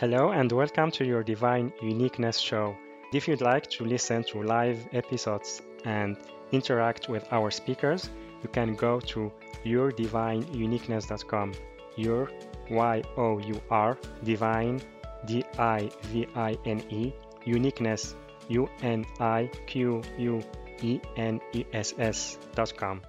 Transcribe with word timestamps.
Hello 0.00 0.30
and 0.30 0.52
welcome 0.52 0.92
to 0.92 1.04
your 1.04 1.24
Divine 1.24 1.72
Uniqueness 1.82 2.38
show. 2.38 2.76
If 3.12 3.26
you'd 3.26 3.40
like 3.40 3.68
to 3.70 3.84
listen 3.84 4.22
to 4.30 4.44
live 4.44 4.86
episodes 4.92 5.60
and 5.84 6.16
interact 6.52 7.08
with 7.08 7.26
our 7.32 7.50
speakers, 7.50 8.08
you 8.40 8.48
can 8.48 8.76
go 8.76 9.00
to 9.00 9.32
yourdivineuniqueness.com. 9.64 11.52
Your 11.96 12.30
Y 12.70 13.02
O 13.16 13.38
U 13.40 13.60
R 13.70 13.98
divine 14.22 14.80
D 15.24 15.44
I 15.58 15.90
V 16.12 16.28
I 16.36 16.56
N 16.64 16.80
E 16.90 17.12
uniqueness 17.44 18.14
U 18.48 18.68
N 18.82 19.04
I 19.18 19.50
Q 19.66 20.00
U 20.16 20.40
E 20.80 21.00
N 21.16 21.40
E 21.54 21.64
S 21.72 21.94
S.com. 21.98 23.02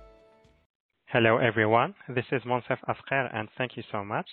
Hello 1.06 1.38
everyone, 1.38 1.94
this 2.08 2.26
is 2.32 2.42
Moncef 2.46 2.80
Afkher 2.88 3.30
and 3.32 3.48
thank 3.60 3.78
you 3.78 3.84
so 3.92 4.04
much 4.04 4.26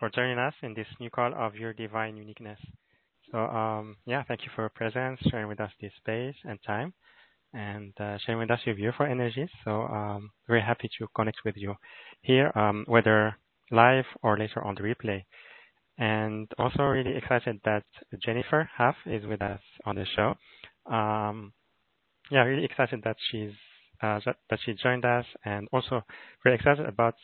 for 0.00 0.08
joining 0.08 0.38
us 0.38 0.54
in 0.62 0.72
this 0.74 0.86
new 0.98 1.10
call 1.10 1.32
of 1.36 1.54
your 1.54 1.74
divine 1.74 2.16
uniqueness. 2.16 2.58
So, 3.30 3.38
um, 3.38 3.96
yeah, 4.06 4.24
thank 4.26 4.40
you 4.42 4.48
for 4.56 4.62
your 4.62 4.70
presence, 4.70 5.20
sharing 5.30 5.46
with 5.46 5.60
us 5.60 5.70
this 5.80 5.92
space 5.98 6.34
and 6.44 6.58
time, 6.66 6.94
and 7.52 7.92
uh, 8.00 8.16
sharing 8.24 8.40
with 8.40 8.50
us 8.50 8.60
your 8.64 8.74
beautiful 8.74 9.06
energies. 9.06 9.50
So, 9.64 9.82
um, 9.82 10.30
very 10.48 10.62
happy 10.62 10.90
to 10.98 11.06
connect 11.14 11.38
with 11.44 11.54
you 11.56 11.74
here, 12.22 12.50
um, 12.56 12.84
whether 12.88 13.36
live 13.70 14.06
or 14.22 14.38
later 14.38 14.64
on 14.64 14.74
the 14.74 14.80
replay. 14.80 15.22
And 15.98 16.48
also 16.58 16.82
really 16.84 17.14
excited 17.14 17.60
that 17.66 17.84
Jennifer 18.24 18.68
Hough 18.74 18.96
is 19.04 19.26
with 19.26 19.42
us 19.42 19.60
on 19.84 19.96
the 19.96 20.06
show. 20.16 20.34
Um, 20.92 21.52
yeah, 22.30 22.40
really 22.44 22.64
excited 22.64 23.02
that 23.04 23.16
she's 23.30 23.52
uh, 24.02 24.18
that 24.48 24.58
she 24.64 24.72
joined 24.82 25.04
us, 25.04 25.26
and 25.44 25.68
also 25.74 26.00
very 26.42 26.56
excited 26.56 26.86
about 26.86 27.14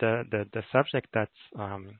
the 0.00 0.24
the, 0.32 0.46
the 0.52 0.64
subject 0.72 1.06
that 1.14 1.28
um, 1.56 1.94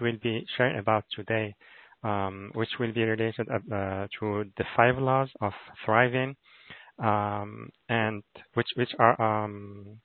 will 0.00 0.18
be 0.22 0.46
sharing 0.56 0.78
about 0.78 1.04
today, 1.14 1.54
um, 2.02 2.50
which 2.54 2.70
will 2.78 2.92
be 2.92 3.04
related 3.04 3.48
uh, 3.50 4.06
to 4.20 4.44
the 4.56 4.64
five 4.76 4.98
laws 4.98 5.30
of 5.40 5.52
thriving, 5.84 6.36
um, 7.02 7.68
and 7.88 8.22
which 8.54 8.68
which 8.76 8.94
are 8.98 9.20
um, 9.20 10.00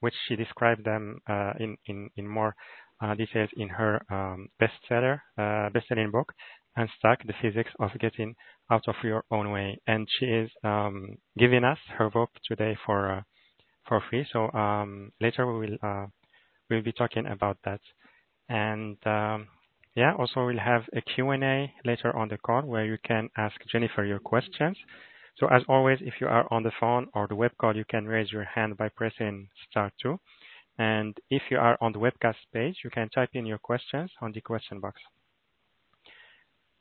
which 0.00 0.14
she 0.26 0.36
described 0.36 0.84
them 0.84 1.18
uh, 1.28 1.52
in 1.58 1.76
in 1.86 2.10
in 2.16 2.28
more 2.28 2.54
uh, 3.02 3.14
details 3.14 3.50
in 3.56 3.68
her 3.68 4.00
um, 4.10 4.48
bestseller 4.60 5.20
uh, 5.38 5.70
best-selling 5.70 6.10
book, 6.10 6.32
Unstuck: 6.76 7.24
The 7.26 7.34
Physics 7.40 7.70
of 7.78 7.90
Getting 8.00 8.34
Out 8.70 8.82
of 8.88 8.96
Your 9.02 9.24
Own 9.30 9.50
Way, 9.50 9.78
and 9.86 10.08
she 10.18 10.26
is 10.26 10.50
um, 10.64 11.16
giving 11.38 11.64
us 11.64 11.78
her 11.98 12.10
book 12.10 12.30
today 12.46 12.76
for 12.84 13.10
uh, 13.10 13.22
for 13.86 14.02
free. 14.10 14.26
So 14.32 14.50
um, 14.52 15.10
later 15.20 15.46
we 15.46 15.66
will 15.66 15.76
uh, 15.82 16.06
we'll 16.68 16.82
be 16.82 16.92
talking 16.92 17.26
about 17.26 17.58
that. 17.64 17.80
And 18.48 18.96
um, 19.06 19.48
yeah, 19.94 20.12
also 20.18 20.46
we'll 20.46 20.58
have 20.58 20.82
a 20.94 21.00
Q&A 21.00 21.72
later 21.84 22.16
on 22.16 22.28
the 22.28 22.38
call 22.38 22.62
where 22.62 22.84
you 22.84 22.98
can 23.04 23.28
ask 23.36 23.56
Jennifer 23.70 24.04
your 24.04 24.18
questions. 24.18 24.76
So 25.36 25.48
as 25.48 25.62
always, 25.68 25.98
if 26.00 26.14
you 26.20 26.26
are 26.28 26.46
on 26.52 26.62
the 26.62 26.72
phone 26.78 27.08
or 27.14 27.26
the 27.26 27.34
web 27.34 27.52
call, 27.60 27.76
you 27.76 27.84
can 27.84 28.06
raise 28.06 28.30
your 28.30 28.44
hand 28.44 28.76
by 28.76 28.88
pressing 28.88 29.48
star 29.68 29.90
two. 30.00 30.18
And 30.78 31.16
if 31.30 31.42
you 31.50 31.58
are 31.58 31.78
on 31.80 31.92
the 31.92 31.98
webcast 31.98 32.36
page, 32.52 32.76
you 32.84 32.90
can 32.90 33.08
type 33.08 33.30
in 33.34 33.46
your 33.46 33.58
questions 33.58 34.10
on 34.20 34.32
the 34.32 34.40
question 34.40 34.80
box. 34.80 35.00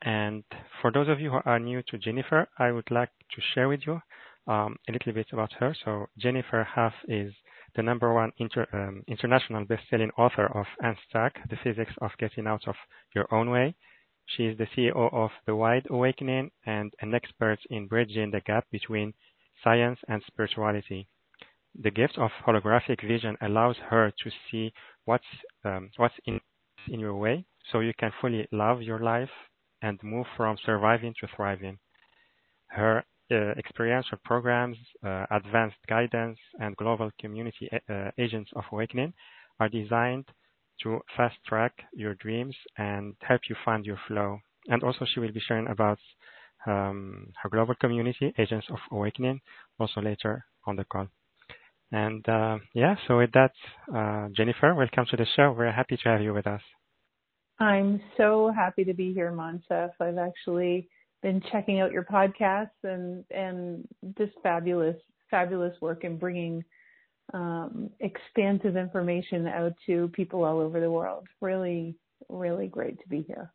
And 0.01 0.43
for 0.81 0.91
those 0.91 1.07
of 1.07 1.19
you 1.19 1.31
who 1.31 1.39
are 1.45 1.59
new 1.59 1.81
to 1.87 1.97
Jennifer, 1.97 2.47
I 2.57 2.71
would 2.71 2.89
like 2.91 3.11
to 3.35 3.41
share 3.53 3.69
with 3.69 3.81
you 3.85 4.01
um, 4.47 4.75
a 4.89 4.91
little 4.91 5.13
bit 5.13 5.27
about 5.31 5.53
her. 5.59 5.75
So 5.85 6.07
Jennifer 6.17 6.63
Hough 6.63 6.93
is 7.07 7.33
the 7.75 7.83
number 7.83 8.13
one 8.13 8.31
inter, 8.37 8.67
um, 8.73 9.03
international 9.07 9.65
best-selling 9.65 10.11
author 10.17 10.45
of 10.45 10.65
Unstuck: 10.79 11.33
The 11.49 11.57
Physics 11.63 11.93
of 12.01 12.11
Getting 12.19 12.47
Out 12.47 12.67
of 12.67 12.75
Your 13.15 13.33
Own 13.33 13.49
Way. 13.49 13.75
She 14.25 14.45
is 14.45 14.57
the 14.57 14.67
CEO 14.67 15.11
of 15.13 15.31
The 15.45 15.55
Wide 15.55 15.87
Awakening 15.89 16.51
and 16.65 16.93
an 17.01 17.13
expert 17.13 17.59
in 17.69 17.87
bridging 17.87 18.31
the 18.31 18.41
gap 18.41 18.65
between 18.71 19.13
science 19.63 19.99
and 20.07 20.23
spirituality. 20.27 21.07
The 21.81 21.91
gift 21.91 22.17
of 22.17 22.31
holographic 22.45 23.01
vision 23.05 23.37
allows 23.41 23.77
her 23.89 24.11
to 24.11 24.31
see 24.49 24.71
what's 25.05 25.25
um, 25.65 25.89
what's 25.97 26.19
in 26.25 26.39
in 26.87 26.99
your 26.99 27.15
way, 27.15 27.45
so 27.71 27.79
you 27.79 27.93
can 27.93 28.11
fully 28.21 28.47
love 28.51 28.81
your 28.81 28.99
life 28.99 29.31
and 29.81 30.01
move 30.03 30.27
from 30.37 30.57
surviving 30.65 31.13
to 31.19 31.27
thriving. 31.35 31.79
Her 32.67 33.03
experiential 33.57 34.17
programs, 34.23 34.77
uh, 35.05 35.25
advanced 35.31 35.77
guidance, 35.87 36.37
and 36.59 36.75
global 36.77 37.11
community 37.19 37.69
uh, 37.89 38.11
agents 38.17 38.51
of 38.55 38.63
awakening 38.71 39.13
are 39.59 39.69
designed 39.69 40.25
to 40.81 40.99
fast 41.15 41.35
track 41.47 41.73
your 41.93 42.15
dreams 42.15 42.55
and 42.77 43.15
help 43.21 43.41
you 43.49 43.55
find 43.63 43.85
your 43.85 43.99
flow. 44.07 44.39
And 44.67 44.83
also, 44.83 45.05
she 45.05 45.19
will 45.19 45.31
be 45.31 45.41
sharing 45.47 45.67
about 45.67 45.99
um, 46.65 47.27
her 47.41 47.49
global 47.49 47.75
community, 47.75 48.33
Agents 48.37 48.67
of 48.69 48.79
Awakening, 48.91 49.41
also 49.79 50.01
later 50.01 50.45
on 50.65 50.75
the 50.75 50.85
call. 50.85 51.07
And 51.91 52.27
uh, 52.27 52.57
yeah, 52.73 52.95
so 53.07 53.19
with 53.19 53.31
that, 53.33 53.51
uh, 53.93 54.29
Jennifer, 54.35 54.73
welcome 54.73 55.05
to 55.11 55.17
the 55.17 55.27
show. 55.35 55.53
We're 55.55 55.71
happy 55.71 55.97
to 55.97 56.09
have 56.09 56.21
you 56.21 56.33
with 56.33 56.47
us. 56.47 56.61
I'm 57.59 58.01
so 58.17 58.51
happy 58.55 58.83
to 58.85 58.93
be 58.93 59.13
here, 59.13 59.31
Moncef. 59.31 59.91
I've 59.99 60.17
actually 60.17 60.87
been 61.23 61.41
checking 61.51 61.79
out 61.79 61.91
your 61.91 62.03
podcasts 62.03 62.69
and 62.83 63.23
and 63.31 63.87
just 64.17 64.33
fabulous 64.43 64.97
fabulous 65.31 65.75
work 65.81 66.03
in 66.03 66.17
bringing 66.17 66.63
um, 67.33 67.89
expansive 68.01 68.77
information 68.77 69.47
out 69.47 69.73
to 69.87 70.09
people 70.09 70.43
all 70.43 70.59
over 70.59 70.79
the 70.79 70.91
world. 70.91 71.25
Really, 71.41 71.95
really 72.29 72.67
great 72.67 72.99
to 73.01 73.07
be 73.09 73.23
here. 73.23 73.51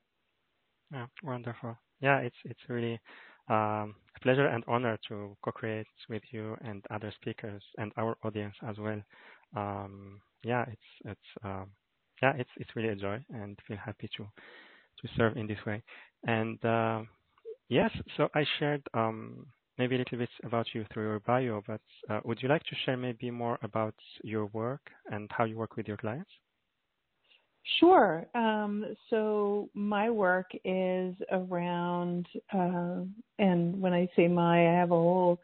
Yeah, 0.92 1.06
wonderful. 1.22 1.76
Yeah, 2.00 2.18
it's 2.18 2.36
it's 2.44 2.60
really 2.68 2.98
um, 3.48 3.94
a 4.16 4.20
pleasure 4.22 4.46
and 4.46 4.64
honor 4.66 4.98
to 5.08 5.36
co-create 5.44 5.86
with 6.08 6.22
you 6.30 6.56
and 6.62 6.84
other 6.90 7.12
speakers 7.20 7.62
and 7.78 7.92
our 7.96 8.16
audience 8.24 8.54
as 8.66 8.78
well. 8.78 9.00
Um, 9.56 10.20
yeah, 10.42 10.64
it's 10.68 10.90
it's 11.04 11.44
um, 11.44 11.68
yeah, 12.22 12.32
it's 12.36 12.50
it's 12.56 12.74
really 12.74 12.88
a 12.88 12.96
joy 12.96 13.22
and 13.30 13.58
feel 13.66 13.76
happy 13.76 14.08
to 14.16 14.24
to 14.24 15.08
serve 15.16 15.36
in 15.36 15.46
this 15.46 15.64
way. 15.66 15.82
And 16.26 16.62
uh, 16.64 17.02
Yes. 17.68 17.90
So 18.16 18.28
I 18.34 18.44
shared 18.58 18.82
um, 18.94 19.46
maybe 19.76 19.94
a 19.94 19.98
little 19.98 20.18
bit 20.18 20.30
about 20.44 20.66
you 20.74 20.84
through 20.92 21.04
your 21.04 21.20
bio, 21.20 21.62
but 21.66 21.80
uh, 22.08 22.20
would 22.24 22.42
you 22.42 22.48
like 22.48 22.62
to 22.64 22.76
share 22.84 22.96
maybe 22.96 23.30
more 23.30 23.58
about 23.62 23.94
your 24.24 24.46
work 24.46 24.80
and 25.10 25.30
how 25.32 25.44
you 25.44 25.56
work 25.56 25.76
with 25.76 25.86
your 25.86 25.96
clients? 25.96 26.30
Sure. 27.78 28.26
Um, 28.34 28.96
so 29.10 29.68
my 29.74 30.08
work 30.08 30.50
is 30.64 31.14
around, 31.30 32.26
uh, 32.52 33.02
and 33.38 33.80
when 33.80 33.92
I 33.92 34.08
say 34.16 34.26
my, 34.26 34.68
I 34.68 34.80
have 34.80 34.90
a 34.90 34.94
whole 34.94 35.38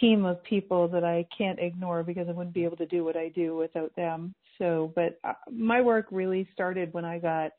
team 0.00 0.24
of 0.24 0.42
people 0.44 0.88
that 0.88 1.04
I 1.04 1.26
can't 1.36 1.58
ignore 1.58 2.02
because 2.02 2.28
I 2.28 2.32
wouldn't 2.32 2.54
be 2.54 2.64
able 2.64 2.78
to 2.78 2.86
do 2.86 3.04
what 3.04 3.16
I 3.16 3.28
do 3.28 3.56
without 3.56 3.94
them. 3.94 4.34
So, 4.58 4.92
but 4.96 5.18
uh, 5.22 5.34
my 5.52 5.80
work 5.82 6.06
really 6.10 6.48
started 6.52 6.92
when 6.92 7.04
I 7.04 7.18
got 7.18 7.52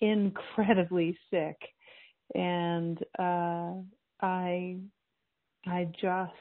incredibly 0.00 1.16
sick 1.30 1.56
and 2.34 2.98
uh, 3.18 3.72
I 4.20 4.76
I 5.66 5.88
just 6.00 6.32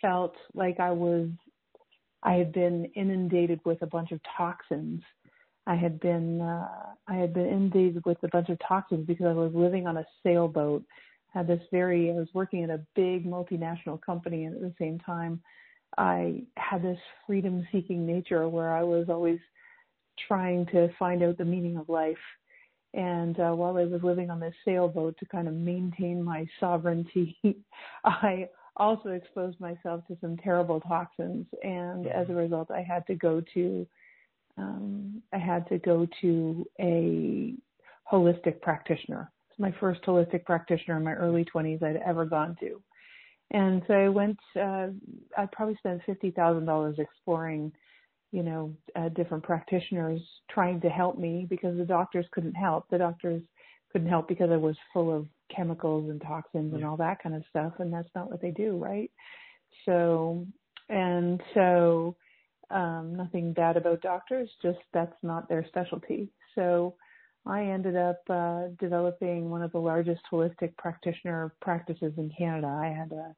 felt 0.00 0.34
like 0.54 0.80
I 0.80 0.90
was 0.90 1.28
I 2.22 2.34
had 2.34 2.52
been 2.52 2.86
inundated 2.96 3.60
with 3.64 3.82
a 3.82 3.86
bunch 3.86 4.12
of 4.12 4.20
toxins. 4.36 5.02
I 5.66 5.76
had 5.76 6.00
been 6.00 6.40
uh, 6.40 6.68
I 7.06 7.14
had 7.14 7.32
been 7.32 7.46
inundated 7.46 8.04
with 8.04 8.18
a 8.22 8.28
bunch 8.28 8.48
of 8.48 8.58
toxins 8.66 9.06
because 9.06 9.26
I 9.26 9.32
was 9.32 9.52
living 9.54 9.86
on 9.86 9.98
a 9.98 10.06
sailboat. 10.22 10.84
I 11.34 11.38
had 11.38 11.46
this 11.46 11.62
very 11.70 12.10
I 12.10 12.14
was 12.14 12.28
working 12.34 12.64
at 12.64 12.70
a 12.70 12.84
big 12.96 13.26
multinational 13.26 14.00
company 14.00 14.44
and 14.44 14.56
at 14.56 14.62
the 14.62 14.74
same 14.78 14.98
time 15.00 15.40
I 15.96 16.42
had 16.56 16.82
this 16.82 16.98
freedom 17.26 17.66
seeking 17.72 18.06
nature 18.06 18.48
where 18.48 18.74
I 18.74 18.82
was 18.82 19.08
always 19.08 19.40
trying 20.26 20.66
to 20.66 20.88
find 20.98 21.22
out 21.22 21.38
the 21.38 21.44
meaning 21.44 21.76
of 21.76 21.88
life 21.88 22.16
and 22.94 23.38
uh, 23.38 23.52
while 23.52 23.76
I 23.76 23.84
was 23.84 24.02
living 24.02 24.30
on 24.30 24.40
this 24.40 24.54
sailboat 24.64 25.16
to 25.18 25.26
kind 25.26 25.48
of 25.48 25.54
maintain 25.54 26.22
my 26.22 26.46
sovereignty, 26.58 27.36
I 28.04 28.48
also 28.76 29.10
exposed 29.10 29.60
myself 29.60 30.06
to 30.06 30.16
some 30.20 30.36
terrible 30.38 30.80
toxins. 30.80 31.46
And 31.62 32.06
as 32.06 32.26
a 32.26 32.30
mm-hmm. 32.30 32.38
result, 32.38 32.70
I 32.70 32.82
had 32.82 33.06
to 33.08 33.14
go 33.14 33.42
to 33.54 33.86
um, 34.56 35.22
I 35.32 35.38
had 35.38 35.68
to 35.68 35.78
go 35.78 36.06
to 36.20 36.66
a 36.80 37.54
holistic 38.12 38.60
practitioner. 38.60 39.30
It's 39.50 39.58
my 39.58 39.72
first 39.78 40.02
holistic 40.02 40.44
practitioner 40.44 40.96
in 40.96 41.04
my 41.04 41.12
early 41.12 41.44
20s 41.44 41.82
I'd 41.82 42.02
ever 42.04 42.24
gone 42.24 42.56
to. 42.60 42.80
And 43.52 43.82
so 43.86 43.94
I 43.94 44.08
went, 44.08 44.38
uh, 44.56 44.88
I 45.36 45.46
probably 45.52 45.76
spent 45.76 46.02
$50,000 46.06 46.98
exploring 46.98 47.72
you 48.30 48.42
know, 48.42 48.74
uh, 48.94 49.08
different 49.10 49.42
practitioners 49.42 50.20
trying 50.50 50.80
to 50.82 50.88
help 50.88 51.18
me 51.18 51.46
because 51.48 51.76
the 51.76 51.84
doctors 51.84 52.26
couldn't 52.32 52.54
help. 52.54 52.84
The 52.90 52.98
doctors 52.98 53.42
couldn't 53.92 54.08
help 54.08 54.28
because 54.28 54.50
I 54.50 54.56
was 54.56 54.76
full 54.92 55.14
of 55.14 55.26
chemicals 55.54 56.10
and 56.10 56.20
toxins 56.20 56.74
and 56.74 56.84
all 56.84 56.96
that 56.98 57.22
kind 57.22 57.34
of 57.34 57.42
stuff, 57.48 57.74
and 57.78 57.92
that's 57.92 58.10
not 58.14 58.30
what 58.30 58.42
they 58.42 58.50
do, 58.50 58.76
right? 58.76 59.10
So, 59.86 60.46
and 60.88 61.40
so, 61.54 62.16
um, 62.70 63.14
nothing 63.16 63.54
bad 63.54 63.78
about 63.78 64.02
doctors, 64.02 64.50
just 64.62 64.78
that's 64.92 65.16
not 65.22 65.48
their 65.48 65.64
specialty. 65.68 66.28
So, 66.54 66.96
I 67.46 67.62
ended 67.62 67.96
up 67.96 68.20
uh, 68.28 68.64
developing 68.78 69.48
one 69.48 69.62
of 69.62 69.72
the 69.72 69.78
largest 69.78 70.20
holistic 70.30 70.76
practitioner 70.76 71.54
practices 71.62 72.12
in 72.18 72.30
Canada. 72.36 72.66
I 72.66 72.88
had 72.88 73.10
uh, 73.10 73.32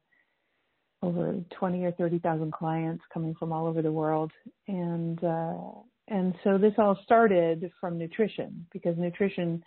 over 1.01 1.35
20 1.57 1.83
or 1.83 1.91
30,000 1.93 2.51
clients 2.53 3.03
coming 3.13 3.35
from 3.35 3.51
all 3.51 3.65
over 3.65 3.81
the 3.81 3.91
world, 3.91 4.31
and 4.67 5.23
uh, 5.23 5.53
and 6.07 6.35
so 6.43 6.57
this 6.57 6.73
all 6.77 6.99
started 7.03 7.71
from 7.79 7.97
nutrition 7.97 8.65
because 8.73 8.97
nutrition 8.97 9.63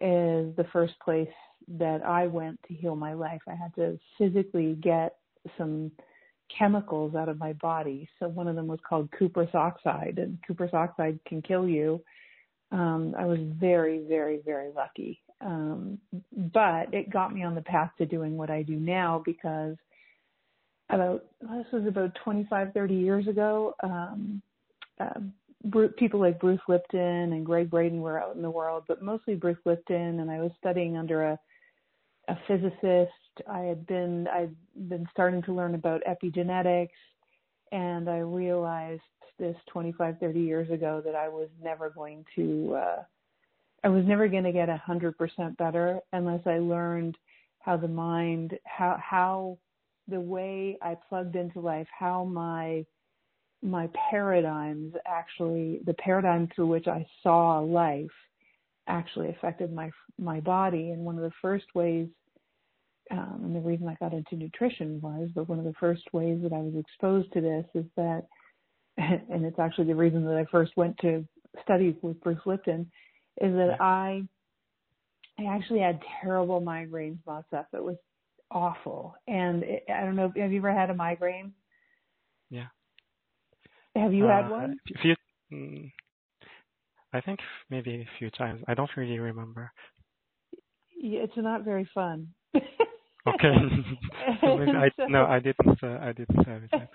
is 0.00 0.54
the 0.56 0.66
first 0.72 0.94
place 1.04 1.28
that 1.66 2.04
I 2.04 2.26
went 2.26 2.60
to 2.68 2.74
heal 2.74 2.94
my 2.94 3.14
life. 3.14 3.40
I 3.48 3.54
had 3.54 3.74
to 3.76 3.98
physically 4.18 4.74
get 4.74 5.16
some 5.58 5.90
chemicals 6.56 7.14
out 7.14 7.28
of 7.28 7.38
my 7.38 7.54
body. 7.54 8.08
So 8.18 8.28
one 8.28 8.48
of 8.48 8.56
them 8.56 8.66
was 8.66 8.78
called 8.88 9.08
cuprous 9.18 9.54
oxide, 9.54 10.18
and 10.18 10.38
cuprous 10.46 10.74
oxide 10.74 11.18
can 11.26 11.42
kill 11.42 11.68
you. 11.68 12.02
Um, 12.72 13.14
I 13.18 13.24
was 13.24 13.38
very, 13.40 14.04
very, 14.06 14.40
very 14.44 14.70
lucky. 14.74 15.20
Um, 15.40 15.98
but 16.52 16.92
it 16.92 17.10
got 17.10 17.34
me 17.34 17.42
on 17.42 17.54
the 17.54 17.62
path 17.62 17.90
to 17.98 18.06
doing 18.06 18.36
what 18.36 18.50
I 18.50 18.62
do 18.62 18.76
now 18.76 19.22
because 19.24 19.76
about 20.90 21.24
this 21.40 21.66
was 21.72 21.86
about 21.86 22.14
25, 22.24 22.72
30 22.72 22.94
years 22.94 23.26
ago. 23.26 23.74
Um, 23.82 24.42
uh, 25.00 25.20
people 25.96 26.20
like 26.20 26.40
Bruce 26.40 26.60
Lipton 26.68 27.32
and 27.32 27.44
Gregg 27.46 27.70
Braden 27.70 28.00
were 28.00 28.22
out 28.22 28.36
in 28.36 28.42
the 28.42 28.50
world, 28.50 28.84
but 28.86 29.02
mostly 29.02 29.34
Bruce 29.34 29.58
Lipton. 29.64 30.20
And 30.20 30.30
I 30.30 30.40
was 30.40 30.52
studying 30.58 30.96
under 30.96 31.24
a 31.24 31.38
a 32.28 32.38
physicist. 32.46 33.12
I 33.48 33.60
had 33.60 33.86
been 33.86 34.28
I'd 34.28 34.54
been 34.88 35.06
starting 35.10 35.42
to 35.42 35.52
learn 35.52 35.74
about 35.74 36.02
epigenetics, 36.08 36.88
and 37.72 38.08
I 38.08 38.18
realized 38.18 39.02
this 39.38 39.56
25, 39.72 40.18
30 40.20 40.40
years 40.40 40.70
ago 40.70 41.02
that 41.04 41.16
I 41.16 41.28
was 41.28 41.48
never 41.62 41.90
going 41.90 42.24
to 42.36 42.74
uh, 42.74 43.02
I 43.82 43.88
was 43.88 44.04
never 44.06 44.28
going 44.28 44.44
to 44.44 44.52
get 44.52 44.68
a 44.68 44.76
hundred 44.76 45.18
percent 45.18 45.56
better 45.56 46.00
unless 46.12 46.46
I 46.46 46.58
learned 46.58 47.16
how 47.58 47.76
the 47.76 47.88
mind 47.88 48.58
how 48.64 48.98
how 49.02 49.58
the 50.08 50.20
way 50.20 50.78
I 50.82 50.96
plugged 51.08 51.36
into 51.36 51.60
life, 51.60 51.86
how 51.98 52.24
my 52.24 52.84
my 53.62 53.88
paradigms 54.10 54.92
actually 55.06 55.80
the 55.86 55.94
paradigm 55.94 56.48
through 56.54 56.66
which 56.66 56.86
I 56.86 57.06
saw 57.22 57.60
life 57.60 58.10
actually 58.86 59.30
affected 59.30 59.72
my 59.72 59.90
my 60.18 60.40
body 60.40 60.90
and 60.90 61.00
one 61.00 61.16
of 61.16 61.22
the 61.22 61.32
first 61.40 61.64
ways 61.74 62.08
um, 63.10 63.40
and 63.42 63.56
the 63.56 63.60
reason 63.60 63.88
I 63.88 63.94
got 63.94 64.12
into 64.12 64.36
nutrition 64.36 65.00
was 65.00 65.30
but 65.34 65.48
one 65.48 65.58
of 65.58 65.64
the 65.64 65.72
first 65.80 66.02
ways 66.12 66.40
that 66.42 66.52
I 66.52 66.58
was 66.58 66.74
exposed 66.76 67.32
to 67.32 67.40
this 67.40 67.64
is 67.74 67.86
that 67.96 68.24
and 68.98 69.46
it's 69.46 69.58
actually 69.58 69.86
the 69.86 69.94
reason 69.94 70.26
that 70.26 70.36
I 70.36 70.44
first 70.50 70.76
went 70.76 70.98
to 70.98 71.26
study 71.62 71.96
with 72.02 72.20
Bruce 72.20 72.44
Lipton 72.44 72.90
is 73.40 73.54
that 73.54 73.80
I 73.80 74.24
I 75.38 75.44
actually 75.46 75.80
had 75.80 76.00
terrible 76.22 76.60
migraines 76.60 77.18
lots 77.26 77.52
up. 77.52 77.68
It 77.72 77.82
was 77.82 77.96
awful. 78.54 79.14
And 79.28 79.62
it, 79.64 79.84
I 79.94 80.00
don't 80.02 80.16
know 80.16 80.32
have 80.36 80.52
you 80.52 80.58
ever 80.58 80.72
had 80.72 80.90
a 80.90 80.94
migraine? 80.94 81.52
Yeah. 82.50 82.66
Have 83.96 84.14
you 84.14 84.26
uh, 84.26 84.42
had 84.42 84.50
one? 84.50 84.76
A 84.94 84.98
few, 85.00 85.16
mm, 85.52 85.92
I 87.12 87.20
think 87.20 87.40
maybe 87.70 87.94
a 87.94 88.18
few 88.18 88.30
times. 88.30 88.62
I 88.66 88.74
don't 88.74 88.90
really 88.96 89.18
remember. 89.18 89.70
It's 90.96 91.36
not 91.36 91.64
very 91.64 91.88
fun. 91.94 92.28
okay. 92.56 92.62
so 94.40 94.46
I, 94.46 94.90
so, 94.96 95.06
no, 95.06 95.24
I 95.26 95.38
didn't. 95.38 95.82
Uh, 95.82 95.98
I 96.00 96.12
didn't 96.12 96.46
have 96.46 96.62
it. 96.62 96.70
I 96.72 96.88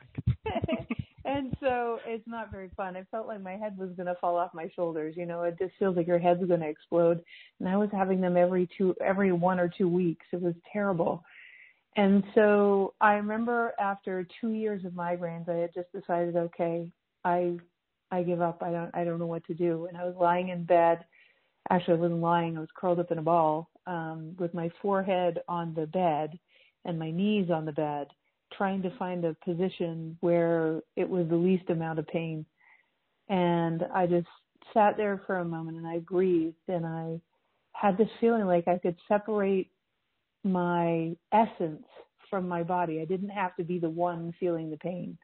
think. 0.63 0.88
and 1.25 1.55
so 1.62 2.00
it's 2.05 2.27
not 2.27 2.51
very 2.51 2.69
fun. 2.75 2.95
It 2.95 3.07
felt 3.12 3.27
like 3.27 3.41
my 3.41 3.55
head 3.55 3.77
was 3.77 3.91
going 3.95 4.07
to 4.07 4.15
fall 4.15 4.35
off 4.35 4.53
my 4.53 4.69
shoulders. 4.75 5.15
You 5.15 5.25
know, 5.25 5.44
it 5.44 5.57
just 5.57 5.73
feels 5.79 5.95
like 5.95 6.07
your 6.07 6.19
head's 6.19 6.44
going 6.45 6.59
to 6.62 6.67
explode. 6.67 7.23
And 7.59 7.69
I 7.69 7.77
was 7.77 7.89
having 7.94 8.19
them 8.19 8.35
every 8.35 8.67
two, 8.77 8.95
every 9.03 9.31
one 9.31 9.59
or 9.59 9.69
two 9.69 9.88
weeks. 9.88 10.25
It 10.33 10.41
was 10.41 10.55
terrible. 10.71 11.23
And 12.00 12.24
so 12.34 12.94
I 13.01 13.16
remember 13.16 13.74
after 13.78 14.25
two 14.40 14.51
years 14.51 14.86
of 14.86 14.94
migraines, 14.94 15.50
I 15.50 15.57
had 15.57 15.74
just 15.74 15.92
decided, 15.92 16.38
okay, 16.38 16.90
I, 17.25 17.57
I 18.10 18.24
give 18.24 18.42
up. 18.42 18.63
I 18.63 18.72
don't, 18.72 18.90
I 18.94 19.04
don't 19.04 19.19
know 19.19 19.25
what 19.25 19.46
to 19.48 19.54
do. 19.54 19.86
And 19.88 19.98
I 19.98 20.06
was 20.06 20.16
lying 20.18 20.48
in 20.48 20.63
bed. 20.63 21.04
Actually, 21.69 21.96
I 21.96 21.98
wasn't 21.98 22.22
lying. 22.22 22.56
I 22.56 22.62
was 22.62 22.69
curled 22.74 23.01
up 23.01 23.12
in 23.12 23.18
a 23.18 23.22
ball, 23.22 23.69
um, 23.86 24.34
with 24.40 24.54
my 24.54 24.72
forehead 24.81 25.40
on 25.50 25.74
the 25.74 25.88
bed 25.88 26.40
and 26.86 26.98
my 26.98 27.12
knees 27.12 27.51
on 27.51 27.66
the 27.66 27.74
bed, 27.74 28.07
trying 28.54 28.81
to 28.84 28.98
find 28.98 29.25
a 29.25 29.36
position 29.44 30.18
where 30.22 30.80
it 30.96 31.10
was 31.10 31.28
the 31.28 31.36
least 31.36 31.69
amount 31.69 32.00
of 32.00 32.07
pain. 32.07 32.46
And 33.28 33.84
I 33.94 34.07
just 34.07 34.28
sat 34.74 34.96
there 34.96 35.22
for 35.28 35.40
a 35.40 35.46
moment 35.46 35.75
and 35.75 35.86
I 35.86 36.00
breathed 36.00 36.56
and 36.69 36.86
I 36.86 37.19
had 37.74 37.98
this 37.98 38.07
feeling 38.22 38.46
like 38.46 38.69
I 38.69 38.78
could 38.78 38.96
separate 39.10 39.69
my 40.44 41.16
essence 41.31 41.84
from 42.29 42.47
my 42.47 42.63
body. 42.63 43.01
I 43.01 43.05
didn't 43.05 43.29
have 43.29 43.55
to 43.57 43.63
be 43.63 43.79
the 43.79 43.89
one 43.89 44.33
feeling 44.39 44.69
the 44.69 44.77
pain. 44.77 45.17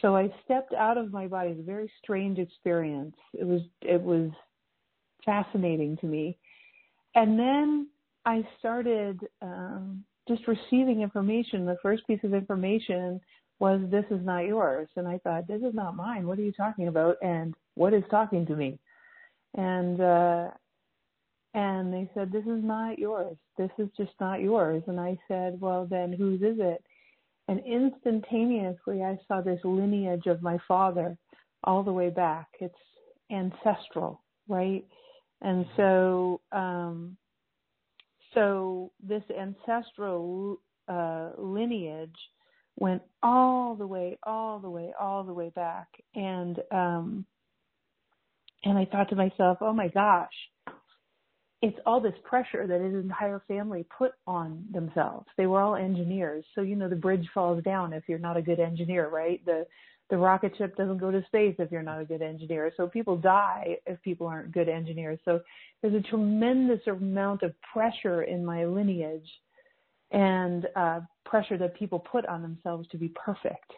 So 0.00 0.16
I 0.16 0.32
stepped 0.44 0.72
out 0.72 0.96
of 0.96 1.12
my 1.12 1.26
body. 1.26 1.50
It 1.50 1.56
was 1.56 1.64
a 1.64 1.66
very 1.66 1.90
strange 2.02 2.38
experience. 2.38 3.16
It 3.34 3.44
was 3.44 3.62
it 3.82 4.00
was 4.00 4.30
fascinating 5.24 5.96
to 5.98 6.06
me. 6.06 6.38
And 7.14 7.38
then 7.38 7.88
I 8.24 8.46
started 8.58 9.20
um, 9.42 10.04
just 10.28 10.42
receiving 10.46 11.02
information. 11.02 11.66
The 11.66 11.76
first 11.82 12.06
piece 12.06 12.20
of 12.22 12.34
information 12.34 13.20
was 13.58 13.80
this 13.90 14.04
is 14.10 14.24
not 14.24 14.46
yours. 14.46 14.88
And 14.96 15.06
I 15.06 15.18
thought, 15.18 15.48
this 15.48 15.62
is 15.62 15.74
not 15.74 15.96
mine. 15.96 16.26
What 16.26 16.38
are 16.38 16.42
you 16.42 16.52
talking 16.52 16.88
about? 16.88 17.16
And 17.22 17.54
what 17.74 17.92
is 17.92 18.04
talking 18.10 18.46
to 18.46 18.56
me? 18.56 18.78
And 19.54 20.00
uh 20.00 20.50
and 21.54 21.92
they 21.92 22.08
said, 22.14 22.30
This 22.30 22.44
is 22.44 22.62
not 22.62 22.98
yours. 22.98 23.36
This 23.58 23.70
is 23.78 23.88
just 23.96 24.12
not 24.20 24.40
yours. 24.40 24.82
And 24.86 25.00
I 25.00 25.18
said, 25.28 25.60
Well, 25.60 25.86
then 25.86 26.12
whose 26.12 26.40
is 26.42 26.58
it? 26.58 26.82
And 27.48 27.60
instantaneously, 27.66 29.02
I 29.02 29.18
saw 29.26 29.40
this 29.40 29.60
lineage 29.64 30.26
of 30.26 30.42
my 30.42 30.58
father 30.68 31.16
all 31.64 31.82
the 31.82 31.92
way 31.92 32.10
back. 32.10 32.48
It's 32.60 32.74
ancestral, 33.32 34.22
right? 34.48 34.84
And 35.42 35.66
so, 35.76 36.40
um, 36.52 37.16
so 38.34 38.92
this 39.02 39.24
ancestral 39.36 40.60
uh, 40.88 41.30
lineage 41.38 42.14
went 42.78 43.02
all 43.22 43.74
the 43.74 43.86
way, 43.86 44.18
all 44.22 44.60
the 44.60 44.70
way, 44.70 44.92
all 44.98 45.24
the 45.24 45.34
way 45.34 45.50
back. 45.50 45.88
And, 46.14 46.60
um, 46.70 47.24
and 48.64 48.78
I 48.78 48.84
thought 48.84 49.08
to 49.10 49.16
myself, 49.16 49.58
oh 49.60 49.72
my 49.72 49.88
gosh, 49.88 50.28
it's 51.62 51.78
all 51.84 52.00
this 52.00 52.14
pressure 52.24 52.66
that 52.66 52.80
his 52.80 52.94
entire 52.94 53.42
family 53.46 53.84
put 53.96 54.12
on 54.26 54.64
themselves. 54.72 55.26
They 55.36 55.46
were 55.46 55.60
all 55.60 55.76
engineers. 55.76 56.44
So, 56.54 56.62
you 56.62 56.74
know, 56.74 56.88
the 56.88 56.96
bridge 56.96 57.28
falls 57.34 57.62
down 57.62 57.92
if 57.92 58.04
you're 58.08 58.18
not 58.18 58.38
a 58.38 58.42
good 58.42 58.60
engineer, 58.60 59.08
right? 59.08 59.44
The 59.44 59.66
the 60.08 60.16
rocket 60.16 60.52
ship 60.58 60.76
doesn't 60.76 60.98
go 60.98 61.12
to 61.12 61.24
space 61.26 61.54
if 61.60 61.70
you're 61.70 61.82
not 61.82 62.00
a 62.00 62.04
good 62.04 62.20
engineer. 62.20 62.72
So 62.76 62.88
people 62.88 63.16
die 63.16 63.76
if 63.86 64.02
people 64.02 64.26
aren't 64.26 64.50
good 64.50 64.68
engineers. 64.68 65.20
So 65.24 65.40
there's 65.80 65.94
a 65.94 66.00
tremendous 66.00 66.80
amount 66.88 67.42
of 67.44 67.54
pressure 67.72 68.22
in 68.22 68.44
my 68.44 68.64
lineage 68.64 69.28
and 70.10 70.66
uh, 70.74 71.00
pressure 71.24 71.56
that 71.58 71.78
people 71.78 72.00
put 72.00 72.26
on 72.26 72.42
themselves 72.42 72.88
to 72.88 72.98
be 72.98 73.12
perfect. 73.14 73.70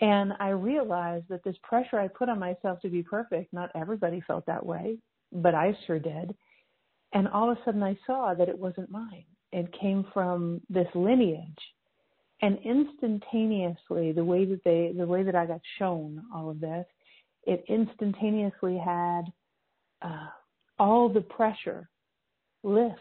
And 0.00 0.32
I 0.38 0.50
realized 0.50 1.24
that 1.28 1.42
this 1.42 1.56
pressure 1.64 1.98
I 1.98 2.06
put 2.06 2.28
on 2.28 2.38
myself 2.38 2.80
to 2.82 2.88
be 2.88 3.02
perfect, 3.02 3.52
not 3.52 3.70
everybody 3.74 4.22
felt 4.24 4.46
that 4.46 4.64
way, 4.64 4.98
but 5.32 5.56
I 5.56 5.76
sure 5.88 5.98
did 5.98 6.36
and 7.12 7.28
all 7.28 7.50
of 7.50 7.58
a 7.58 7.64
sudden 7.64 7.82
I 7.82 7.96
saw 8.06 8.34
that 8.34 8.48
it 8.48 8.58
wasn't 8.58 8.90
mine. 8.90 9.24
It 9.52 9.72
came 9.78 10.06
from 10.12 10.60
this 10.70 10.88
lineage. 10.94 11.58
And 12.40 12.58
instantaneously, 12.64 14.12
the 14.12 14.24
way 14.24 14.44
that 14.46 14.64
they, 14.64 14.92
the 14.96 15.06
way 15.06 15.22
that 15.22 15.36
I 15.36 15.46
got 15.46 15.60
shown 15.78 16.22
all 16.34 16.50
of 16.50 16.60
this, 16.60 16.86
it 17.44 17.64
instantaneously 17.68 18.78
had 18.78 19.22
uh, 20.00 20.28
all 20.78 21.08
the 21.08 21.20
pressure 21.20 21.88
lift 22.62 22.98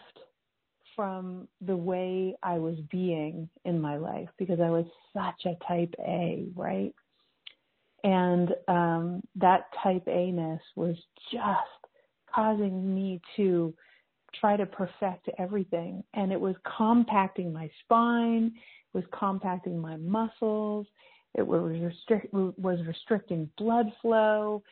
from 0.96 1.48
the 1.62 1.75
way 1.75 2.36
I 2.44 2.58
was 2.58 2.75
being 2.91 3.50
in 3.65 3.80
my 3.80 3.98
life 3.98 4.30
because 4.38 4.60
I 4.60 4.70
was 4.70 4.86
such 5.13 5.46
a 5.46 5.58
type 5.68 5.94
A, 6.00 6.46
right? 6.56 6.94
And 8.03 8.50
um, 8.68 9.24
that 9.36 9.65
type 9.82 10.03
A 10.08 10.32
ness 10.32 10.60
was 10.75 10.96
just 11.32 11.94
causing 12.34 12.94
me 12.94 13.22
to 13.38 13.74
try 14.40 14.58
to 14.58 14.66
perfect 14.66 15.30
everything. 15.38 16.04
And 16.14 16.32
it 16.32 16.40
was 16.40 16.56
compacting 16.78 17.52
my 17.52 17.70
spine, 17.84 18.54
it 18.56 18.98
was 18.98 19.06
compacting 19.18 19.80
my 19.80 19.98
muscles, 19.98 20.88
it 21.36 21.46
was, 21.46 21.78
restrict, 21.80 22.34
was 22.34 22.80
restricting 22.86 23.50
blood 23.58 23.88
flow. 24.02 24.64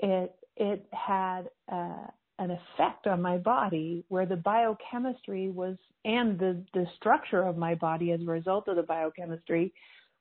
It, 0.00 0.34
it 0.56 0.86
had 0.92 1.50
uh, 1.70 2.06
an 2.38 2.50
effect 2.50 3.06
on 3.06 3.20
my 3.20 3.36
body 3.38 4.04
where 4.08 4.26
the 4.26 4.36
biochemistry 4.36 5.50
was, 5.50 5.76
and 6.04 6.38
the, 6.38 6.62
the 6.74 6.86
structure 6.96 7.42
of 7.42 7.56
my 7.56 7.74
body 7.74 8.12
as 8.12 8.20
a 8.20 8.24
result 8.24 8.68
of 8.68 8.76
the 8.76 8.82
biochemistry 8.82 9.72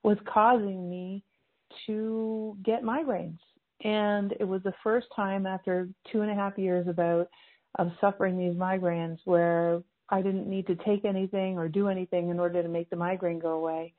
was 0.03 0.17
causing 0.31 0.89
me 0.89 1.23
to 1.87 2.57
get 2.63 2.83
migraines. 2.83 3.39
And 3.83 4.33
it 4.39 4.45
was 4.45 4.63
the 4.63 4.73
first 4.83 5.07
time 5.15 5.45
after 5.45 5.89
two 6.11 6.21
and 6.21 6.31
a 6.31 6.35
half 6.35 6.57
years 6.57 6.87
about 6.87 7.27
of 7.75 7.91
suffering 7.99 8.37
these 8.37 8.55
migraines 8.55 9.17
where 9.25 9.81
I 10.09 10.21
didn't 10.21 10.49
need 10.49 10.67
to 10.67 10.75
take 10.75 11.05
anything 11.05 11.57
or 11.57 11.67
do 11.67 11.87
anything 11.87 12.29
in 12.29 12.39
order 12.39 12.61
to 12.61 12.69
make 12.69 12.89
the 12.89 12.95
migraine 12.95 13.39
go 13.39 13.53
away. 13.53 13.93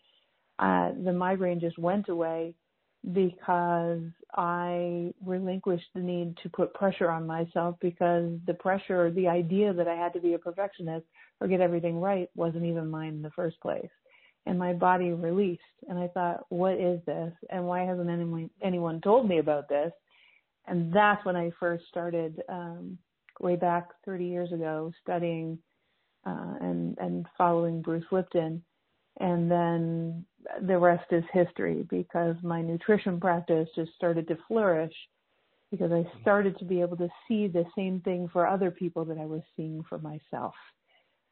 Uh, 0.58 0.92
the 1.04 1.12
migraine 1.12 1.60
just 1.60 1.78
went 1.78 2.08
away 2.08 2.54
because 3.12 4.00
I 4.34 5.12
relinquished 5.24 5.88
the 5.94 6.00
need 6.00 6.36
to 6.42 6.48
put 6.48 6.74
pressure 6.74 7.10
on 7.10 7.26
myself 7.26 7.76
because 7.80 8.30
the 8.46 8.54
pressure, 8.54 9.10
the 9.10 9.28
idea 9.28 9.72
that 9.72 9.86
I 9.86 9.94
had 9.94 10.12
to 10.14 10.20
be 10.20 10.34
a 10.34 10.38
perfectionist 10.38 11.06
or 11.40 11.46
get 11.46 11.60
everything 11.60 12.00
right 12.00 12.28
wasn't 12.34 12.64
even 12.64 12.90
mine 12.90 13.14
in 13.14 13.22
the 13.22 13.30
first 13.30 13.60
place. 13.60 13.90
And 14.46 14.58
my 14.58 14.72
body 14.72 15.10
released 15.10 15.62
and 15.88 15.98
I 15.98 16.08
thought, 16.08 16.46
what 16.48 16.74
is 16.74 17.00
this? 17.04 17.32
And 17.50 17.66
why 17.66 17.82
hasn't 17.82 18.08
anyone, 18.08 18.50
anyone 18.62 19.00
told 19.00 19.28
me 19.28 19.38
about 19.38 19.68
this? 19.68 19.92
And 20.66 20.92
that's 20.92 21.24
when 21.24 21.36
I 21.36 21.50
first 21.60 21.84
started, 21.88 22.42
um, 22.48 22.98
way 23.40 23.56
back 23.56 23.88
30 24.04 24.24
years 24.24 24.52
ago 24.52 24.92
studying, 25.02 25.58
uh, 26.26 26.54
and, 26.60 26.98
and 26.98 27.26
following 27.36 27.82
Bruce 27.82 28.06
Lipton 28.10 28.62
and 29.18 29.50
then 29.50 30.24
the 30.66 30.78
rest 30.78 31.06
is 31.10 31.24
history 31.32 31.86
because 31.88 32.36
my 32.42 32.60
nutrition 32.60 33.18
practice 33.18 33.68
just 33.74 33.92
started 33.96 34.28
to 34.28 34.36
flourish 34.46 34.92
because 35.70 35.90
I 35.90 36.04
started 36.20 36.58
to 36.58 36.64
be 36.64 36.80
able 36.80 36.96
to 36.98 37.08
see 37.26 37.48
the 37.48 37.64
same 37.76 38.00
thing 38.00 38.28
for 38.32 38.46
other 38.46 38.70
people 38.70 39.04
that 39.06 39.18
I 39.18 39.24
was 39.24 39.42
seeing 39.56 39.82
for 39.88 39.98
myself. 39.98 40.54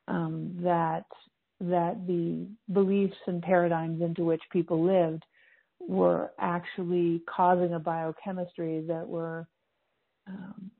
Um, 0.06 0.56
that 0.62 1.04
that 1.61 2.06
the 2.06 2.46
beliefs 2.73 3.16
and 3.26 3.40
paradigms 3.40 4.02
into 4.02 4.25
which 4.25 4.42
people 4.50 4.84
lived 4.84 5.23
were 5.80 6.32
actually 6.38 7.23
causing 7.26 7.75
a 7.75 7.78
biochemistry 7.78 8.84
that 8.88 9.06
were 9.06 9.46
um, 10.26 10.70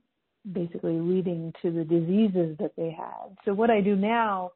basically 0.51 0.99
leading 0.99 1.53
to 1.61 1.71
the 1.71 1.83
diseases 1.83 2.55
that 2.59 2.71
they 2.77 2.91
had. 2.91 3.35
So 3.45 3.53
what 3.53 3.69
I 3.69 3.81
do 3.81 3.95
now 3.95 4.51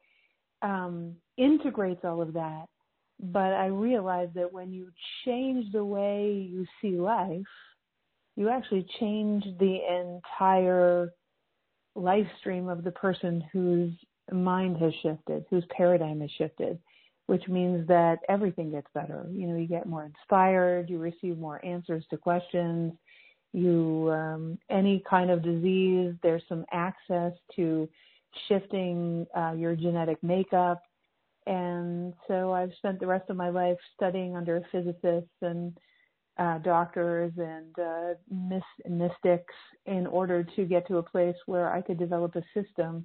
um, 0.62 1.16
integrates 1.36 2.04
all 2.04 2.22
of 2.22 2.32
that. 2.34 2.66
But 3.22 3.52
I 3.52 3.66
realize 3.66 4.28
that 4.34 4.50
when 4.50 4.72
you 4.72 4.90
change 5.24 5.70
the 5.72 5.84
way 5.84 6.48
you 6.50 6.64
see 6.80 6.92
life, 6.92 7.42
you 8.36 8.48
actually 8.48 8.86
change 8.98 9.44
the 9.58 9.78
entire 9.90 11.10
life 11.94 12.26
stream 12.38 12.68
of 12.68 12.82
the 12.82 12.92
person 12.92 13.44
whose 13.52 13.92
mind 14.32 14.78
has 14.78 14.92
shifted, 15.02 15.44
whose 15.50 15.64
paradigm 15.76 16.20
has 16.20 16.30
shifted, 16.38 16.78
which 17.26 17.46
means 17.48 17.86
that 17.88 18.20
everything 18.28 18.70
gets 18.70 18.86
better. 18.94 19.26
You 19.30 19.48
know, 19.48 19.56
you 19.56 19.66
get 19.66 19.86
more 19.86 20.04
inspired, 20.04 20.88
you 20.88 20.98
receive 20.98 21.36
more 21.36 21.62
answers 21.64 22.04
to 22.10 22.16
questions, 22.16 22.92
you, 23.52 24.10
um, 24.12 24.58
any 24.70 25.02
kind 25.08 25.30
of 25.30 25.42
disease, 25.42 26.14
there's 26.22 26.42
some 26.48 26.64
access 26.72 27.32
to 27.56 27.88
shifting 28.48 29.26
uh, 29.36 29.52
your 29.52 29.74
genetic 29.74 30.22
makeup. 30.22 30.82
And 31.46 32.14
so 32.28 32.52
I've 32.52 32.72
spent 32.78 33.00
the 33.00 33.06
rest 33.06 33.28
of 33.28 33.36
my 33.36 33.48
life 33.48 33.78
studying 33.94 34.36
under 34.36 34.62
physicists 34.70 35.30
and 35.42 35.76
uh, 36.38 36.58
doctors 36.58 37.32
and 37.36 37.78
uh, 37.78 38.14
mystics 38.88 39.54
in 39.86 40.06
order 40.06 40.44
to 40.56 40.64
get 40.64 40.86
to 40.88 40.98
a 40.98 41.02
place 41.02 41.36
where 41.46 41.72
I 41.72 41.82
could 41.82 41.98
develop 41.98 42.36
a 42.36 42.42
system 42.54 43.04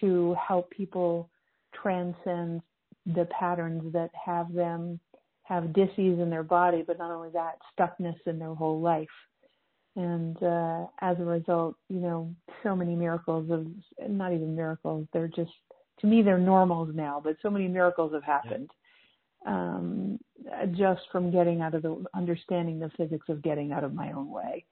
to 0.00 0.34
help 0.48 0.70
people 0.70 1.30
transcend 1.74 2.62
the 3.04 3.28
patterns 3.38 3.92
that 3.92 4.10
have 4.24 4.52
them 4.52 4.98
have 5.42 5.72
disease 5.72 6.18
in 6.18 6.28
their 6.28 6.42
body, 6.42 6.82
but 6.84 6.98
not 6.98 7.12
only 7.12 7.30
that, 7.30 7.58
stuckness 7.78 8.16
in 8.26 8.38
their 8.38 8.54
whole 8.54 8.80
life 8.80 9.06
and 9.96 10.40
uh, 10.42 10.86
as 11.00 11.18
a 11.18 11.24
result, 11.24 11.76
you 11.88 12.00
know, 12.00 12.34
so 12.62 12.76
many 12.76 12.94
miracles 12.94 13.50
of 13.50 13.66
not 14.08 14.32
even 14.32 14.54
miracles. 14.54 15.06
They're 15.12 15.28
just 15.28 15.50
to 16.00 16.06
me 16.06 16.22
they're 16.22 16.38
normals 16.38 16.90
now, 16.94 17.20
but 17.22 17.36
so 17.42 17.50
many 17.50 17.66
miracles 17.68 18.12
have 18.12 18.22
happened 18.22 18.70
um, 19.46 20.18
just 20.72 21.02
from 21.10 21.30
getting 21.30 21.60
out 21.60 21.74
of 21.74 21.82
the 21.82 22.04
understanding 22.14 22.78
the 22.78 22.90
physics 22.96 23.28
of 23.28 23.42
getting 23.42 23.72
out 23.72 23.84
of 23.84 23.94
my 23.94 24.12
own 24.12 24.30
way. 24.30 24.64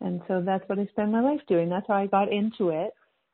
And 0.00 0.20
so 0.26 0.42
that's 0.44 0.68
what 0.68 0.78
I 0.78 0.86
spend 0.86 1.12
my 1.12 1.20
life 1.20 1.40
doing. 1.46 1.68
That's 1.68 1.86
how 1.86 1.94
I 1.94 2.06
got 2.06 2.32
into 2.32 2.70
it, 2.70 2.90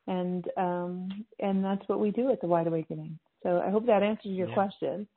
and 0.06 0.44
um, 0.58 1.08
and 1.38 1.64
that's 1.64 1.88
what 1.88 1.98
we 1.98 2.10
do 2.10 2.30
at 2.30 2.42
the 2.42 2.46
Wide 2.46 2.66
Awakening. 2.66 3.18
So 3.42 3.62
I 3.66 3.70
hope 3.70 3.86
that 3.86 4.02
answers 4.02 4.32
your 4.32 4.48
yeah. 4.48 4.54
question. 4.54 5.08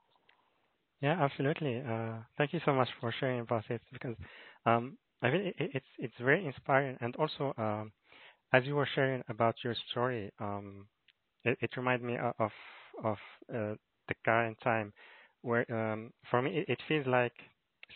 Yeah, 1.01 1.17
absolutely. 1.19 1.81
Uh, 1.85 2.19
thank 2.37 2.53
you 2.53 2.61
so 2.63 2.73
much 2.73 2.87
for 3.01 3.13
sharing 3.19 3.41
about 3.41 3.63
it 3.69 3.81
because 3.91 4.15
um, 4.65 4.97
I 5.21 5.31
mean, 5.31 5.53
it, 5.57 5.71
it's 5.75 5.85
it's 5.99 6.13
very 6.19 6.45
inspiring, 6.45 6.97
and 7.01 7.15
also 7.17 7.53
um, 7.57 7.91
as 8.53 8.65
you 8.65 8.75
were 8.75 8.87
sharing 8.95 9.23
about 9.29 9.55
your 9.63 9.75
story, 9.91 10.31
um, 10.39 10.87
it, 11.43 11.57
it 11.61 11.69
reminded 11.77 12.05
me 12.05 12.17
of 12.17 12.51
of 13.03 13.17
uh, 13.53 13.75
the 14.07 14.15
current 14.25 14.57
time, 14.63 14.93
where 15.41 15.65
um, 15.71 16.11
for 16.29 16.41
me 16.41 16.51
it, 16.57 16.69
it, 16.69 16.79
feels 16.87 17.05
like 17.07 17.33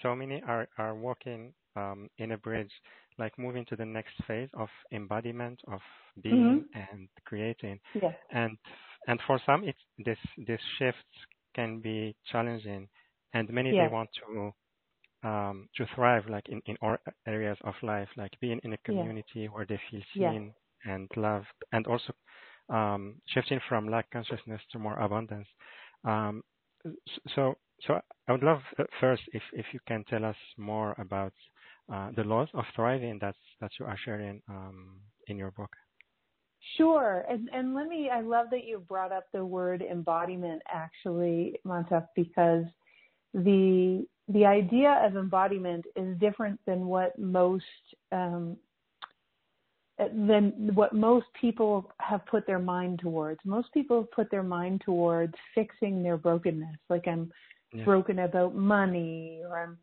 so 0.02 0.16
many 0.16 0.42
are 0.48 0.68
are 0.78 0.96
walking 0.96 1.54
um, 1.76 2.10
in 2.18 2.32
a 2.32 2.38
bridge, 2.38 2.72
like 3.18 3.38
moving 3.38 3.66
to 3.66 3.76
the 3.76 3.86
next 3.86 4.14
phase 4.28 4.50
of 4.54 4.70
embodiment 4.92 5.60
of 5.68 5.80
being 6.22 6.66
mm-hmm. 6.76 6.94
and 6.94 7.10
creating, 7.26 7.80
yes. 8.02 8.14
and 8.32 8.58
and 9.08 9.20
for 9.28 9.40
some, 9.46 9.64
it's 9.64 9.80
this 9.98 10.20
this 10.48 10.62
shift 10.78 10.98
can 11.56 11.80
be 11.80 12.16
challenging, 12.32 12.88
and 13.34 13.50
many 13.50 13.74
yes. 13.74 13.88
they 13.90 13.94
want 13.94 14.10
to 14.28 14.54
um, 15.26 15.68
to 15.76 15.86
thrive 15.96 16.24
like 16.30 16.48
in, 16.50 16.62
in 16.68 16.78
all 16.82 16.96
areas 17.28 17.58
of 17.64 17.74
life, 17.82 18.08
like 18.16 18.32
being 18.40 18.60
in 18.64 18.74
a 18.74 18.78
community 18.78 19.26
yeah. 19.42 19.48
where 19.48 19.66
they 19.66 19.80
feel 19.90 20.02
seen 20.14 20.54
yeah. 20.86 20.94
and 20.94 21.10
loved, 21.18 21.48
and 21.72 21.88
also 21.88 22.14
um, 22.70 23.16
shifting 23.28 23.60
from 23.68 23.90
lack 23.90 24.10
consciousness 24.12 24.62
to 24.72 24.80
more 24.80 25.00
abundance. 25.00 25.48
Um, 26.04 26.44
so, 27.36 27.56
so 27.88 28.00
I 28.28 28.32
would 28.32 28.44
love 28.44 28.60
uh, 28.78 28.84
first 29.02 29.24
if, 29.34 29.42
if 29.54 29.66
you 29.74 29.80
can 29.88 30.04
tell 30.10 30.24
us 30.24 30.36
more 30.58 30.94
about 31.00 31.34
uh, 31.92 32.10
the 32.16 32.24
laws 32.24 32.48
of 32.54 32.66
thriving 32.76 33.20
that 33.22 33.36
that 33.62 33.72
you 33.80 33.86
are 33.86 33.98
sharing 34.06 34.42
um, 34.50 35.00
in 35.28 35.38
your 35.38 35.52
book. 35.52 35.70
Sure, 36.78 37.26
and 37.30 37.50
and 37.54 37.76
let 37.76 37.88
me. 37.88 38.10
I 38.12 38.22
love 38.22 38.48
that 38.52 38.66
you 38.66 38.80
brought 38.80 39.12
up 39.12 39.26
the 39.32 39.46
word 39.46 39.84
embodiment, 39.84 40.62
actually, 40.72 41.60
Moncef, 41.66 42.08
because 42.16 42.66
the 43.36 44.06
the 44.28 44.46
idea 44.46 45.00
of 45.04 45.16
embodiment 45.16 45.86
is 45.96 46.18
different 46.20 46.60
than 46.66 46.88
what 46.88 47.18
most 47.20 47.64
um, 48.12 48.58
than 49.98 50.72
what 50.74 50.94
most 50.94 51.28
people 51.40 51.90
have 52.00 52.26
put 52.26 52.46
their 52.46 52.60
mind 52.60 53.00
towards. 53.00 53.40
Most 53.46 53.72
people 53.74 54.02
have 54.02 54.12
put 54.12 54.30
their 54.30 54.44
mind 54.44 54.82
towards 54.86 55.34
fixing 55.54 56.04
their 56.04 56.18
brokenness. 56.18 56.78
Like 56.90 57.08
I'm 57.08 57.32
yeah. 57.74 57.86
broken 57.86 58.20
about 58.20 58.56
money, 58.56 59.42
or 59.48 59.58
I'm, 59.64 59.78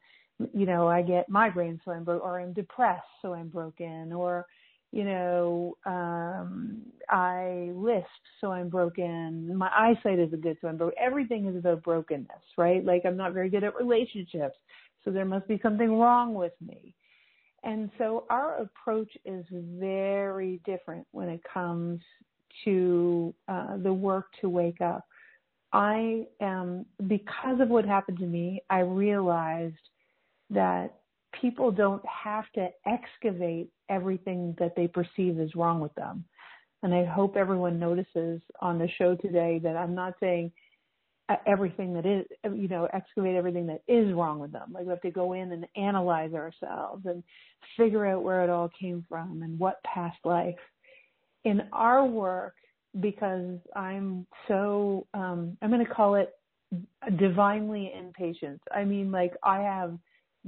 you 0.52 0.66
know, 0.66 0.86
I 0.88 1.02
get 1.02 1.30
migraines, 1.30 1.80
so 1.84 1.92
I'm 1.92 2.04
broke, 2.04 2.22
or 2.22 2.40
I'm 2.40 2.52
depressed, 2.52 3.06
so 3.22 3.32
I'm 3.32 3.48
broken, 3.48 4.12
or 4.12 4.46
you 4.92 5.04
know, 5.04 5.76
um, 5.86 6.82
I 7.08 7.70
lisp, 7.74 8.06
so 8.40 8.52
I'm 8.52 8.68
broken. 8.68 9.56
My 9.56 9.70
eyesight 9.74 10.18
isn't 10.18 10.42
good, 10.42 10.58
so 10.60 10.68
I'm 10.68 10.76
broken. 10.76 10.96
Everything 11.00 11.46
is 11.46 11.56
about 11.56 11.82
brokenness, 11.82 12.28
right? 12.58 12.84
Like 12.84 13.02
I'm 13.06 13.16
not 13.16 13.32
very 13.32 13.48
good 13.48 13.64
at 13.64 13.74
relationships, 13.74 14.56
so 15.04 15.10
there 15.10 15.24
must 15.24 15.48
be 15.48 15.58
something 15.62 15.98
wrong 15.98 16.34
with 16.34 16.52
me. 16.64 16.94
And 17.64 17.90
so 17.96 18.26
our 18.28 18.56
approach 18.56 19.10
is 19.24 19.44
very 19.50 20.60
different 20.66 21.06
when 21.12 21.28
it 21.28 21.40
comes 21.52 22.00
to 22.64 23.34
uh, 23.48 23.78
the 23.78 23.92
work 23.92 24.26
to 24.42 24.48
wake 24.48 24.80
up. 24.80 25.06
I 25.72 26.26
am, 26.40 26.84
because 27.06 27.60
of 27.60 27.68
what 27.68 27.86
happened 27.86 28.18
to 28.18 28.26
me, 28.26 28.62
I 28.68 28.80
realized 28.80 29.74
that 30.50 31.01
people 31.40 31.70
don't 31.70 32.02
have 32.06 32.44
to 32.54 32.68
excavate 32.86 33.70
everything 33.88 34.54
that 34.58 34.74
they 34.76 34.86
perceive 34.86 35.38
is 35.38 35.54
wrong 35.54 35.80
with 35.80 35.94
them. 35.94 36.24
And 36.82 36.94
I 36.94 37.04
hope 37.04 37.36
everyone 37.36 37.78
notices 37.78 38.40
on 38.60 38.78
the 38.78 38.88
show 38.98 39.14
today 39.14 39.60
that 39.62 39.76
I'm 39.76 39.94
not 39.94 40.14
saying 40.20 40.52
everything 41.46 41.94
that 41.94 42.04
is, 42.04 42.26
you 42.44 42.68
know, 42.68 42.88
excavate 42.92 43.36
everything 43.36 43.66
that 43.66 43.82
is 43.88 44.12
wrong 44.12 44.38
with 44.38 44.52
them. 44.52 44.72
Like 44.72 44.84
we 44.84 44.90
have 44.90 45.00
to 45.02 45.10
go 45.10 45.32
in 45.32 45.52
and 45.52 45.66
analyze 45.76 46.34
ourselves 46.34 47.06
and 47.06 47.22
figure 47.76 48.06
out 48.06 48.22
where 48.22 48.44
it 48.44 48.50
all 48.50 48.70
came 48.78 49.04
from 49.08 49.42
and 49.42 49.58
what 49.58 49.82
past 49.84 50.18
life. 50.24 50.56
In 51.44 51.62
our 51.72 52.04
work, 52.04 52.54
because 53.00 53.58
I'm 53.74 54.26
so, 54.48 55.06
um, 55.14 55.56
I'm 55.62 55.70
going 55.70 55.84
to 55.84 55.92
call 55.92 56.16
it 56.16 56.34
divinely 57.18 57.92
impatient. 57.98 58.60
I 58.74 58.84
mean, 58.84 59.10
like 59.10 59.32
I 59.42 59.60
have 59.60 59.98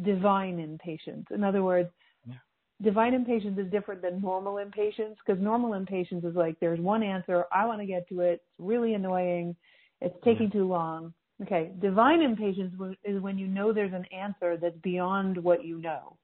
divine 0.02 0.58
impatience. 0.58 1.26
In 1.30 1.44
other 1.44 1.62
words, 1.62 1.90
yeah. 2.26 2.34
divine 2.82 3.14
impatience 3.14 3.58
is 3.58 3.70
different 3.70 4.02
than 4.02 4.20
normal 4.20 4.58
impatience 4.58 5.16
because 5.24 5.42
normal 5.42 5.74
impatience 5.74 6.24
is 6.24 6.34
like 6.34 6.58
there's 6.60 6.80
one 6.80 7.02
answer, 7.02 7.44
I 7.52 7.66
want 7.66 7.80
to 7.80 7.86
get 7.86 8.08
to 8.08 8.20
it, 8.20 8.32
it's 8.32 8.42
really 8.58 8.94
annoying, 8.94 9.54
it's 10.00 10.16
taking 10.24 10.46
yeah. 10.46 10.60
too 10.60 10.68
long. 10.68 11.14
Okay, 11.42 11.72
divine 11.80 12.22
impatience 12.22 12.72
is 13.04 13.20
when 13.20 13.38
you 13.38 13.48
know 13.48 13.72
there's 13.72 13.92
an 13.92 14.06
answer 14.12 14.56
that's 14.56 14.78
beyond 14.82 15.36
what 15.36 15.64
you 15.64 15.78
know. 15.78 16.16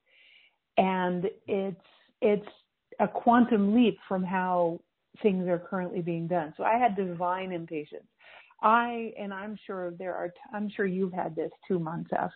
And 0.76 1.26
it's 1.48 1.76
it's 2.20 2.46
a 3.00 3.08
quantum 3.08 3.74
leap 3.74 3.98
from 4.06 4.22
how 4.22 4.78
things 5.22 5.48
are 5.48 5.58
currently 5.58 6.00
being 6.00 6.28
done. 6.28 6.54
So 6.56 6.62
I 6.62 6.78
had 6.78 6.96
divine 6.96 7.50
impatience. 7.50 8.06
I 8.62 9.12
and 9.18 9.32
I'm 9.32 9.58
sure 9.66 9.92
there 9.92 10.14
are. 10.14 10.32
I'm 10.52 10.70
sure 10.70 10.86
you've 10.86 11.12
had 11.12 11.34
this 11.34 11.50
too, 11.66 11.78
Moncef, 11.78 12.30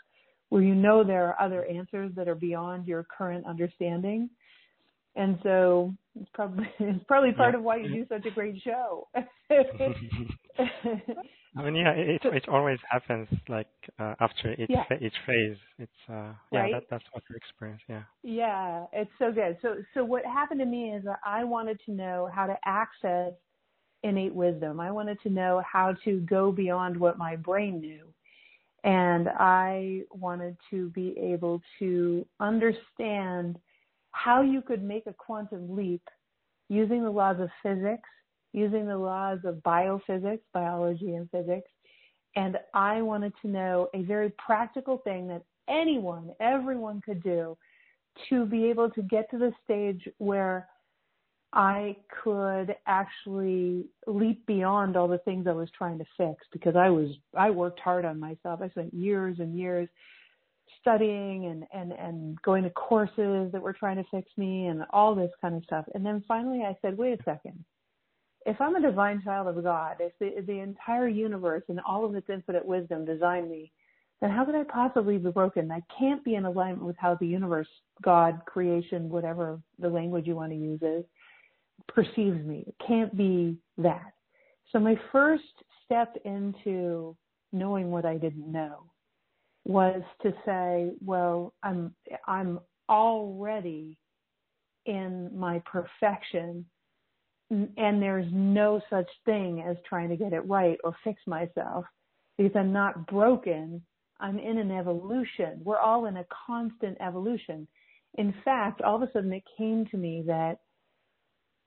where 0.55 0.63
you 0.63 0.77
know 0.77 1.03
there 1.03 1.27
are 1.27 1.41
other 1.45 1.65
answers 1.65 2.13
that 2.15 2.29
are 2.29 2.37
beyond 2.37 2.87
your 2.87 3.03
current 3.03 3.45
understanding, 3.45 4.31
and 5.17 5.37
so 5.43 5.93
it's 6.15 6.31
probably 6.33 6.69
it's 6.79 7.05
probably 7.09 7.33
part 7.33 7.55
yeah. 7.55 7.59
of 7.59 7.65
why 7.65 7.79
you 7.79 7.89
do 7.89 8.07
such 8.09 8.25
a 8.25 8.31
great 8.31 8.63
show. 8.63 9.09
I 11.57 11.63
mean, 11.65 11.75
yeah, 11.75 11.91
it 11.91 12.21
it 12.23 12.49
always 12.49 12.79
happens 12.89 13.27
like 13.49 13.67
uh, 13.99 14.15
after 14.21 14.53
each 14.53 14.71
yeah. 14.71 14.85
each 15.01 15.17
phase. 15.27 15.57
It's 15.81 15.91
uh, 16.09 16.35
yeah, 16.53 16.61
right? 16.61 16.73
that, 16.75 16.85
that's 16.89 17.05
what 17.11 17.25
you 17.29 17.35
experience. 17.35 17.83
Yeah. 17.89 18.05
Yeah, 18.23 18.85
it's 18.93 19.11
so 19.19 19.33
good. 19.33 19.59
So 19.61 19.79
so 19.93 20.05
what 20.05 20.25
happened 20.25 20.61
to 20.61 20.67
me 20.67 20.93
is 20.93 21.03
that 21.03 21.19
I 21.27 21.43
wanted 21.43 21.81
to 21.87 21.91
know 21.91 22.31
how 22.33 22.47
to 22.47 22.57
access 22.65 23.33
innate 24.05 24.33
wisdom. 24.33 24.79
I 24.79 24.93
wanted 24.93 25.21
to 25.25 25.31
know 25.31 25.63
how 25.69 25.97
to 26.05 26.21
go 26.21 26.53
beyond 26.53 26.97
what 26.97 27.19
my 27.19 27.35
brain 27.35 27.81
knew. 27.81 28.14
And 28.85 29.29
I 29.29 30.03
wanted 30.11 30.57
to 30.71 30.91
be 30.91 31.17
able 31.19 31.61
to 31.79 32.27
understand 32.39 33.59
how 34.13 34.43
you 34.43 34.63
could 34.63 34.83
make 34.83 35.07
a 35.07 35.15
quantum 35.15 35.75
leap 35.75 36.03
using 36.69 37.03
the 37.03 37.11
laws 37.11 37.41
of 37.41 37.49
physics 37.63 38.09
using 38.55 38.87
the 38.87 38.97
laws 38.97 39.41
of 39.45 39.57
biophysics, 39.57 40.41
biology 40.55 41.17
and 41.17 41.29
physics. 41.31 41.69
And 42.37 42.57
I 42.73 43.03
wanted 43.03 43.33
to 43.43 43.49
know 43.49 43.89
a 43.95 44.03
very 44.03 44.33
practical 44.39 44.99
thing 44.99 45.27
that 45.29 45.43
anyone, 45.69 46.31
everyone 46.41 47.03
could 47.05 47.23
do 47.23 47.59
to 48.29 48.47
be 48.47 48.67
able 48.67 48.89
to 48.91 49.03
get 49.03 49.29
to 49.33 49.39
the 49.39 49.53
stage 49.65 50.09
where 50.19 50.69
I 51.55 51.97
could 52.23 52.75
actually 52.87 53.87
leap 54.07 54.45
beyond 54.47 54.97
all 54.97 55.09
the 55.09 55.19
things 55.19 55.47
I 55.47 55.53
was 55.53 55.69
trying 55.77 55.99
to 55.99 56.05
fix 56.17 56.45
because 56.53 56.77
I 56.77 56.91
was 56.91 57.11
I 57.37 57.51
worked 57.51 57.81
hard 57.81 58.05
on 58.05 58.19
myself. 58.19 58.61
I 58.63 58.69
spent 58.71 58.93
years 58.93 59.39
and 59.39 59.57
years 59.59 59.89
studying 60.81 61.47
and 61.47 61.65
and 61.73 61.93
and 61.93 62.43
going 62.43 62.65
to 62.65 62.71
courses 62.71 63.53
that 63.53 63.63
were 63.63 63.73
trying 63.73 63.97
to 63.97 64.05
fix 64.11 64.29
me 64.37 64.67
and 64.67 64.85
all 64.91 65.15
this 65.15 65.31
kind 65.41 65.55
of 65.55 65.65
stuff. 65.65 65.85
And 65.95 66.05
then 66.05 66.25
finally 66.27 66.63
I 66.63 66.77
said, 66.83 66.99
"Wait 66.99 67.19
a 67.19 67.23
second 67.25 67.65
if 68.47 68.61
I'm 68.61 68.77
a 68.77 68.81
divine 68.81 69.23
child 69.23 69.49
of 69.49 69.63
God, 69.63 69.97
if 70.01 70.13
the, 70.19 70.43
the 70.47 70.61
entire 70.61 71.09
universe 71.09 71.63
and 71.69 71.81
all 71.87 72.05
of 72.05 72.15
its 72.15 72.29
infinite 72.29 72.65
wisdom 72.65 73.05
designed 73.05 73.51
me, 73.51 73.73
then 74.21 74.31
how 74.31 74.45
could 74.45 74.55
I 74.55 74.65
possibly 74.65 75.19
be 75.19 75.31
broken? 75.31 75.71
I 75.71 75.83
can't 75.99 76.23
be 76.25 76.35
in 76.35 76.45
alignment 76.45 76.85
with 76.85 76.97
how 76.99 77.17
the 77.17 77.27
universe, 77.27 77.69
God, 78.03 78.41
creation, 78.47 79.09
whatever 79.09 79.61
the 79.79 79.89
language 79.89 80.27
you 80.27 80.37
want 80.37 80.53
to 80.53 80.59
use 80.59 80.81
is, 80.83 81.05
perceives 81.89 82.45
me. 82.45 82.65
It 82.67 82.75
can't 82.87 83.17
be 83.17 83.57
that. 83.79 84.13
So 84.73 84.79
my 84.79 84.99
first 85.13 85.45
step 85.85 86.17
into 86.25 87.17
knowing 87.53 87.91
what 87.91 88.05
I 88.05 88.17
didn't 88.17 88.51
know 88.51 88.91
was 89.65 90.03
to 90.23 90.33
say, 90.45 90.93
well, 91.05 91.55
I'm 91.63 91.95
I'm 92.27 92.61
already 92.89 93.97
in 94.87 95.31
my 95.35 95.63
perfection 95.65 96.67
and 97.51 98.03
there's 98.03 98.27
no 98.33 98.81
such 98.91 99.09
thing 99.25 99.65
as 99.67 99.77
trying 99.89 100.09
to 100.09 100.17
get 100.17 100.33
it 100.33 100.41
right 100.41 100.79
or 100.83 100.95
fix 101.05 101.21
myself 101.27 101.85
because 102.37 102.53
I'm 102.57 102.73
not 102.73 103.07
broken. 103.07 103.83
I'm 104.21 104.39
in 104.39 104.59
an 104.59 104.71
evolution. 104.71 105.61
We're 105.63 105.79
all 105.79 106.07
in 106.07 106.17
a 106.17 106.27
constant 106.47 106.97
evolution. 107.01 107.69
In 108.17 108.35
fact, 108.45 108.81
all 108.81 108.97
of 108.97 109.03
a 109.03 109.13
sudden 109.13 109.33
it 109.33 109.45
came 109.59 109.87
to 109.91 109.97
me 109.97 110.25
that 110.27 110.59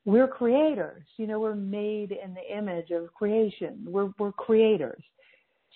we're 0.08 0.28
creators. 0.28 1.04
You 1.18 1.28
know, 1.28 1.40
we're 1.40 1.54
made 1.54 2.12
in 2.12 2.34
the 2.34 2.58
image 2.58 2.92
of 2.92 3.14
creation. 3.14 3.86
We're, 3.86 4.10
we're 4.18 4.32
creators. 4.32 5.04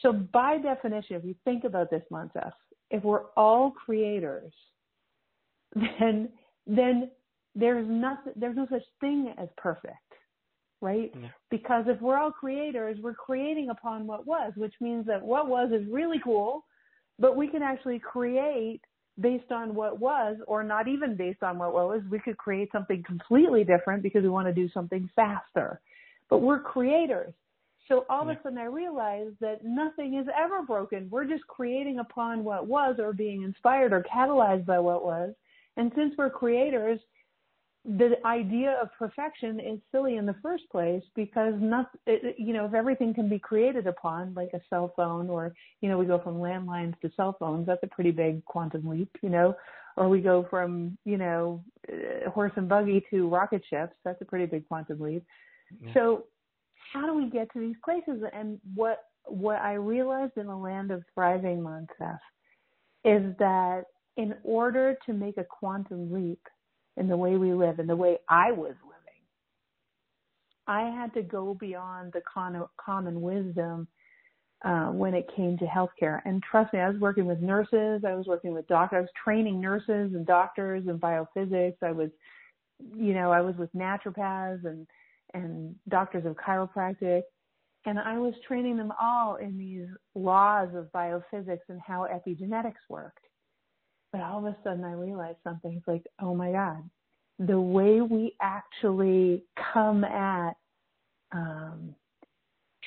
So 0.02 0.14
by 0.14 0.58
definition, 0.58 1.18
if 1.18 1.26
you 1.26 1.36
think 1.44 1.66
about 1.66 1.92
this, 1.92 2.02
Moncef, 2.12 2.54
if 2.90 3.04
we're 3.04 3.26
all 3.36 3.72
creators, 3.72 4.54
then, 5.76 6.30
then 6.66 7.12
there's 7.56 7.86
nothing 7.90 8.34
there's 8.36 8.56
no 8.56 8.66
such 8.72 8.84
thing 9.02 9.34
as 9.38 9.50
perfect 9.58 9.96
right 10.80 11.12
yeah. 11.20 11.28
because 11.50 11.84
if 11.88 12.00
we're 12.02 12.18
all 12.18 12.32
creators 12.32 12.98
we're 13.02 13.14
creating 13.14 13.70
upon 13.70 14.08
what 14.08 14.26
was 14.26 14.54
which 14.56 14.74
means 14.80 15.06
that 15.06 15.22
what 15.22 15.50
was 15.50 15.70
is 15.72 15.86
really 15.92 16.20
cool 16.24 16.64
but 17.20 17.36
we 17.36 17.48
can 17.48 17.62
actually 17.62 18.00
create 18.00 18.82
based 19.22 19.52
on 19.52 19.76
what 19.76 20.00
was 20.00 20.38
or 20.48 20.64
not 20.64 20.88
even 20.88 21.16
based 21.16 21.44
on 21.44 21.58
what 21.58 21.74
was 21.74 22.02
we 22.10 22.20
could 22.20 22.38
create 22.38 22.70
something 22.72 23.04
completely 23.04 23.64
different 23.64 24.04
because 24.04 24.24
we 24.24 24.30
want 24.30 24.48
to 24.48 24.54
do 24.54 24.70
something 24.74 25.10
faster. 25.16 25.80
But 26.30 26.40
we're 26.40 26.60
creators. 26.60 27.34
So 27.88 28.06
all 28.10 28.26
yeah. 28.26 28.32
of 28.32 28.38
a 28.38 28.44
sudden 28.44 28.58
i 28.58 28.66
realized 28.66 29.36
that 29.42 29.64
nothing 29.64 30.16
is 30.16 30.28
ever 30.38 30.62
broken. 30.62 31.10
We're 31.10 31.26
just 31.26 31.46
creating 31.48 32.00
upon 32.00 32.44
what 32.44 32.68
was 32.68 32.96
or 33.00 33.14
being 33.14 33.44
inspired 33.44 33.94
or 33.94 34.04
catalyzed 34.04 34.66
by 34.66 34.80
what 34.80 35.04
was. 35.04 35.34
And 35.78 35.92
since 35.96 36.14
we're 36.18 36.30
creators 36.30 37.00
the 37.84 38.16
idea 38.26 38.78
of 38.82 38.90
perfection 38.98 39.60
is 39.60 39.80
silly 39.92 40.18
in 40.18 40.26
the 40.28 40.36
first 40.44 40.70
place 40.72 41.02
because 41.16 41.56
not, 41.58 41.90
it, 42.06 42.36
you 42.38 42.54
know, 42.54 42.66
if 42.66 42.76
everything 42.76 43.14
can 43.14 43.28
be 43.28 43.40
created 43.40 43.88
upon, 43.88 44.34
like 44.36 44.52
a 44.54 44.62
cell 44.70 44.94
phone, 44.96 45.30
or 45.30 45.54
you 45.82 45.90
know, 45.90 45.98
we 45.98 46.06
go 46.06 46.20
from 46.20 46.36
landlines 46.36 47.00
to 47.02 47.12
cell 47.16 47.36
phones, 47.40 47.66
that's 47.66 47.82
a 47.84 47.88
pretty 47.88 48.12
big 48.12 48.46
quantum 48.46 48.88
leap, 48.88 49.10
you 49.24 49.30
know, 49.30 49.56
or 49.98 50.10
we 50.10 50.22
go 50.22 50.46
from 50.50 50.96
you 51.06 51.18
know, 51.18 51.64
uh, 51.92 52.30
horse 52.30 52.52
and 52.56 52.70
buggy 52.70 53.04
to 53.10 53.28
rocket 53.28 53.64
ships, 53.68 53.94
that's 54.06 54.22
a 54.22 54.26
pretty 54.26 54.46
big 54.46 54.68
quantum 54.68 55.00
leap. 55.00 55.26
Yeah. 55.84 55.94
So, 55.96 56.26
how 56.94 57.08
do 57.08 57.16
we 57.16 57.30
get 57.30 57.52
to 57.54 57.60
these 57.60 57.78
places? 57.84 58.24
And 58.32 58.60
what 58.76 59.06
what 59.26 59.60
I 59.60 59.74
realized 59.74 60.34
in 60.38 60.46
the 60.46 60.56
land 60.56 60.92
of 60.92 61.04
thriving, 61.16 61.62
Moncef, 61.62 62.20
is 63.04 63.36
that 63.40 63.86
in 64.18 64.36
order 64.44 64.98
to 65.08 65.14
make 65.14 65.38
a 65.38 65.44
quantum 65.44 66.12
leap 66.14 66.42
in 66.98 67.08
the 67.08 67.18
way 67.18 67.38
we 67.38 67.54
live 67.54 67.80
and 67.80 67.90
the 67.90 67.96
way 67.96 68.18
I 68.30 68.52
was 68.52 68.76
living. 68.84 69.02
I 70.68 70.90
had 70.90 71.14
to 71.16 71.22
go 71.22 71.54
beyond 71.54 72.14
the 72.14 72.22
con- 72.32 72.68
common 72.78 73.22
wisdom 73.22 73.88
uh, 74.64 74.88
when 74.88 75.14
it 75.14 75.28
came 75.36 75.58
to 75.58 75.66
healthcare. 75.66 76.22
And 76.26 76.44
trust 76.44 76.74
me, 76.74 76.80
I 76.80 76.90
was 76.90 77.00
working 77.00 77.26
with 77.26 77.40
nurses, 77.40 78.04
I 78.06 78.14
was 78.14 78.28
working 78.28 78.54
with 78.54 78.68
doctors, 78.68 78.98
I 78.98 79.02
was 79.02 79.10
training 79.24 79.60
nurses 79.60 80.14
and 80.14 80.26
doctors 80.26 80.84
in 80.88 81.00
biophysics. 81.00 81.78
I 81.82 81.92
was, 81.92 82.10
you 82.96 83.14
know, 83.14 83.32
I 83.32 83.42
was 83.42 83.56
with 83.56 83.74
naturopaths 83.74 84.66
and 84.66 84.88
and 85.34 85.76
doctors 85.90 86.26
of 86.26 86.36
chiropractic. 86.36 87.22
And 87.86 87.98
I 87.98 88.18
was 88.18 88.34
training 88.48 88.78
them 88.78 88.94
all 89.02 89.38
in 89.38 89.58
these 89.58 89.88
laws 90.14 90.70
of 90.76 90.92
biophysics 90.92 91.68
and 91.70 91.80
how 91.86 92.08
epigenetics 92.14 92.74
worked. 92.90 93.26
But 94.12 94.22
all 94.22 94.40
of 94.40 94.46
a 94.46 94.58
sudden 94.64 94.84
I 94.84 94.94
realized 94.94 95.38
something. 95.44 95.74
It's 95.78 95.88
like, 95.88 96.06
oh 96.22 96.36
my 96.36 96.52
God, 96.52 96.84
the 97.40 97.60
way 97.60 98.02
we 98.02 98.36
actually 98.42 99.46
come 99.74 100.04
at 100.04 100.54
um, 101.32 101.96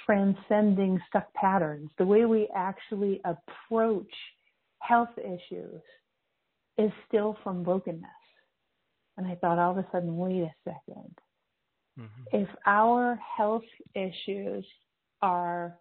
transcending 0.07 1.01
stuck 1.09 1.33
patterns, 1.35 1.91
the 1.99 2.05
way 2.05 2.25
we 2.25 2.49
actually 2.55 3.21
approach 3.25 4.13
health 4.81 5.09
issues 5.19 5.81
is 6.77 6.91
still 7.09 7.37
from 7.43 7.63
brokenness. 7.63 8.05
And 9.17 9.27
I 9.27 9.37
thought 9.37 9.59
all 9.59 9.73
of 9.73 9.79
a 9.79 9.87
sudden, 9.93 10.17
wait 10.17 10.43
a 10.43 10.69
2nd 10.69 11.11
mm-hmm. 11.99 12.05
If 12.33 12.49
our 12.67 13.19
health 13.37 13.63
issues 13.95 14.65
are 15.23 15.79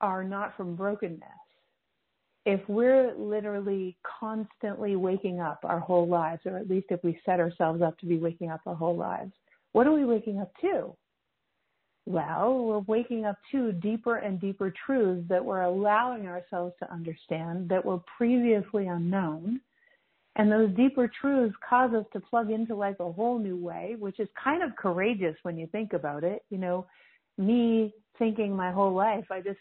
are 0.00 0.22
not 0.22 0.56
from 0.56 0.76
brokenness, 0.76 1.22
if 2.48 2.66
we're 2.66 3.14
literally 3.18 3.94
constantly 4.18 4.96
waking 4.96 5.38
up 5.38 5.60
our 5.64 5.78
whole 5.78 6.08
lives, 6.08 6.40
or 6.46 6.56
at 6.56 6.70
least 6.70 6.86
if 6.88 6.98
we 7.04 7.20
set 7.26 7.40
ourselves 7.40 7.82
up 7.82 7.98
to 7.98 8.06
be 8.06 8.16
waking 8.16 8.48
up 8.48 8.62
our 8.64 8.74
whole 8.74 8.96
lives, 8.96 9.32
what 9.72 9.86
are 9.86 9.92
we 9.92 10.06
waking 10.06 10.40
up 10.40 10.50
to? 10.62 10.96
Well, 12.06 12.64
we're 12.64 12.78
waking 12.78 13.26
up 13.26 13.36
to 13.52 13.72
deeper 13.72 14.16
and 14.16 14.40
deeper 14.40 14.72
truths 14.86 15.28
that 15.28 15.44
we're 15.44 15.60
allowing 15.60 16.26
ourselves 16.26 16.72
to 16.78 16.90
understand 16.90 17.68
that 17.68 17.84
were 17.84 18.00
previously 18.16 18.86
unknown. 18.86 19.60
And 20.36 20.50
those 20.50 20.74
deeper 20.74 21.10
truths 21.20 21.54
cause 21.68 21.92
us 21.92 22.06
to 22.14 22.20
plug 22.20 22.50
into 22.50 22.74
like 22.74 22.96
a 22.98 23.12
whole 23.12 23.38
new 23.38 23.58
way, 23.58 23.96
which 23.98 24.20
is 24.20 24.28
kind 24.42 24.62
of 24.62 24.74
courageous 24.76 25.36
when 25.42 25.58
you 25.58 25.66
think 25.66 25.92
about 25.92 26.24
it. 26.24 26.46
You 26.48 26.56
know, 26.56 26.86
me 27.36 27.92
thinking 28.18 28.56
my 28.56 28.72
whole 28.72 28.94
life, 28.94 29.26
I 29.30 29.42
just 29.42 29.58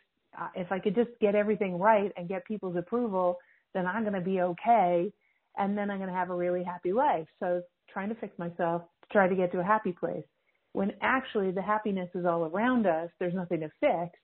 if 0.55 0.71
I 0.71 0.79
could 0.79 0.95
just 0.95 1.09
get 1.19 1.35
everything 1.35 1.77
right 1.79 2.11
and 2.17 2.27
get 2.27 2.45
people's 2.45 2.75
approval, 2.75 3.37
then 3.73 3.85
I'm 3.85 4.03
going 4.03 4.13
to 4.13 4.21
be 4.21 4.41
okay. 4.41 5.11
And 5.57 5.77
then 5.77 5.89
I'm 5.89 5.97
going 5.97 6.09
to 6.09 6.15
have 6.15 6.29
a 6.29 6.35
really 6.35 6.63
happy 6.63 6.93
life. 6.93 7.27
So 7.39 7.61
trying 7.91 8.09
to 8.09 8.15
fix 8.15 8.37
myself 8.37 8.83
to 9.01 9.07
try 9.11 9.27
to 9.27 9.35
get 9.35 9.51
to 9.53 9.59
a 9.59 9.63
happy 9.63 9.91
place 9.91 10.25
when 10.73 10.91
actually 11.01 11.51
the 11.51 11.61
happiness 11.61 12.09
is 12.13 12.25
all 12.25 12.45
around 12.45 12.85
us. 12.85 13.09
There's 13.19 13.33
nothing 13.33 13.61
to 13.61 13.71
fix. 13.79 14.17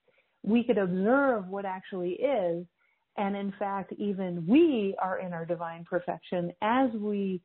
We 0.44 0.62
could 0.62 0.78
observe 0.78 1.48
what 1.48 1.64
actually 1.64 2.12
is. 2.12 2.64
And 3.16 3.36
in 3.36 3.52
fact, 3.58 3.92
even 3.98 4.44
we 4.46 4.94
are 5.02 5.18
in 5.18 5.32
our 5.32 5.44
divine 5.44 5.84
perfection 5.84 6.52
as 6.62 6.90
we 6.92 7.40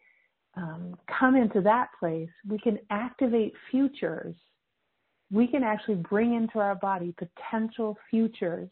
um, 0.55 0.95
come 1.19 1.35
into 1.35 1.61
that 1.61 1.89
place, 1.99 2.29
we 2.47 2.59
can 2.59 2.79
activate 2.89 3.53
futures. 3.71 4.35
We 5.31 5.47
can 5.47 5.63
actually 5.63 5.95
bring 5.95 6.33
into 6.33 6.59
our 6.59 6.75
body 6.75 7.13
potential 7.17 7.97
futures 8.09 8.69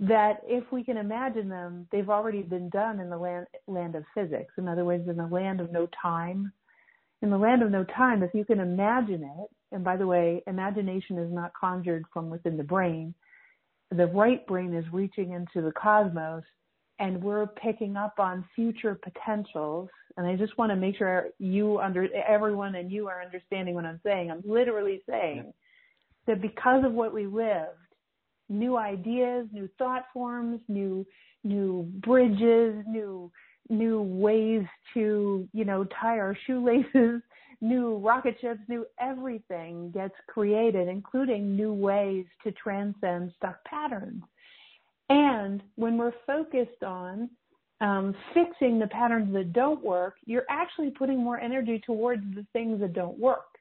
that 0.00 0.40
if 0.44 0.64
we 0.72 0.82
can 0.82 0.96
imagine 0.96 1.48
them, 1.48 1.86
they've 1.92 2.10
already 2.10 2.42
been 2.42 2.68
done 2.70 2.98
in 2.98 3.08
the 3.08 3.16
land, 3.16 3.46
land 3.68 3.94
of 3.94 4.04
physics. 4.14 4.52
In 4.58 4.66
other 4.66 4.84
words, 4.84 5.08
in 5.08 5.16
the 5.16 5.26
land 5.26 5.60
of 5.60 5.70
no 5.70 5.88
time. 6.00 6.52
In 7.22 7.30
the 7.30 7.38
land 7.38 7.62
of 7.62 7.70
no 7.70 7.84
time, 7.84 8.24
if 8.24 8.34
you 8.34 8.44
can 8.44 8.58
imagine 8.58 9.22
it, 9.22 9.48
and 9.70 9.84
by 9.84 9.96
the 9.96 10.06
way, 10.06 10.42
imagination 10.48 11.18
is 11.18 11.32
not 11.32 11.52
conjured 11.58 12.04
from 12.12 12.30
within 12.30 12.56
the 12.56 12.64
brain. 12.64 13.14
The 13.90 14.06
right 14.06 14.44
brain 14.46 14.74
is 14.74 14.84
reaching 14.92 15.32
into 15.32 15.64
the 15.64 15.72
cosmos 15.72 16.42
and 16.98 17.22
we're 17.22 17.46
picking 17.46 17.96
up 17.96 18.14
on 18.18 18.44
future 18.54 18.98
potentials. 19.02 19.88
And 20.16 20.26
I 20.26 20.36
just 20.36 20.56
want 20.58 20.70
to 20.70 20.76
make 20.76 20.96
sure 20.96 21.28
you 21.38 21.78
under 21.80 22.08
everyone 22.26 22.74
and 22.74 22.90
you 22.90 23.08
are 23.08 23.22
understanding 23.22 23.74
what 23.74 23.84
I'm 23.84 24.00
saying. 24.04 24.30
I'm 24.30 24.42
literally 24.44 25.02
saying. 25.08 25.52
That 26.26 26.40
because 26.40 26.84
of 26.84 26.92
what 26.92 27.12
we 27.12 27.26
lived, 27.26 27.70
new 28.48 28.76
ideas, 28.76 29.46
new 29.52 29.68
thought 29.78 30.04
forms, 30.12 30.60
new 30.68 31.06
new 31.44 31.82
bridges, 32.04 32.84
new 32.86 33.30
new 33.68 34.02
ways 34.02 34.64
to, 34.94 35.48
you 35.52 35.64
know, 35.64 35.84
tie 36.00 36.18
our 36.18 36.36
shoelaces, 36.46 37.22
new 37.60 37.96
rocket 37.98 38.36
ships, 38.40 38.60
new 38.68 38.84
everything 39.00 39.90
gets 39.92 40.14
created, 40.28 40.88
including 40.88 41.56
new 41.56 41.72
ways 41.72 42.26
to 42.44 42.52
transcend 42.52 43.32
stuck 43.36 43.64
patterns. 43.64 44.22
And 45.08 45.62
when 45.76 45.96
we're 45.96 46.14
focused 46.26 46.82
on 46.82 47.30
um, 47.80 48.14
fixing 48.32 48.78
the 48.78 48.86
patterns 48.86 49.32
that 49.34 49.52
don't 49.52 49.82
work, 49.82 50.14
you're 50.24 50.46
actually 50.48 50.90
putting 50.90 51.22
more 51.22 51.40
energy 51.40 51.82
towards 51.84 52.22
the 52.34 52.46
things 52.52 52.80
that 52.80 52.94
don't 52.94 53.18
work, 53.18 53.51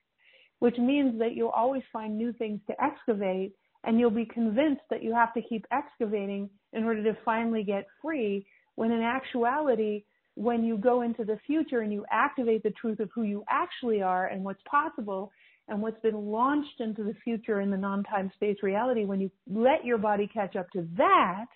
which 0.62 0.78
means 0.78 1.18
that 1.18 1.34
you'll 1.34 1.50
always 1.50 1.82
find 1.92 2.16
new 2.16 2.32
things 2.34 2.60
to 2.68 2.84
excavate 2.84 3.52
and 3.84 4.00
you'll 4.00 4.12
be 4.12 4.26
convinced 4.26 4.84
that 4.92 5.02
you 5.02 5.12
have 5.12 5.34
to 5.34 5.42
keep 5.42 5.66
excavating 5.72 6.48
in 6.74 6.84
order 6.84 7.04
to 7.04 7.18
finally 7.26 7.64
get 7.64 7.88
free 8.00 8.46
when 8.76 8.92
in 8.92 9.02
actuality 9.02 10.04
when 10.36 10.64
you 10.64 10.78
go 10.78 11.02
into 11.02 11.26
the 11.26 11.40
future 11.48 11.82
and 11.82 11.92
you 11.92 12.06
activate 12.12 12.62
the 12.62 12.70
truth 12.80 13.00
of 13.00 13.10
who 13.14 13.24
you 13.24 13.44
actually 13.50 14.04
are 14.04 14.28
and 14.28 14.44
what's 14.44 14.62
possible 14.70 15.32
and 15.68 15.82
what's 15.82 16.00
been 16.02 16.28
launched 16.32 16.80
into 16.80 17.04
the 17.04 17.16
future 17.24 17.62
in 17.62 17.72
the 17.72 17.78
non-time 17.78 18.32
space 18.36 18.58
reality 18.62 19.04
when 19.04 19.20
you 19.20 19.32
let 19.50 19.84
your 19.84 19.98
body 19.98 20.30
catch 20.32 20.56
up 20.56 20.70
to 20.70 20.88
that 20.96 21.48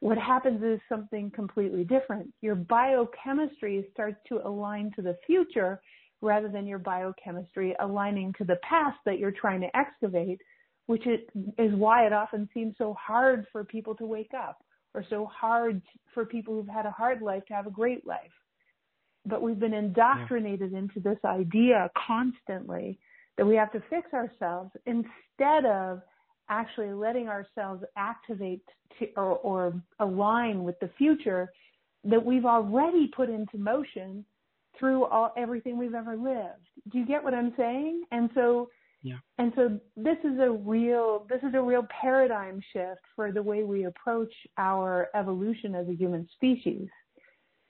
what 0.00 0.18
happens 0.18 0.62
is 0.62 0.78
something 0.88 1.30
completely 1.34 1.84
different. 1.84 2.32
Your 2.42 2.54
biochemistry 2.54 3.88
starts 3.92 4.18
to 4.28 4.46
align 4.46 4.92
to 4.96 5.02
the 5.02 5.16
future 5.26 5.80
rather 6.26 6.48
than 6.48 6.66
your 6.66 6.78
biochemistry 6.78 7.74
aligning 7.80 8.34
to 8.36 8.44
the 8.44 8.58
past 8.68 8.98
that 9.06 9.18
you're 9.18 9.30
trying 9.30 9.60
to 9.60 9.76
excavate 9.76 10.40
which 10.86 11.06
is 11.06 11.74
why 11.74 12.06
it 12.06 12.12
often 12.12 12.48
seems 12.54 12.74
so 12.78 12.94
hard 12.94 13.44
for 13.52 13.64
people 13.64 13.94
to 13.96 14.06
wake 14.06 14.32
up 14.36 14.64
or 14.94 15.04
so 15.10 15.26
hard 15.26 15.82
for 16.14 16.24
people 16.24 16.54
who've 16.54 16.68
had 16.68 16.86
a 16.86 16.90
hard 16.90 17.20
life 17.20 17.44
to 17.46 17.54
have 17.54 17.66
a 17.66 17.70
great 17.70 18.06
life. 18.06 18.32
But 19.26 19.42
we've 19.42 19.58
been 19.58 19.74
indoctrinated 19.74 20.72
yeah. 20.72 20.78
into 20.78 21.00
this 21.00 21.18
idea 21.24 21.90
constantly 22.06 22.98
that 23.36 23.44
we 23.44 23.56
have 23.56 23.72
to 23.72 23.82
fix 23.90 24.12
ourselves 24.14 24.70
instead 24.86 25.66
of 25.66 26.00
actually 26.48 26.92
letting 26.92 27.28
ourselves 27.28 27.82
activate 27.96 28.62
to, 29.00 29.06
or, 29.16 29.36
or 29.38 29.74
align 29.98 30.62
with 30.62 30.78
the 30.78 30.88
future 30.96 31.50
that 32.04 32.24
we've 32.24 32.44
already 32.44 33.08
put 33.08 33.28
into 33.28 33.58
motion 33.58 34.24
through 34.78 35.04
all 35.04 35.32
everything 35.36 35.78
we've 35.78 35.94
ever 35.94 36.16
lived. 36.16 36.68
Do 36.90 36.98
you 36.98 37.06
get 37.06 37.22
what 37.22 37.34
I'm 37.34 37.52
saying? 37.56 38.04
And 38.10 38.30
so 38.34 38.68
yeah. 39.02 39.18
And 39.38 39.52
so 39.54 39.78
this 39.96 40.16
is 40.24 40.40
a 40.40 40.50
real 40.50 41.26
this 41.28 41.40
is 41.42 41.54
a 41.54 41.62
real 41.62 41.86
paradigm 42.00 42.60
shift 42.72 43.02
for 43.14 43.30
the 43.30 43.42
way 43.42 43.62
we 43.62 43.84
approach 43.84 44.32
our 44.58 45.08
evolution 45.14 45.74
as 45.74 45.88
a 45.88 45.94
human 45.94 46.28
species. 46.34 46.88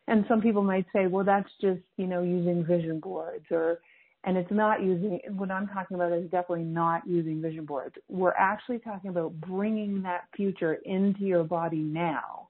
And 0.08 0.24
some 0.28 0.40
people 0.40 0.62
might 0.62 0.86
say, 0.94 1.08
well, 1.08 1.24
that's 1.24 1.50
just 1.60 1.80
you 1.98 2.06
know 2.06 2.22
using 2.22 2.64
vision 2.64 3.00
boards 3.00 3.44
or 3.50 3.80
and 4.24 4.36
it's 4.36 4.50
not 4.50 4.82
using 4.82 5.20
what 5.36 5.50
I'm 5.50 5.68
talking 5.68 5.96
about 5.96 6.12
is 6.12 6.30
definitely 6.30 6.64
not 6.64 7.06
using 7.06 7.42
vision 7.42 7.66
boards. 7.66 7.96
We're 8.08 8.32
actually 8.32 8.78
talking 8.78 9.10
about 9.10 9.38
bringing 9.40 10.02
that 10.02 10.24
future 10.34 10.74
into 10.84 11.20
your 11.20 11.44
body 11.44 11.78
now 11.78 12.45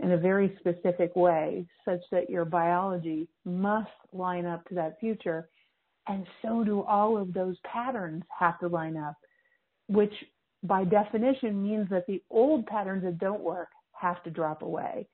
in 0.00 0.12
a 0.12 0.16
very 0.16 0.56
specific 0.58 1.14
way 1.14 1.66
such 1.84 2.00
that 2.10 2.28
your 2.28 2.44
biology 2.44 3.28
must 3.44 3.90
line 4.12 4.46
up 4.46 4.64
to 4.68 4.74
that 4.74 4.98
future 4.98 5.48
and 6.06 6.26
so 6.42 6.64
do 6.64 6.82
all 6.82 7.16
of 7.16 7.32
those 7.32 7.56
patterns 7.64 8.22
have 8.38 8.58
to 8.60 8.68
line 8.68 8.96
up, 8.96 9.16
which 9.88 10.12
by 10.62 10.84
definition 10.84 11.62
means 11.62 11.88
that 11.90 12.06
the 12.06 12.22
old 12.30 12.66
patterns 12.66 13.04
that 13.04 13.18
don't 13.18 13.42
work 13.42 13.68
have 13.92 14.22
to 14.24 14.30
drop 14.30 14.62
away. 14.62 15.06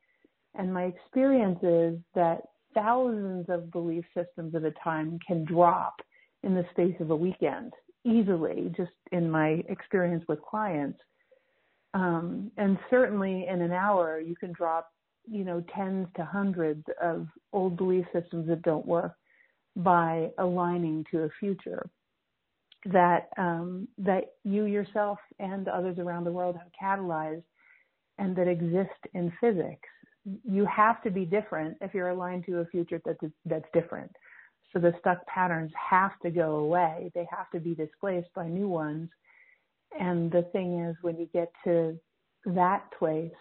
And 0.55 0.73
my 0.73 0.85
experience 0.85 1.59
is 1.63 1.99
that 2.15 2.43
thousands 2.75 3.47
of 3.49 3.71
belief 3.71 4.05
systems 4.17 4.55
at 4.55 4.65
a 4.65 4.73
time 4.83 5.19
can 5.27 5.45
drop 5.45 5.95
in 6.43 6.55
the 6.55 6.67
space 6.71 6.97
of 7.01 7.11
a 7.11 7.17
weekend 7.17 7.73
easily, 8.05 8.73
just 8.77 8.91
in 9.13 9.31
my 9.31 9.63
experience 9.69 10.25
with 10.29 10.41
clients. 10.43 10.99
Um, 11.95 12.51
and 12.57 12.79
certainly 12.89 13.47
in 13.49 13.63
an 13.63 13.73
hour, 13.73 14.21
you 14.21 14.37
can 14.37 14.53
drop, 14.53 14.93
you 15.29 15.45
know, 15.45 15.63
tens 15.75 16.07
to 16.17 16.25
hundreds 16.25 16.85
of 17.03 17.27
old 17.53 17.77
belief 17.77 18.07
systems 18.13 18.49
that 18.49 18.63
don't 18.63 18.87
work 18.87 19.15
by 19.77 20.31
aligning 20.39 21.05
to 21.11 21.23
a 21.23 21.29
future 21.39 21.89
that 22.87 23.29
um, 23.37 23.87
that 23.99 24.33
you 24.45 24.65
yourself 24.65 25.19
and 25.39 25.69
others 25.69 25.99
around 25.99 26.25
the 26.25 26.33
world 26.33 26.57
have 26.57 26.71
catalyzed 26.81 27.43
and 28.19 28.35
that 28.37 28.49
exist 28.49 28.91
in 29.15 29.33
physics. 29.41 29.89
You 30.45 30.67
have 30.67 31.03
to 31.03 31.11
be 31.11 31.25
different 31.25 31.77
if 31.81 31.95
you're 31.95 32.11
aligned 32.11 32.47
to 32.47 32.59
a 32.59 32.67
future 32.67 33.01
that's 33.05 33.33
that's 33.45 33.67
different. 33.73 34.11
So 34.73 34.79
the 34.79 34.95
stuck 35.01 35.27
patterns 35.27 35.73
have 35.91 36.13
to 36.23 36.31
go 36.31 36.57
away. 36.57 37.11
They 37.15 37.27
have 37.31 37.51
to 37.51 37.61
be 37.61 37.75
displaced 37.75 38.29
by 38.35 38.47
new 38.49 38.69
ones. 38.69 39.11
And 39.99 40.31
the 40.31 40.43
thing 40.53 40.81
is, 40.81 40.97
when 41.03 41.19
you 41.19 41.29
get 41.33 41.53
to 41.65 41.99
that 42.47 42.85
place, 42.99 43.33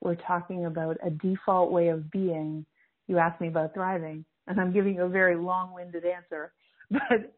we're 0.00 0.16
talking 0.16 0.66
about 0.66 0.96
a 1.04 1.10
default 1.10 1.70
way 1.70 1.88
of 1.88 2.10
being. 2.10 2.66
You 3.06 3.18
asked 3.18 3.40
me 3.40 3.48
about 3.48 3.74
thriving 3.74 4.24
and 4.46 4.60
I'm 4.60 4.72
giving 4.72 4.96
you 4.96 5.02
a 5.02 5.08
very 5.08 5.36
long-winded 5.36 6.04
answer, 6.04 6.52
but 6.90 7.34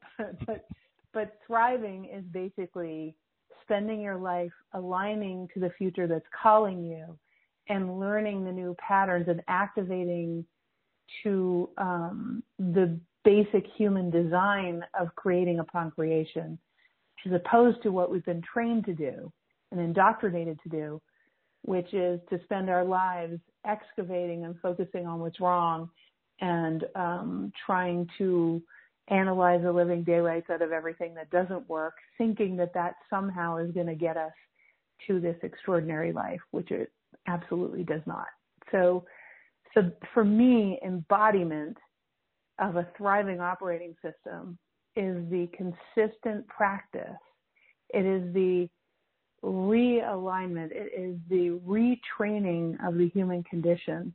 but 0.47 0.67
but 1.13 1.37
thriving 1.47 2.07
is 2.07 2.25
basically 2.33 3.15
spending 3.63 4.01
your 4.01 4.17
life 4.17 4.53
aligning 4.73 5.49
to 5.55 5.61
the 5.61 5.71
future 5.79 6.07
that's 6.07 6.25
calling 6.43 6.85
you 6.85 7.19
and 7.69 7.99
learning 8.01 8.45
the 8.45 8.53
new 8.53 8.77
patterns 8.79 9.27
and 9.29 9.41
activating 9.49 10.45
to 11.23 11.71
um, 11.79 12.43
the 12.59 12.99
basic 13.25 13.65
human 13.77 14.11
design 14.11 14.83
of 14.99 15.15
creating 15.15 15.61
upon 15.61 15.91
creation, 15.91 16.59
as 17.27 17.33
opposed 17.33 17.83
to 17.83 17.91
what 17.91 18.11
we've 18.11 18.25
been 18.25 18.43
trained 18.43 18.85
to 18.87 18.95
do 18.95 19.33
and 19.73 19.81
indoctrinated 19.81 20.59
to 20.63 20.69
do, 20.69 21.01
which 21.63 21.93
is 21.95 22.21
to 22.31 22.41
spend 22.45 22.69
our 22.69 22.85
lives 22.85 23.39
excavating 23.67 24.45
and 24.45 24.55
focusing 24.61 25.07
on 25.07 25.21
what's 25.21 25.41
wrong 25.41 25.89
and 26.41 26.85
um, 26.95 27.53
trying 27.65 28.07
to 28.19 28.63
analyze 29.09 29.63
the 29.63 29.73
living 29.73 30.03
daylights 30.03 30.49
out 30.51 30.63
of 30.63 30.73
everything 30.73 31.15
that 31.15 31.31
doesn't 31.31 31.69
work, 31.69 31.95
thinking 32.17 32.57
that 32.57 32.73
that 32.75 32.95
somehow 33.11 33.57
is 33.57 33.71
going 33.73 33.87
to 33.87 33.95
get 33.95 34.17
us 34.17 34.33
to 35.07 35.21
this 35.21 35.37
extraordinary 35.43 36.13
life, 36.13 36.41
which 36.51 36.71
it 36.71 36.91
absolutely 37.27 37.85
does 37.85 38.01
not. 38.07 38.27
So, 38.73 39.05
so 39.75 39.91
for 40.13 40.25
me, 40.25 40.79
embodiment 40.85 41.77
of 42.59 42.77
a 42.77 42.89
thriving 42.97 43.41
operating 43.41 43.95
system 44.03 44.59
is 44.97 45.17
the 45.31 45.49
consistent 45.57 46.47
practice. 46.49 47.17
It 47.91 48.05
is 48.05 48.33
the 48.35 48.69
realignment. 49.43 50.71
It 50.73 50.93
is 50.97 51.17
the 51.29 51.61
retraining 51.67 52.77
of 52.87 52.97
the 52.97 53.09
human 53.09 53.43
condition 53.45 54.15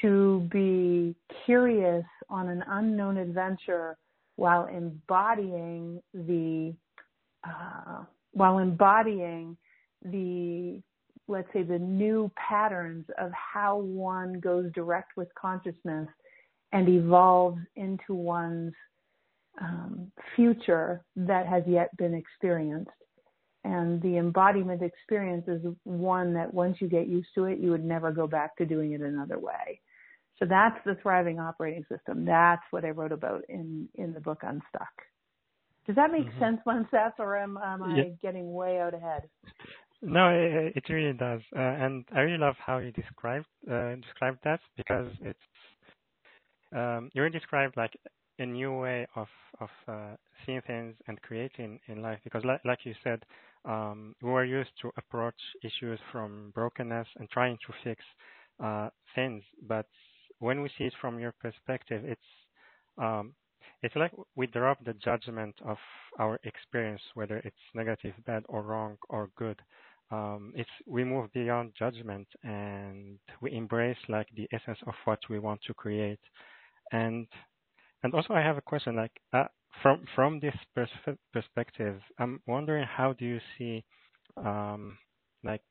to 0.00 0.48
be 0.52 1.14
curious 1.44 2.04
on 2.28 2.48
an 2.48 2.62
unknown 2.68 3.16
adventure 3.16 3.96
while 4.36 4.66
embodying 4.66 6.00
the 6.14 6.72
uh, 7.44 8.04
while 8.32 8.58
embodying 8.58 9.56
the 10.04 10.80
let's 11.28 11.48
say 11.52 11.62
the 11.62 11.78
new 11.78 12.30
patterns 12.36 13.04
of 13.18 13.30
how 13.32 13.78
one 13.78 14.40
goes 14.40 14.70
direct 14.72 15.16
with 15.16 15.28
consciousness 15.34 16.08
and 16.72 16.88
evolves 16.88 17.60
into 17.76 18.14
one's 18.14 18.72
um, 19.60 20.10
future 20.36 21.02
that 21.16 21.46
has 21.46 21.62
yet 21.66 21.94
been 21.96 22.14
experienced 22.14 22.90
and 23.64 24.00
the 24.00 24.16
embodiment 24.16 24.82
experience 24.82 25.46
is 25.46 25.62
one 25.84 26.32
that 26.34 26.52
once 26.52 26.78
you 26.80 26.88
get 26.88 27.08
used 27.08 27.28
to 27.34 27.44
it, 27.44 27.58
you 27.58 27.70
would 27.70 27.84
never 27.84 28.10
go 28.10 28.26
back 28.26 28.56
to 28.56 28.64
doing 28.64 28.92
it 28.92 29.02
another 29.02 29.38
way. 29.38 29.80
So 30.38 30.46
that's 30.46 30.78
the 30.86 30.96
thriving 31.02 31.38
operating 31.38 31.84
system. 31.94 32.24
That's 32.24 32.62
what 32.70 32.86
I 32.86 32.90
wrote 32.90 33.12
about 33.12 33.44
in 33.50 33.88
in 33.96 34.14
the 34.14 34.20
book 34.20 34.40
Unstuck. 34.42 34.88
Does 35.86 35.96
that 35.96 36.10
make 36.10 36.26
mm-hmm. 36.26 36.58
sense, 36.64 36.88
Seth, 36.90 37.14
or 37.18 37.36
am, 37.36 37.58
am 37.62 37.82
I 37.82 37.96
yeah. 37.96 38.04
getting 38.22 38.52
way 38.52 38.80
out 38.80 38.94
ahead? 38.94 39.22
No, 40.02 40.28
it, 40.28 40.72
it 40.76 40.92
really 40.92 41.12
does, 41.12 41.40
uh, 41.54 41.60
and 41.60 42.04
I 42.14 42.20
really 42.20 42.38
love 42.38 42.54
how 42.64 42.78
you 42.78 42.90
described 42.92 43.46
uh, 43.70 43.96
described 43.96 44.38
that 44.44 44.60
because 44.78 45.08
it's 45.20 45.38
um, 46.74 47.10
you 47.12 47.20
really 47.20 47.38
described 47.38 47.76
like 47.76 47.92
a 48.40 48.46
new 48.46 48.72
way 48.78 49.06
of 49.16 49.28
of 49.60 49.70
uh, 49.88 50.16
seeing 50.46 50.62
things 50.62 50.96
and 51.08 51.20
creating 51.22 51.80
in 51.88 52.02
life 52.02 52.18
because 52.24 52.44
like, 52.64 52.80
you 52.84 52.94
said 53.04 53.22
um, 53.66 54.14
we 54.22 54.30
were 54.30 54.44
used 54.44 54.70
to 54.82 54.90
approach 54.98 55.36
issues 55.62 56.00
from 56.12 56.50
brokenness 56.54 57.08
and 57.18 57.30
trying 57.30 57.58
to 57.66 57.74
fix 57.84 58.02
uh, 58.64 58.88
things. 59.14 59.44
But 59.68 59.86
when 60.40 60.62
we 60.62 60.70
see 60.78 60.84
it 60.84 60.94
from 61.00 61.20
your 61.20 61.34
perspective 61.40 62.02
it's 62.04 62.30
um, 62.98 63.34
it's 63.82 63.96
like 63.96 64.12
we 64.36 64.46
drop 64.46 64.84
the 64.84 64.94
judgment 64.94 65.54
of 65.64 65.78
our 66.18 66.40
experience 66.44 67.02
whether 67.14 67.38
it's 67.38 67.56
negative 67.74 68.14
bad 68.26 68.44
or 68.48 68.62
wrong 68.62 68.96
or 69.10 69.30
good. 69.36 69.60
Um, 70.10 70.52
it's 70.56 70.70
we 70.86 71.04
move 71.04 71.32
beyond 71.32 71.72
judgment 71.78 72.28
and 72.42 73.18
we 73.40 73.52
embrace 73.52 73.98
like 74.08 74.28
the 74.36 74.48
essence 74.52 74.78
of 74.86 74.94
what 75.04 75.20
we 75.30 75.38
want 75.38 75.60
to 75.66 75.74
create. 75.74 76.20
And 76.92 77.26
and 78.02 78.14
also, 78.14 78.34
I 78.34 78.40
have 78.40 78.56
a 78.56 78.62
question. 78.62 78.96
Like 78.96 79.12
uh, 79.32 79.44
from 79.82 80.04
from 80.14 80.40
this 80.40 80.54
pers- 80.74 81.16
perspective, 81.32 82.00
I'm 82.18 82.40
wondering 82.46 82.84
how 82.84 83.12
do 83.12 83.24
you 83.24 83.40
see 83.56 83.84
um, 84.36 84.98
like 85.44 85.62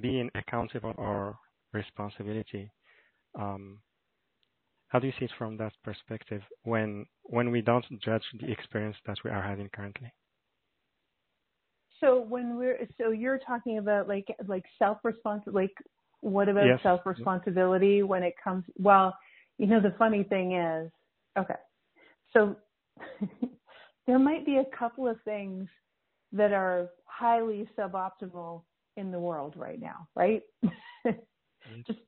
being 0.00 0.30
accountable 0.34 0.94
or 0.96 1.38
responsibility? 1.72 2.70
Um, 3.38 3.80
how 4.88 4.98
do 5.00 5.06
you 5.06 5.12
see 5.18 5.24
it 5.24 5.32
from 5.38 5.56
that 5.56 5.72
perspective 5.82 6.42
when 6.62 7.06
when 7.24 7.50
we 7.50 7.60
don't 7.60 7.84
judge 8.02 8.22
the 8.40 8.50
experience 8.50 8.96
that 9.06 9.18
we 9.24 9.30
are 9.30 9.42
having 9.42 9.68
currently? 9.70 10.12
So 12.00 12.20
when 12.20 12.56
we're 12.56 12.78
so 12.98 13.10
you're 13.10 13.38
talking 13.38 13.78
about 13.78 14.06
like 14.06 14.26
like 14.46 14.64
self 14.78 14.98
responsibility 15.02 15.68
like 15.68 15.86
what 16.20 16.48
about 16.48 16.66
yes. 16.66 16.80
self 16.82 17.00
responsibility 17.04 18.02
when 18.02 18.22
it 18.22 18.34
comes 18.42 18.64
well 18.78 19.16
you 19.58 19.66
know 19.66 19.80
the 19.80 19.94
funny 19.98 20.22
thing 20.22 20.54
is 20.54 20.90
Okay. 21.38 21.54
So 22.32 22.56
there 24.06 24.18
might 24.18 24.46
be 24.46 24.56
a 24.56 24.76
couple 24.76 25.08
of 25.08 25.16
things 25.24 25.68
that 26.32 26.52
are 26.52 26.88
highly 27.04 27.68
suboptimal 27.78 28.62
in 28.96 29.10
the 29.10 29.18
world 29.18 29.54
right 29.56 29.80
now, 29.80 30.08
right? 30.14 30.42
Mm-hmm. 30.64 31.10
Just 31.86 32.00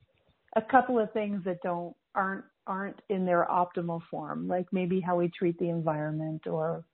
a 0.56 0.62
couple 0.62 0.98
of 0.98 1.12
things 1.12 1.42
that 1.44 1.60
don't 1.62 1.94
aren't 2.14 2.44
aren't 2.66 3.00
in 3.08 3.24
their 3.24 3.46
optimal 3.50 4.00
form, 4.10 4.48
like 4.48 4.66
maybe 4.72 5.00
how 5.00 5.16
we 5.16 5.28
treat 5.28 5.58
the 5.58 5.68
environment 5.68 6.46
or 6.46 6.84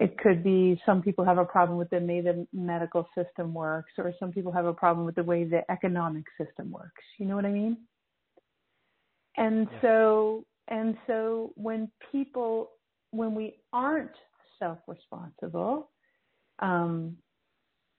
it 0.00 0.18
could 0.18 0.42
be 0.42 0.80
some 0.84 1.02
people 1.02 1.24
have 1.24 1.38
a 1.38 1.44
problem 1.44 1.78
with 1.78 1.90
the 1.90 1.98
way 1.98 2.20
the 2.20 2.46
medical 2.52 3.06
system 3.16 3.52
works 3.54 3.92
or 3.98 4.12
some 4.18 4.32
people 4.32 4.50
have 4.50 4.64
a 4.64 4.72
problem 4.72 5.04
with 5.06 5.14
the 5.14 5.22
way 5.22 5.44
the 5.44 5.62
economic 5.70 6.24
system 6.38 6.70
works. 6.70 7.02
You 7.18 7.26
know 7.26 7.36
what 7.36 7.44
I 7.44 7.50
mean? 7.50 7.76
And 9.36 9.68
so 9.80 10.44
and 10.68 10.96
so 11.06 11.52
when 11.56 11.90
people, 12.10 12.70
when 13.10 13.34
we 13.34 13.56
aren't 13.72 14.10
self 14.58 14.78
responsible, 14.86 15.90
um, 16.60 17.16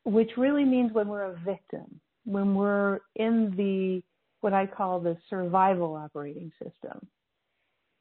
which 0.05 0.31
really 0.37 0.65
means 0.65 0.93
when 0.93 1.07
we're 1.07 1.23
a 1.23 1.39
victim, 1.45 1.99
when 2.25 2.55
we're 2.55 2.99
in 3.15 3.53
the 3.57 4.01
what 4.41 4.53
I 4.53 4.65
call 4.65 4.99
the 4.99 5.17
survival 5.29 5.95
operating 5.95 6.51
system, 6.61 7.07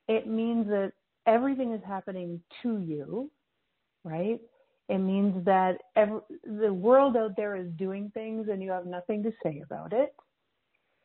it 0.08 0.26
means 0.26 0.66
that 0.66 0.92
everything 1.26 1.72
is 1.72 1.80
happening 1.86 2.40
to 2.62 2.78
you, 2.78 3.30
right? 4.04 4.40
It 4.88 4.98
means 4.98 5.44
that 5.44 5.78
every, 5.94 6.20
the 6.44 6.72
world 6.72 7.16
out 7.16 7.36
there 7.36 7.54
is 7.56 7.68
doing 7.78 8.10
things 8.12 8.48
and 8.50 8.60
you 8.60 8.70
have 8.72 8.86
nothing 8.86 9.22
to 9.22 9.32
say 9.42 9.62
about 9.64 9.92
it. 9.92 10.14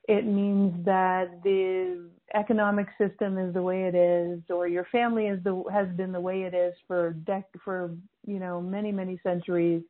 It 0.07 0.25
means 0.25 0.85
that 0.85 1.43
the 1.43 2.09
economic 2.33 2.87
system 2.97 3.37
is 3.37 3.53
the 3.53 3.61
way 3.61 3.83
it 3.83 3.95
is, 3.95 4.41
or 4.49 4.67
your 4.67 4.85
family 4.85 5.27
is 5.27 5.43
the 5.43 5.63
has 5.71 5.87
been 5.95 6.11
the 6.11 6.19
way 6.19 6.43
it 6.43 6.53
is 6.53 6.73
for 6.87 7.15
dec 7.25 7.43
for 7.63 7.91
you 8.25 8.39
know 8.39 8.61
many 8.61 8.91
many 8.91 9.19
centuries. 9.23 9.83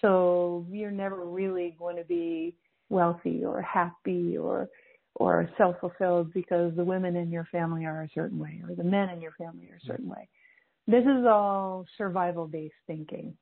So 0.00 0.66
you're 0.70 0.90
never 0.90 1.24
really 1.24 1.76
going 1.78 1.96
to 1.96 2.04
be 2.04 2.54
wealthy 2.90 3.44
or 3.44 3.62
happy 3.62 4.36
or 4.36 4.68
or 5.14 5.48
self 5.56 5.76
fulfilled 5.80 6.32
because 6.34 6.74
the 6.74 6.84
women 6.84 7.14
in 7.14 7.30
your 7.30 7.46
family 7.52 7.84
are 7.84 8.02
a 8.02 8.10
certain 8.12 8.38
way 8.38 8.60
or 8.68 8.74
the 8.74 8.84
men 8.84 9.08
in 9.10 9.20
your 9.20 9.32
family 9.32 9.68
are 9.70 9.76
a 9.76 9.86
certain 9.86 10.08
way. 10.08 10.28
This 10.88 11.04
is 11.04 11.24
all 11.26 11.86
survival 11.96 12.46
based 12.46 12.74
thinking 12.88 13.36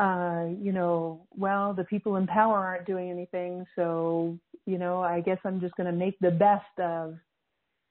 uh, 0.00 0.46
you 0.58 0.72
know, 0.72 1.26
well, 1.36 1.74
the 1.74 1.84
people 1.84 2.16
in 2.16 2.26
power 2.26 2.56
aren't 2.56 2.86
doing 2.86 3.10
anything, 3.10 3.66
so, 3.76 4.38
you 4.66 4.78
know, 4.78 5.00
I 5.00 5.20
guess 5.20 5.38
I'm 5.44 5.60
just 5.60 5.74
going 5.76 5.86
to 5.86 5.92
make 5.92 6.18
the 6.20 6.30
best 6.30 6.78
of 6.78 7.16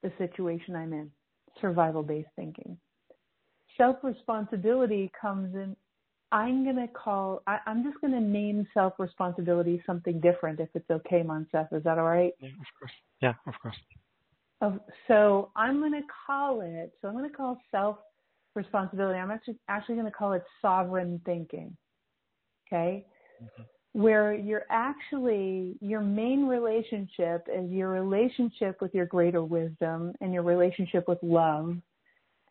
the 0.02 0.12
situation 0.18 0.76
I'm 0.76 0.92
in. 0.92 1.10
Survival 1.60 2.02
based 2.02 2.28
thinking. 2.36 2.78
Self 3.76 3.96
responsibility 4.02 5.10
comes 5.20 5.54
in. 5.54 5.76
I'm 6.32 6.62
going 6.62 6.76
to 6.76 6.86
call, 6.88 7.42
I, 7.48 7.58
am 7.66 7.82
just 7.82 8.00
going 8.00 8.12
to 8.12 8.20
name 8.20 8.66
self 8.72 8.94
responsibility 8.98 9.82
something 9.84 10.20
different 10.20 10.60
if 10.60 10.68
it's 10.74 10.88
okay, 10.90 11.22
Moncef. 11.22 11.72
Is 11.72 11.82
that 11.84 11.98
all 11.98 12.04
right? 12.04 12.32
Yeah, 12.40 12.48
of 12.48 12.78
course. 12.78 12.92
Yeah, 13.20 13.34
of 13.46 13.54
course. 13.60 13.76
Oh, 14.62 14.78
so 15.08 15.50
I'm 15.56 15.80
going 15.80 15.92
to 15.92 16.06
call 16.26 16.60
it, 16.60 16.92
so 17.00 17.08
I'm 17.08 17.16
going 17.16 17.28
to 17.28 17.36
call 17.36 17.58
self 17.70 17.96
responsibility, 18.54 19.18
I'm 19.18 19.30
actually, 19.30 19.56
actually 19.68 19.96
going 19.96 20.06
to 20.06 20.12
call 20.12 20.34
it 20.34 20.44
sovereign 20.62 21.20
thinking 21.24 21.76
okay? 22.70 23.04
Mm-hmm. 23.42 23.62
Where 23.92 24.34
you're 24.34 24.66
actually, 24.70 25.76
your 25.80 26.00
main 26.00 26.46
relationship 26.46 27.48
is 27.52 27.70
your 27.70 27.88
relationship 27.88 28.80
with 28.80 28.94
your 28.94 29.06
greater 29.06 29.42
wisdom 29.42 30.12
and 30.20 30.32
your 30.32 30.44
relationship 30.44 31.08
with 31.08 31.18
love 31.22 31.76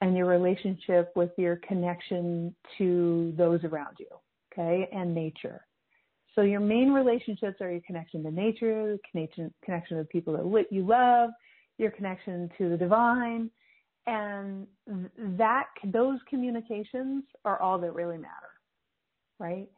and 0.02 0.18
your 0.18 0.26
relationship 0.26 1.12
with 1.16 1.32
your 1.38 1.58
connection 1.58 2.54
to 2.78 3.34
those 3.38 3.64
around 3.64 3.98
you, 4.00 4.08
okay, 4.52 4.90
and 4.92 5.16
nature. 5.16 5.66
So 6.36 6.42
your 6.42 6.60
main 6.60 6.92
relationships 6.92 7.58
are 7.62 7.72
your 7.72 7.82
connection 7.82 8.24
to 8.24 8.32
nature, 8.32 8.98
connection 9.10 9.54
connection 9.64 9.98
to 9.98 10.04
people 10.06 10.34
that 10.34 10.66
you 10.72 10.86
love, 10.86 11.32
your 11.78 11.92
connection 11.92 12.50
to 12.58 12.70
the 12.70 12.78
divine, 12.78 13.50
and 14.08 14.68
that 15.38 15.68
those 15.86 16.20
communications 16.30 17.24
are 17.46 17.60
all 17.62 17.78
that 17.80 17.94
really 17.94 18.18
matter, 18.18 18.52
right? 19.40 19.70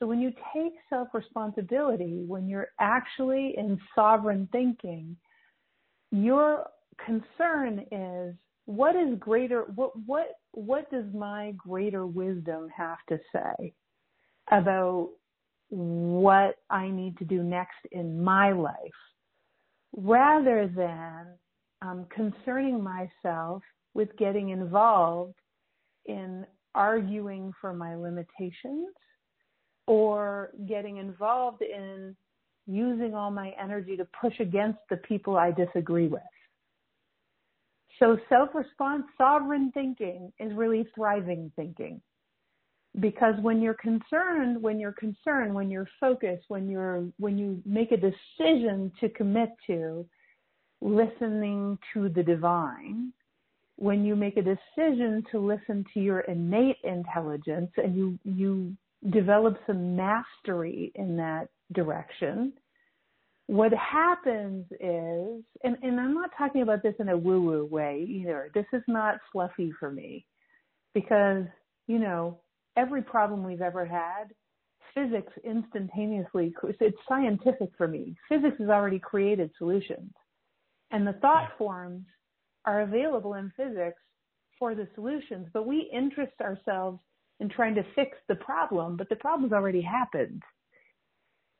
So 0.00 0.06
when 0.06 0.18
you 0.18 0.32
take 0.54 0.72
self 0.88 1.08
responsibility, 1.12 2.24
when 2.26 2.48
you're 2.48 2.68
actually 2.80 3.54
in 3.56 3.78
sovereign 3.94 4.48
thinking, 4.50 5.14
your 6.10 6.66
concern 7.04 7.84
is 7.92 8.34
what 8.64 8.96
is 8.96 9.18
greater 9.18 9.62
what 9.74 9.92
what 10.06 10.28
what 10.52 10.90
does 10.90 11.04
my 11.14 11.52
greater 11.56 12.06
wisdom 12.06 12.68
have 12.74 12.98
to 13.08 13.18
say 13.32 13.72
about 14.50 15.10
what 15.68 16.56
I 16.68 16.88
need 16.88 17.16
to 17.18 17.24
do 17.24 17.42
next 17.42 17.78
in 17.92 18.24
my 18.24 18.52
life? 18.52 18.74
Rather 19.96 20.66
than 20.74 21.26
um, 21.82 22.06
concerning 22.14 22.82
myself 22.82 23.62
with 23.92 24.08
getting 24.16 24.48
involved 24.48 25.34
in 26.06 26.46
arguing 26.74 27.52
for 27.60 27.74
my 27.74 27.96
limitations 27.96 28.86
or 29.90 30.50
getting 30.68 30.98
involved 30.98 31.62
in 31.62 32.14
using 32.68 33.12
all 33.12 33.32
my 33.32 33.52
energy 33.60 33.96
to 33.96 34.06
push 34.20 34.38
against 34.38 34.78
the 34.88 34.96
people 34.98 35.36
I 35.36 35.50
disagree 35.50 36.06
with. 36.06 36.22
So 37.98 38.16
self-response, 38.28 39.06
sovereign 39.18 39.72
thinking 39.74 40.32
is 40.38 40.52
really 40.54 40.86
thriving 40.94 41.50
thinking. 41.56 42.00
Because 43.00 43.34
when 43.42 43.60
you're 43.60 43.74
concerned, 43.74 44.62
when 44.62 44.78
you're 44.78 44.92
concerned, 44.92 45.52
when 45.52 45.72
you're 45.72 45.88
focused, 45.98 46.44
when 46.46 46.68
you're, 46.68 47.02
when 47.18 47.36
you 47.36 47.60
make 47.66 47.90
a 47.90 47.96
decision 47.96 48.92
to 49.00 49.08
commit 49.08 49.50
to 49.66 50.06
listening 50.80 51.76
to 51.94 52.08
the 52.10 52.22
divine, 52.22 53.12
when 53.74 54.04
you 54.04 54.14
make 54.14 54.36
a 54.36 54.42
decision 54.42 55.24
to 55.32 55.40
listen 55.40 55.84
to 55.94 56.00
your 56.00 56.20
innate 56.20 56.78
intelligence 56.84 57.72
and 57.76 57.96
you, 57.96 58.16
you 58.22 58.76
develop 59.08 59.56
some 59.66 59.96
mastery 59.96 60.92
in 60.94 61.16
that 61.16 61.48
direction, 61.72 62.52
what 63.46 63.72
happens 63.72 64.66
is, 64.78 65.42
and, 65.64 65.76
and 65.82 65.98
I'm 65.98 66.14
not 66.14 66.30
talking 66.36 66.62
about 66.62 66.82
this 66.82 66.94
in 67.00 67.08
a 67.08 67.16
woo 67.16 67.40
woo 67.40 67.64
way 67.64 68.06
either. 68.08 68.50
This 68.54 68.66
is 68.72 68.82
not 68.86 69.16
fluffy 69.32 69.72
for 69.80 69.90
me 69.90 70.26
because, 70.94 71.44
you 71.88 71.98
know, 71.98 72.40
every 72.76 73.02
problem 73.02 73.42
we've 73.42 73.62
ever 73.62 73.84
had, 73.84 74.26
physics 74.94 75.32
instantaneously, 75.44 76.54
it's 76.80 76.98
scientific 77.08 77.70
for 77.76 77.88
me. 77.88 78.16
Physics 78.28 78.56
has 78.58 78.68
already 78.68 78.98
created 78.98 79.50
solutions. 79.58 80.12
And 80.90 81.06
the 81.06 81.14
thought 81.14 81.50
forms 81.56 82.04
are 82.66 82.82
available 82.82 83.34
in 83.34 83.52
physics 83.56 84.00
for 84.58 84.74
the 84.74 84.86
solutions, 84.94 85.48
but 85.52 85.66
we 85.66 85.90
interest 85.92 86.34
ourselves 86.40 87.00
in 87.40 87.48
trying 87.48 87.74
to 87.74 87.84
fix 87.94 88.16
the 88.28 88.34
problem, 88.36 88.96
but 88.96 89.08
the 89.08 89.16
problem's 89.16 89.52
already 89.52 89.80
happened. 89.80 90.42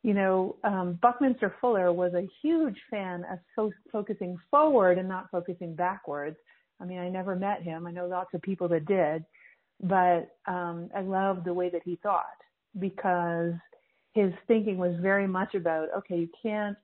You 0.03 0.15
know, 0.15 0.57
um, 0.65 0.99
Buckminster 1.03 1.55
Fuller 1.61 1.93
was 1.93 2.15
a 2.15 2.29
huge 2.43 2.79
fan 2.91 3.25
of 3.31 3.39
fo- 3.55 3.73
focusing 3.93 4.39
forward 4.51 4.99
and 4.99 5.09
not 5.09 5.31
focusing 5.31 5.75
backwards. 5.75 6.37
I 6.81 6.85
mean, 6.85 6.99
I 6.99 7.09
never 7.09 7.37
met 7.37 7.63
him. 7.63 7.87
I 7.87 7.91
know 7.91 8.07
lots 8.07 8.33
of 8.33 8.41
people 8.41 8.69
that 8.69 8.87
did, 8.87 9.25
but 9.83 10.37
um, 10.47 10.91
I 10.95 11.01
loved 11.01 11.45
the 11.45 11.53
way 11.53 11.69
that 11.71 11.83
he 11.85 11.99
thought 12.03 12.25
because 12.79 13.53
his 14.15 14.33
thinking 14.47 14.79
was 14.79 14.95
very 15.01 15.27
much 15.27 15.55
about 15.55 15.89
okay, 15.97 16.17
you 16.17 16.29
can't 16.43 16.77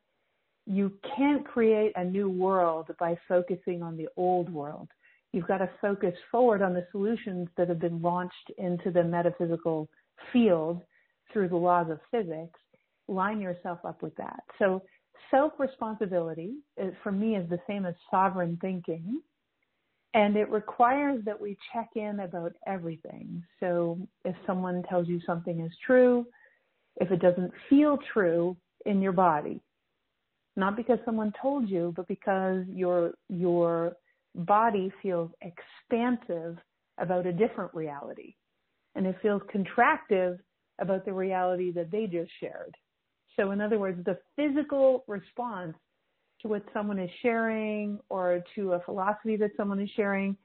you 0.66 0.92
can't 1.16 1.46
create 1.46 1.92
a 1.96 2.04
new 2.04 2.28
world 2.28 2.90
by 2.98 3.16
focusing 3.28 3.82
on 3.82 3.96
the 3.96 4.08
old 4.16 4.52
world. 4.52 4.88
You've 5.36 5.46
got 5.46 5.58
to 5.58 5.68
focus 5.82 6.14
forward 6.30 6.62
on 6.62 6.72
the 6.72 6.86
solutions 6.92 7.48
that 7.58 7.68
have 7.68 7.78
been 7.78 8.00
launched 8.00 8.52
into 8.56 8.90
the 8.90 9.04
metaphysical 9.04 9.86
field 10.32 10.80
through 11.30 11.50
the 11.50 11.56
laws 11.56 11.90
of 11.90 12.00
physics. 12.10 12.58
Line 13.06 13.42
yourself 13.42 13.80
up 13.84 14.02
with 14.02 14.16
that. 14.16 14.40
So 14.58 14.80
self 15.30 15.52
responsibility 15.58 16.54
for 17.02 17.12
me 17.12 17.36
is 17.36 17.46
the 17.50 17.60
same 17.66 17.84
as 17.84 17.94
sovereign 18.10 18.56
thinking. 18.62 19.20
And 20.14 20.38
it 20.38 20.50
requires 20.50 21.22
that 21.26 21.38
we 21.38 21.58
check 21.70 21.90
in 21.96 22.20
about 22.20 22.54
everything. 22.66 23.44
So 23.60 23.98
if 24.24 24.34
someone 24.46 24.84
tells 24.88 25.06
you 25.06 25.20
something 25.26 25.60
is 25.60 25.72
true, 25.86 26.24
if 26.96 27.10
it 27.10 27.20
doesn't 27.20 27.52
feel 27.68 27.98
true 28.14 28.56
in 28.86 29.02
your 29.02 29.12
body, 29.12 29.60
not 30.56 30.78
because 30.78 30.98
someone 31.04 31.34
told 31.42 31.68
you, 31.68 31.92
but 31.94 32.08
because 32.08 32.64
your 32.70 33.12
your 33.28 33.96
body 34.36 34.92
feels 35.02 35.30
expansive 35.42 36.58
about 36.98 37.26
a 37.26 37.32
different 37.32 37.74
reality, 37.74 38.34
and 38.94 39.06
it 39.06 39.16
feels 39.22 39.42
contractive 39.54 40.38
about 40.80 41.04
the 41.04 41.12
reality 41.12 41.72
that 41.72 41.90
they 41.90 42.06
just 42.06 42.30
shared. 42.40 42.74
So, 43.36 43.50
in 43.50 43.60
other 43.60 43.78
words, 43.78 44.02
the 44.04 44.18
physical 44.36 45.04
response 45.06 45.74
to 46.42 46.48
what 46.48 46.62
someone 46.72 46.98
is 46.98 47.10
sharing, 47.22 47.98
or 48.08 48.42
to 48.54 48.74
a 48.74 48.80
philosophy 48.80 49.36
that 49.36 49.50
someone 49.56 49.80
is 49.80 49.90
sharing, 49.96 50.36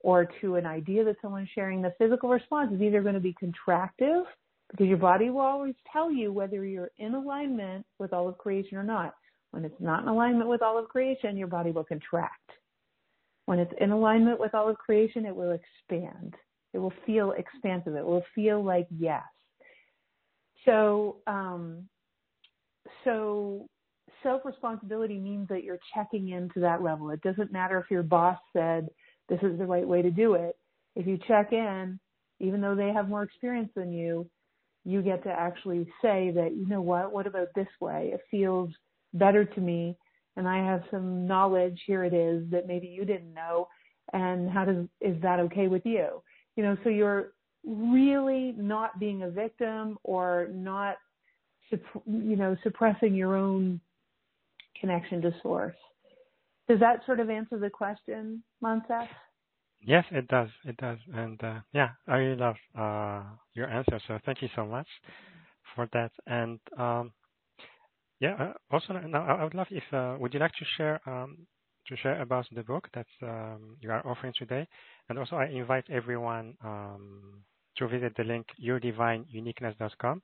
or 0.00 0.28
to 0.40 0.56
an 0.56 0.66
idea 0.66 1.04
that 1.04 1.16
someone 1.22 1.42
is 1.42 1.48
sharing, 1.54 1.82
the 1.82 1.94
physical 1.98 2.28
response 2.28 2.72
is 2.72 2.80
either 2.80 3.02
going 3.02 3.14
to 3.14 3.20
be 3.20 3.34
contractive 3.42 4.24
because 4.70 4.86
your 4.86 4.98
body 4.98 5.30
will 5.30 5.40
always 5.40 5.74
tell 5.92 6.12
you 6.12 6.32
whether 6.32 6.64
you're 6.64 6.90
in 6.98 7.14
alignment 7.14 7.86
with 7.98 8.12
all 8.12 8.28
of 8.28 8.36
creation 8.38 8.76
or 8.76 8.82
not. 8.82 9.14
When 9.50 9.64
it's 9.64 9.80
not 9.80 10.02
in 10.02 10.08
alignment 10.08 10.48
with 10.48 10.60
all 10.62 10.78
of 10.78 10.88
creation, 10.88 11.36
your 11.36 11.48
body 11.48 11.70
will 11.70 11.84
contract. 11.84 12.50
When 13.48 13.60
it's 13.60 13.72
in 13.80 13.92
alignment 13.92 14.38
with 14.38 14.54
all 14.54 14.68
of 14.68 14.76
creation, 14.76 15.24
it 15.24 15.34
will 15.34 15.52
expand. 15.52 16.34
It 16.74 16.78
will 16.78 16.92
feel 17.06 17.30
expansive. 17.30 17.94
It 17.94 18.04
will 18.04 18.22
feel 18.34 18.62
like 18.62 18.86
yes. 18.90 19.22
So, 20.66 21.16
um, 21.26 21.88
so 23.04 23.66
self 24.22 24.42
responsibility 24.44 25.18
means 25.18 25.48
that 25.48 25.64
you're 25.64 25.78
checking 25.94 26.28
into 26.28 26.60
that 26.60 26.82
level. 26.82 27.08
It 27.08 27.22
doesn't 27.22 27.50
matter 27.50 27.78
if 27.78 27.90
your 27.90 28.02
boss 28.02 28.36
said 28.52 28.88
this 29.30 29.40
is 29.40 29.58
the 29.58 29.64
right 29.64 29.88
way 29.88 30.02
to 30.02 30.10
do 30.10 30.34
it. 30.34 30.54
If 30.94 31.06
you 31.06 31.18
check 31.26 31.54
in, 31.54 31.98
even 32.40 32.60
though 32.60 32.74
they 32.74 32.92
have 32.92 33.08
more 33.08 33.22
experience 33.22 33.70
than 33.74 33.94
you, 33.94 34.28
you 34.84 35.00
get 35.00 35.22
to 35.22 35.30
actually 35.30 35.88
say 36.02 36.32
that, 36.34 36.54
you 36.54 36.68
know 36.68 36.82
what, 36.82 37.14
what 37.14 37.26
about 37.26 37.48
this 37.54 37.68
way? 37.80 38.10
It 38.12 38.20
feels 38.30 38.68
better 39.14 39.46
to 39.46 39.60
me 39.62 39.96
and 40.38 40.48
I 40.48 40.64
have 40.64 40.84
some 40.90 41.26
knowledge, 41.26 41.82
here 41.84 42.04
it 42.04 42.14
is, 42.14 42.48
that 42.52 42.68
maybe 42.68 42.86
you 42.86 43.04
didn't 43.04 43.34
know. 43.34 43.66
And 44.12 44.48
how 44.48 44.64
does, 44.64 44.86
is 45.00 45.20
that 45.20 45.40
okay 45.40 45.66
with 45.66 45.84
you? 45.84 46.22
You 46.56 46.62
know, 46.62 46.76
so 46.84 46.88
you're 46.88 47.32
really 47.66 48.54
not 48.56 48.98
being 49.00 49.24
a 49.24 49.30
victim 49.30 49.98
or 50.04 50.48
not, 50.52 50.96
you 51.70 52.36
know, 52.36 52.56
suppressing 52.62 53.14
your 53.14 53.36
own 53.36 53.80
connection 54.80 55.20
to 55.22 55.34
source. 55.42 55.76
Does 56.68 56.78
that 56.80 57.04
sort 57.04 57.18
of 57.18 57.30
answer 57.30 57.58
the 57.58 57.68
question, 57.68 58.42
Moncef? 58.62 59.08
Yes, 59.80 60.04
it 60.12 60.28
does. 60.28 60.48
It 60.64 60.76
does. 60.76 60.98
And 61.12 61.42
uh, 61.42 61.60
yeah, 61.72 61.90
I 62.06 62.16
really 62.16 62.36
love 62.36 62.56
uh, 62.78 63.22
your 63.54 63.68
answer. 63.68 64.00
So 64.06 64.18
thank 64.24 64.40
you 64.40 64.48
so 64.54 64.64
much 64.64 64.86
for 65.74 65.88
that. 65.92 66.12
And 66.26 66.60
um, 66.78 67.12
yeah. 68.20 68.34
Uh, 68.38 68.52
also, 68.70 68.94
now 68.94 69.24
I 69.24 69.44
would 69.44 69.54
love 69.54 69.68
if 69.70 69.84
uh, 69.92 70.16
would 70.18 70.34
you 70.34 70.40
like 70.40 70.52
to 70.52 70.64
share 70.76 71.00
um, 71.08 71.46
to 71.86 71.96
share 71.96 72.20
about 72.20 72.46
the 72.52 72.62
book 72.62 72.88
that 72.94 73.06
um, 73.22 73.76
you 73.80 73.90
are 73.90 74.06
offering 74.06 74.32
today, 74.38 74.66
and 75.08 75.18
also 75.18 75.36
I 75.36 75.46
invite 75.46 75.84
everyone 75.90 76.54
um, 76.64 77.44
to 77.76 77.88
visit 77.88 78.12
the 78.16 78.24
link 78.24 78.46
yourdivineuniqueness.com 78.62 80.22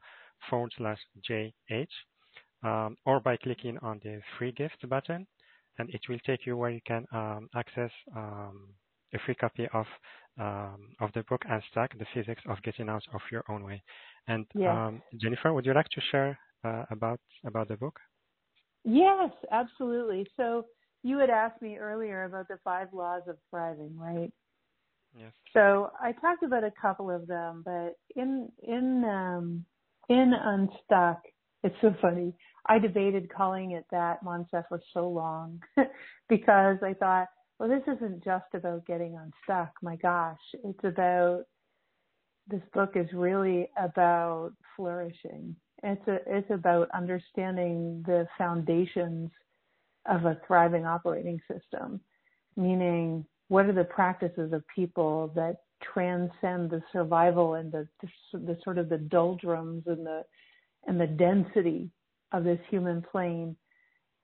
forward 0.50 0.72
slash 0.76 0.98
jh, 1.28 1.86
um, 2.64 2.96
or 3.06 3.20
by 3.20 3.36
clicking 3.36 3.78
on 3.80 4.00
the 4.02 4.20
free 4.38 4.52
gift 4.52 4.88
button, 4.88 5.26
and 5.78 5.88
it 5.90 6.00
will 6.08 6.18
take 6.26 6.46
you 6.46 6.56
where 6.56 6.70
you 6.70 6.80
can 6.86 7.06
um, 7.12 7.48
access 7.54 7.90
um, 8.16 8.68
a 9.14 9.18
free 9.24 9.34
copy 9.34 9.68
of 9.72 9.86
of 11.00 11.10
the 11.14 11.22
book 11.28 11.42
Unstuck, 11.48 11.96
the 11.96 12.06
physics 12.12 12.42
of 12.48 12.60
getting 12.64 12.88
out 12.88 13.04
of 13.14 13.20
your 13.30 13.44
own 13.48 13.62
way. 13.62 13.80
And 14.26 14.46
Jennifer, 15.20 15.52
would 15.52 15.64
you 15.64 15.74
like 15.74 15.88
to 15.90 16.00
share 16.10 16.30
uh, 16.30 16.34
about 16.64 17.20
about 17.44 17.68
the 17.68 17.76
book? 17.76 17.98
Yes, 18.84 19.30
absolutely. 19.50 20.26
So 20.36 20.66
you 21.02 21.18
had 21.18 21.30
asked 21.30 21.62
me 21.62 21.76
earlier 21.76 22.24
about 22.24 22.48
the 22.48 22.58
five 22.64 22.88
laws 22.92 23.22
of 23.28 23.36
thriving, 23.50 23.96
right? 23.96 24.32
Yes. 25.16 25.32
So 25.52 25.90
I 26.00 26.12
talked 26.12 26.42
about 26.42 26.64
a 26.64 26.72
couple 26.80 27.10
of 27.10 27.26
them, 27.26 27.62
but 27.64 27.96
in 28.16 28.48
in 28.62 29.04
um, 29.04 29.64
in 30.08 30.32
Unstuck, 30.34 31.20
it's 31.62 31.76
so 31.80 31.94
funny. 32.00 32.34
I 32.66 32.78
debated 32.78 33.32
calling 33.34 33.72
it 33.72 33.84
that 33.90 34.24
Moncef 34.24 34.64
for 34.68 34.80
so 34.92 35.08
long 35.08 35.60
because 36.28 36.78
I 36.82 36.94
thought, 36.94 37.28
well, 37.58 37.68
this 37.68 37.82
isn't 37.96 38.24
just 38.24 38.46
about 38.54 38.86
getting 38.86 39.16
unstuck. 39.16 39.70
My 39.82 39.96
gosh, 39.96 40.40
it's 40.64 40.84
about 40.84 41.44
this 42.48 42.62
book 42.72 42.92
is 42.96 43.06
really 43.12 43.70
about 43.78 44.52
flourishing 44.76 45.56
it's 45.84 46.08
a, 46.08 46.18
it's 46.26 46.50
about 46.50 46.88
understanding 46.94 48.02
the 48.06 48.26
foundations 48.38 49.30
of 50.06 50.24
a 50.24 50.40
thriving 50.46 50.86
operating 50.86 51.40
system, 51.50 52.00
meaning 52.56 53.24
what 53.48 53.66
are 53.66 53.72
the 53.72 53.84
practices 53.84 54.52
of 54.52 54.62
people 54.74 55.30
that 55.34 55.56
transcend 55.82 56.70
the 56.70 56.82
survival 56.92 57.54
and 57.54 57.70
the, 57.70 57.86
the, 58.00 58.38
the 58.38 58.58
sort 58.64 58.78
of 58.78 58.88
the 58.88 58.98
doldrums 58.98 59.82
and 59.86 60.06
the 60.06 60.22
and 60.86 61.00
the 61.00 61.06
density 61.06 61.90
of 62.32 62.44
this 62.44 62.58
human 62.68 63.02
plane. 63.02 63.56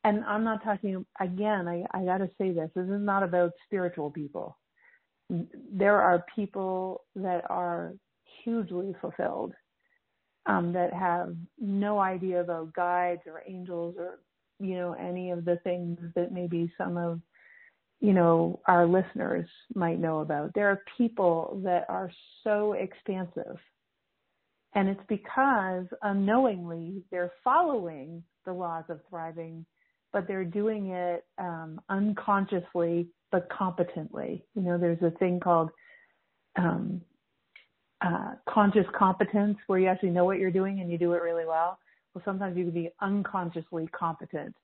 And 0.05 0.25
I'm 0.25 0.45
not 0.45 0.63
talking 0.65 1.05
again. 1.21 1.69
I, 1.69 1.85
I 1.93 2.05
got 2.05 2.19
to 2.19 2.31
say 2.39 2.53
this. 2.53 2.71
This 2.75 2.85
is 2.85 3.01
not 3.01 3.23
about 3.23 3.53
spiritual 3.67 4.11
people. 4.11 4.59
There 5.31 6.01
are 6.01 6.25
people 6.35 7.05
that 7.17 7.45
are 7.51 7.95
hugely 8.45 8.95
fulfilled 9.01 9.55
um, 10.47 10.73
that 10.73 10.93
have 10.93 11.35
no 11.59 11.99
idea 11.99 12.41
about 12.41 12.73
guides 12.73 13.23
or 13.27 13.43
angels 13.47 13.95
or 13.99 14.19
you 14.59 14.75
know 14.75 14.93
any 14.93 15.31
of 15.31 15.45
the 15.45 15.57
things 15.65 15.99
that 16.15 16.33
maybe 16.33 16.73
some 16.77 16.97
of 16.97 17.21
you 18.01 18.13
know 18.13 18.61
our 18.67 18.87
listeners 18.87 19.49
might 19.75 19.99
know 19.99 20.21
about. 20.21 20.53
There 20.55 20.69
are 20.69 20.83
people 20.97 21.61
that 21.65 21.87
are 21.89 22.11
so 22.45 22.73
expansive, 22.73 23.59
and 24.75 24.89
it's 24.89 25.01
because 25.09 25.87
unknowingly 26.03 27.03
they're 27.11 27.33
following 27.45 28.23
the 28.47 28.53
laws 28.53 28.85
of 28.89 29.01
thriving, 29.09 29.67
but 30.13 30.27
they're 30.27 30.45
doing 30.45 30.89
it 30.89 31.25
um, 31.39 31.81
unconsciously 31.89 33.09
but 33.31 33.49
competently. 33.57 34.45
You 34.55 34.63
know, 34.63 34.79
there's 34.79 35.03
a 35.03 35.17
thing 35.19 35.39
called 35.41 35.71
um, 36.57 37.01
uh, 38.03 38.33
conscious 38.49 38.87
competence 38.97 39.59
where 39.67 39.79
you 39.79 39.87
actually 39.87 40.11
know 40.11 40.25
what 40.25 40.39
you're 40.39 40.51
doing 40.51 40.81
and 40.81 40.91
you 40.91 40.99
do 40.99 41.13
it 41.13 41.23
really 41.23 41.45
well. 41.47 41.79
Well, 42.15 42.23
sometimes 42.25 42.57
you 42.57 42.65
can 42.65 42.75
be 42.75 42.91
unconsciously 43.01 43.89
competent. 43.89 44.55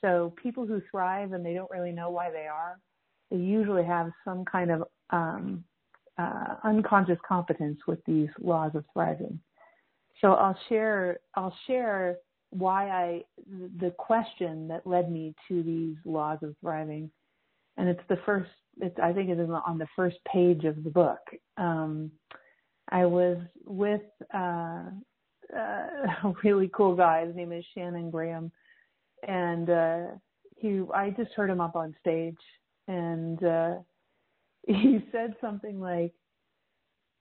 So 0.00 0.34
people 0.42 0.66
who 0.66 0.82
thrive 0.90 1.32
and 1.32 1.46
they 1.46 1.54
don't 1.54 1.70
really 1.70 1.92
know 1.92 2.10
why 2.10 2.30
they 2.30 2.46
are, 2.46 2.78
they 3.30 3.36
usually 3.36 3.84
have 3.84 4.10
some 4.24 4.44
kind 4.44 4.70
of 4.70 4.84
um, 5.10 5.64
uh, 6.18 6.56
unconscious 6.64 7.18
competence 7.26 7.78
with 7.86 7.98
these 8.04 8.28
laws 8.40 8.72
of 8.74 8.84
thriving. 8.92 9.40
So 10.20 10.34
I'll 10.34 10.58
share 10.68 11.18
I'll 11.34 11.54
share 11.66 12.16
why 12.50 12.90
I 12.90 13.22
the 13.80 13.90
question 13.98 14.68
that 14.68 14.86
led 14.86 15.10
me 15.10 15.34
to 15.48 15.62
these 15.62 15.96
laws 16.04 16.38
of 16.42 16.54
thriving, 16.60 17.10
and 17.76 17.88
it's 17.88 18.02
the 18.08 18.18
first. 18.26 18.50
It's 18.80 18.98
I 19.02 19.12
think 19.12 19.30
it 19.30 19.38
is 19.38 19.48
on 19.50 19.78
the 19.78 19.88
first 19.96 20.16
page 20.30 20.64
of 20.64 20.84
the 20.84 20.90
book. 20.90 21.20
Um, 21.56 22.10
I 22.88 23.06
was 23.06 23.38
with 23.64 24.02
uh, 24.34 24.84
uh, 25.54 25.56
a 26.24 26.32
really 26.44 26.70
cool 26.74 26.94
guy. 26.94 27.26
His 27.26 27.36
name 27.36 27.52
is 27.52 27.64
Shannon 27.74 28.10
Graham, 28.10 28.50
and 29.26 29.70
uh, 29.70 30.06
he 30.62 30.80
I 30.94 31.10
just 31.10 31.32
heard 31.32 31.50
him 31.50 31.60
up 31.60 31.76
on 31.76 31.94
stage. 32.00 32.38
And 32.88 33.42
uh 33.44 33.74
he 34.66 35.04
said 35.10 35.34
something 35.40 35.80
like 35.80 36.12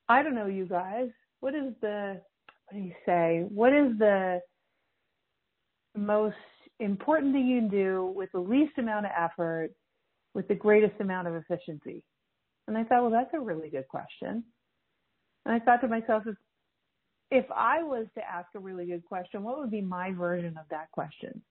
I 0.08 0.24
don't 0.24 0.36
know 0.36 0.46
you 0.46 0.66
guys. 0.66 1.10
What 1.40 1.56
is 1.56 1.74
the 1.82 2.22
what 2.68 2.78
do 2.78 2.84
you 2.84 2.94
say? 3.06 3.46
What 3.50 3.74
is 3.74 3.98
the 3.98 4.40
most 5.96 6.36
important 6.80 7.34
thing 7.34 7.48
you 7.48 7.60
can 7.60 7.70
do 7.70 8.14
with 8.16 8.32
the 8.32 8.40
least 8.40 8.78
amount 8.78 9.08
of 9.08 9.12
effort 9.18 9.72
with 10.34 10.48
the 10.48 10.56
greatest 10.56 11.00
amount 11.00 11.28
of 11.28 11.36
efficiency? 11.36 12.04
And 12.68 12.78
I 12.78 12.84
thought 12.84 13.02
well 13.02 13.12
that's 13.12 13.34
a 13.34 13.40
really 13.40 13.70
good 13.70 13.88
question 13.88 14.44
and 15.46 15.54
I 15.56 15.60
thought 15.60 15.82
to 15.82 15.88
myself 15.88 16.24
if 16.26 16.36
if 17.30 17.46
I 17.50 17.82
was 17.82 18.08
to 18.16 18.22
ask 18.22 18.50
a 18.56 18.60
really 18.60 18.86
good 18.86 19.06
question 19.06 19.44
what 19.44 19.60
would 19.60 19.72
be 19.72 19.82
my 19.82 20.12
version 20.12 20.58
of 20.58 20.66
that 20.70 20.92
question 20.92 21.42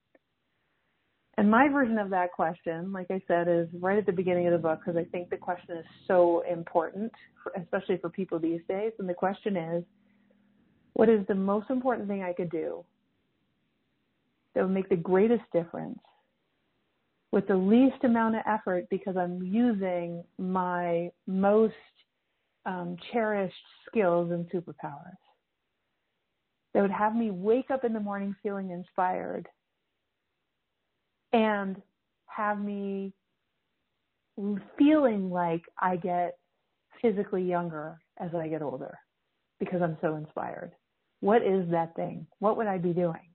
and 1.40 1.50
my 1.50 1.68
version 1.68 1.96
of 1.96 2.10
that 2.10 2.32
question, 2.32 2.92
like 2.92 3.06
I 3.10 3.22
said, 3.26 3.48
is 3.48 3.66
right 3.80 3.96
at 3.96 4.04
the 4.04 4.12
beginning 4.12 4.46
of 4.46 4.52
the 4.52 4.58
book 4.58 4.80
because 4.84 4.98
I 4.98 5.04
think 5.04 5.30
the 5.30 5.38
question 5.38 5.78
is 5.78 5.86
so 6.06 6.42
important, 6.42 7.10
for, 7.42 7.50
especially 7.58 7.96
for 7.96 8.10
people 8.10 8.38
these 8.38 8.60
days. 8.68 8.92
And 8.98 9.08
the 9.08 9.14
question 9.14 9.56
is, 9.56 9.84
what 10.92 11.08
is 11.08 11.26
the 11.28 11.34
most 11.34 11.70
important 11.70 12.08
thing 12.08 12.22
I 12.22 12.34
could 12.34 12.50
do 12.50 12.84
that 14.54 14.64
would 14.64 14.74
make 14.74 14.90
the 14.90 14.96
greatest 14.96 15.44
difference 15.50 16.00
with 17.32 17.46
the 17.46 17.56
least 17.56 18.04
amount 18.04 18.34
of 18.36 18.42
effort 18.46 18.86
because 18.90 19.16
I'm 19.16 19.42
using 19.42 20.22
my 20.36 21.10
most 21.26 21.72
um, 22.66 22.96
cherished 23.12 23.54
skills 23.86 24.30
and 24.30 24.46
superpowers 24.50 25.16
that 26.74 26.82
would 26.82 26.90
have 26.90 27.14
me 27.14 27.30
wake 27.30 27.70
up 27.70 27.84
in 27.84 27.92
the 27.92 28.00
morning 28.00 28.34
feeling 28.42 28.70
inspired 28.70 29.48
and 31.32 31.80
have 32.26 32.60
me 32.60 33.12
feeling 34.78 35.30
like 35.30 35.62
I 35.78 35.96
get 35.96 36.38
physically 37.02 37.42
younger 37.42 37.98
as 38.18 38.30
I 38.34 38.48
get 38.48 38.62
older 38.62 38.98
because 39.58 39.82
I'm 39.82 39.96
so 40.00 40.16
inspired. 40.16 40.72
What 41.20 41.42
is 41.42 41.70
that 41.70 41.94
thing? 41.96 42.26
What 42.38 42.56
would 42.56 42.66
I 42.66 42.78
be 42.78 42.92
doing? 42.92 43.28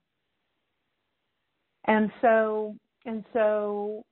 And 1.87 2.11
so, 2.21 2.75
and 3.05 3.23
so 3.33 4.05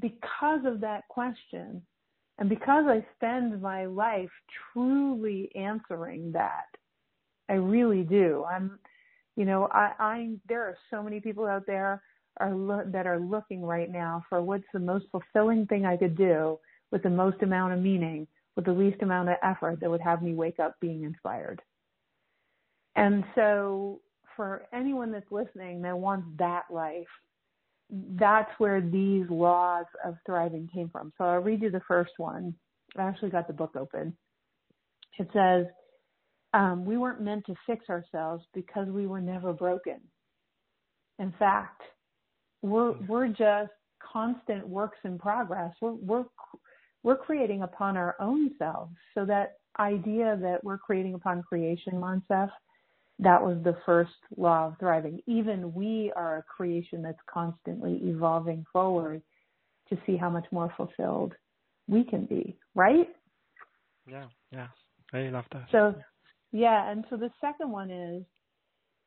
because 0.00 0.60
of 0.64 0.80
that 0.80 1.06
question 1.08 1.82
and 2.38 2.48
because 2.48 2.84
I 2.86 3.04
spend 3.16 3.60
my 3.62 3.86
life 3.86 4.30
truly 4.72 5.50
answering 5.54 6.32
that, 6.32 6.66
I 7.48 7.54
really 7.54 8.02
do. 8.02 8.44
I'm, 8.44 8.78
you 9.36 9.44
know, 9.44 9.68
I, 9.72 9.92
I, 9.98 10.30
there 10.48 10.62
are 10.62 10.76
so 10.90 11.02
many 11.02 11.20
people 11.20 11.46
out 11.46 11.66
there 11.66 12.02
are 12.38 12.54
lo- 12.54 12.84
that 12.86 13.06
are 13.06 13.18
looking 13.18 13.62
right 13.62 13.90
now 13.90 14.24
for 14.28 14.42
what's 14.42 14.64
the 14.72 14.78
most 14.78 15.06
fulfilling 15.10 15.66
thing 15.66 15.86
I 15.86 15.96
could 15.96 16.16
do 16.16 16.58
with 16.92 17.02
the 17.02 17.10
most 17.10 17.42
amount 17.42 17.72
of 17.72 17.80
meaning, 17.80 18.26
with 18.54 18.66
the 18.66 18.72
least 18.72 19.02
amount 19.02 19.30
of 19.30 19.36
effort 19.42 19.80
that 19.80 19.90
would 19.90 20.00
have 20.00 20.22
me 20.22 20.34
wake 20.34 20.58
up 20.58 20.74
being 20.80 21.04
inspired. 21.04 21.62
And 22.96 23.24
so 23.34 24.00
for 24.36 24.66
anyone 24.72 25.12
that's 25.12 25.30
listening 25.30 25.82
that 25.82 25.96
wants 25.96 26.26
that 26.38 26.64
life, 26.70 27.06
that's 27.90 28.50
where 28.58 28.80
these 28.80 29.26
laws 29.30 29.86
of 30.04 30.16
thriving 30.26 30.68
came 30.72 30.88
from. 30.88 31.12
So 31.16 31.24
I'll 31.24 31.40
read 31.40 31.62
you 31.62 31.70
the 31.70 31.82
first 31.86 32.12
one. 32.16 32.54
I 32.98 33.02
actually 33.02 33.30
got 33.30 33.46
the 33.46 33.52
book 33.52 33.76
open. 33.76 34.16
It 35.18 35.28
says, 35.32 35.66
um, 36.54 36.84
we 36.84 36.96
weren't 36.96 37.20
meant 37.20 37.44
to 37.46 37.54
fix 37.66 37.88
ourselves 37.88 38.44
because 38.54 38.88
we 38.88 39.06
were 39.06 39.20
never 39.20 39.52
broken. 39.52 40.00
In 41.18 41.32
fact, 41.38 41.82
we're 42.62 42.92
we're 43.06 43.28
just 43.28 43.72
constant 44.00 44.66
works 44.66 44.98
in 45.04 45.18
progress. 45.18 45.74
We're 45.80 45.92
we're 45.92 46.24
we're 47.02 47.16
creating 47.16 47.62
upon 47.62 47.96
our 47.96 48.16
own 48.20 48.50
selves. 48.58 48.94
So 49.14 49.24
that 49.26 49.54
idea 49.78 50.38
that 50.40 50.62
we're 50.64 50.78
creating 50.78 51.14
upon 51.14 51.42
creation, 51.42 51.94
Moncef, 51.94 52.50
that 53.18 53.42
was 53.42 53.56
the 53.64 53.76
first 53.86 54.12
law 54.36 54.68
of 54.68 54.78
thriving. 54.78 55.20
Even 55.26 55.72
we 55.72 56.12
are 56.14 56.38
a 56.38 56.42
creation 56.42 57.02
that's 57.02 57.18
constantly 57.32 58.00
evolving 58.02 58.64
forward 58.72 59.22
to 59.88 59.96
see 60.06 60.16
how 60.16 60.28
much 60.28 60.46
more 60.50 60.72
fulfilled 60.76 61.32
we 61.88 62.04
can 62.04 62.26
be, 62.26 62.58
right? 62.74 63.08
Yeah, 64.06 64.26
yeah. 64.52 64.68
I 65.12 65.28
love 65.28 65.44
that. 65.52 65.66
So 65.72 65.94
yeah, 66.52 66.90
and 66.90 67.04
so 67.10 67.16
the 67.16 67.30
second 67.40 67.70
one 67.70 67.90
is 67.90 68.22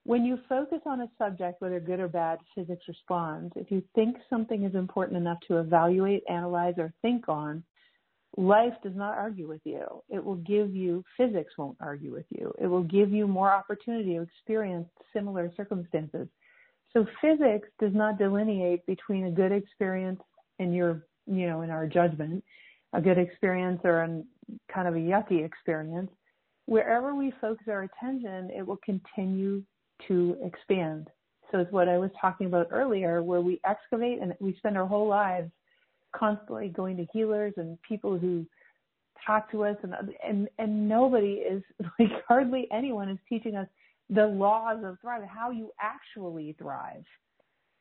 when 0.05 0.25
you 0.25 0.39
focus 0.47 0.79
on 0.85 1.01
a 1.01 1.09
subject, 1.17 1.61
whether 1.61 1.79
good 1.79 1.99
or 1.99 2.07
bad, 2.07 2.39
physics 2.55 2.85
responds. 2.87 3.53
If 3.55 3.69
you 3.69 3.83
think 3.95 4.17
something 4.29 4.63
is 4.63 4.73
important 4.75 5.17
enough 5.17 5.39
to 5.47 5.57
evaluate, 5.57 6.23
analyze, 6.29 6.75
or 6.77 6.93
think 7.01 7.27
on, 7.27 7.63
life 8.37 8.73
does 8.83 8.95
not 8.95 9.17
argue 9.17 9.47
with 9.47 9.61
you. 9.63 9.85
It 10.09 10.23
will 10.23 10.35
give 10.35 10.75
you, 10.75 11.03
physics 11.17 11.53
won't 11.57 11.77
argue 11.81 12.11
with 12.11 12.25
you. 12.29 12.53
It 12.59 12.67
will 12.67 12.83
give 12.83 13.11
you 13.11 13.27
more 13.27 13.51
opportunity 13.51 14.15
to 14.15 14.21
experience 14.21 14.87
similar 15.13 15.51
circumstances. 15.57 16.27
So 16.93 17.05
physics 17.21 17.67
does 17.79 17.93
not 17.93 18.17
delineate 18.17 18.85
between 18.85 19.25
a 19.25 19.31
good 19.31 19.51
experience 19.51 20.21
in 20.59 20.73
your, 20.73 21.05
you 21.27 21.47
know, 21.47 21.61
in 21.61 21.69
our 21.69 21.87
judgment, 21.87 22.43
a 22.93 23.01
good 23.01 23.17
experience 23.17 23.81
or 23.83 24.01
a 24.03 24.23
kind 24.73 24.87
of 24.87 24.95
a 24.95 24.97
yucky 24.97 25.45
experience. 25.45 26.09
Wherever 26.65 27.15
we 27.15 27.33
focus 27.41 27.67
our 27.67 27.83
attention, 27.83 28.49
it 28.55 28.65
will 28.65 28.79
continue 28.83 29.63
to 30.07 30.37
expand. 30.43 31.09
So 31.51 31.59
it's 31.59 31.71
what 31.71 31.89
I 31.89 31.97
was 31.97 32.11
talking 32.19 32.47
about 32.47 32.67
earlier, 32.71 33.23
where 33.23 33.41
we 33.41 33.59
excavate 33.65 34.21
and 34.21 34.33
we 34.39 34.55
spend 34.57 34.77
our 34.77 34.85
whole 34.85 35.07
lives 35.07 35.51
constantly 36.15 36.69
going 36.69 36.97
to 36.97 37.05
healers 37.13 37.53
and 37.57 37.81
people 37.81 38.17
who 38.17 38.45
talk 39.25 39.51
to 39.51 39.63
us 39.63 39.75
and 39.83 39.93
and 40.25 40.47
and 40.57 40.87
nobody 40.87 41.33
is 41.33 41.61
like 41.99 42.09
hardly 42.27 42.67
anyone 42.71 43.09
is 43.09 43.19
teaching 43.27 43.55
us 43.55 43.67
the 44.09 44.25
laws 44.25 44.77
of 44.83 44.97
thrive 45.01 45.21
how 45.23 45.51
you 45.51 45.71
actually 45.79 46.55
thrive 46.57 47.03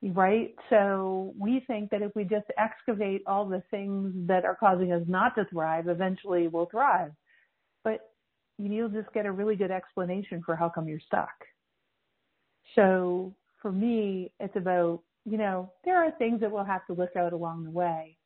right? 0.02 0.54
So 0.70 1.34
we 1.38 1.64
think 1.66 1.90
that 1.90 2.02
if 2.02 2.14
we 2.14 2.24
just 2.24 2.46
excavate 2.56 3.22
all 3.26 3.44
the 3.44 3.62
things 3.70 4.12
that 4.28 4.44
are 4.44 4.54
causing 4.54 4.92
us 4.92 5.02
not 5.08 5.34
to 5.34 5.44
thrive 5.46 5.88
eventually 5.88 6.48
we'll 6.48 6.66
thrive. 6.66 7.12
But 7.84 8.10
you'll 8.58 8.88
just 8.88 9.12
get 9.12 9.26
a 9.26 9.32
really 9.32 9.56
good 9.56 9.70
explanation 9.70 10.42
for 10.44 10.54
how 10.56 10.68
come 10.68 10.88
you're 10.88 11.00
stuck. 11.00 11.30
So 12.74 13.34
for 13.60 13.72
me, 13.72 14.30
it's 14.40 14.56
about, 14.56 15.00
you 15.24 15.38
know, 15.38 15.72
there 15.84 16.02
are 16.02 16.10
things 16.12 16.40
that 16.40 16.50
we'll 16.50 16.64
have 16.64 16.86
to 16.86 16.92
look 16.92 17.16
out 17.16 17.32
along 17.32 17.64
the 17.64 17.70
way. 17.70 18.17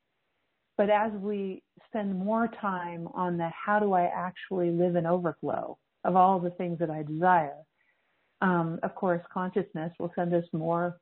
But 0.76 0.90
as 0.90 1.12
we 1.12 1.62
spend 1.86 2.18
more 2.18 2.48
time 2.60 3.08
on 3.14 3.36
the 3.36 3.48
how 3.50 3.78
do 3.78 3.92
I 3.92 4.04
actually 4.04 4.70
live 4.70 4.96
in 4.96 5.06
overflow 5.06 5.78
of 6.04 6.16
all 6.16 6.40
the 6.40 6.50
things 6.50 6.78
that 6.78 6.90
I 6.90 7.02
desire, 7.02 7.58
um, 8.40 8.80
of 8.82 8.94
course, 8.94 9.22
consciousness 9.32 9.92
will 9.98 10.12
send 10.16 10.34
us 10.34 10.44
more 10.52 10.98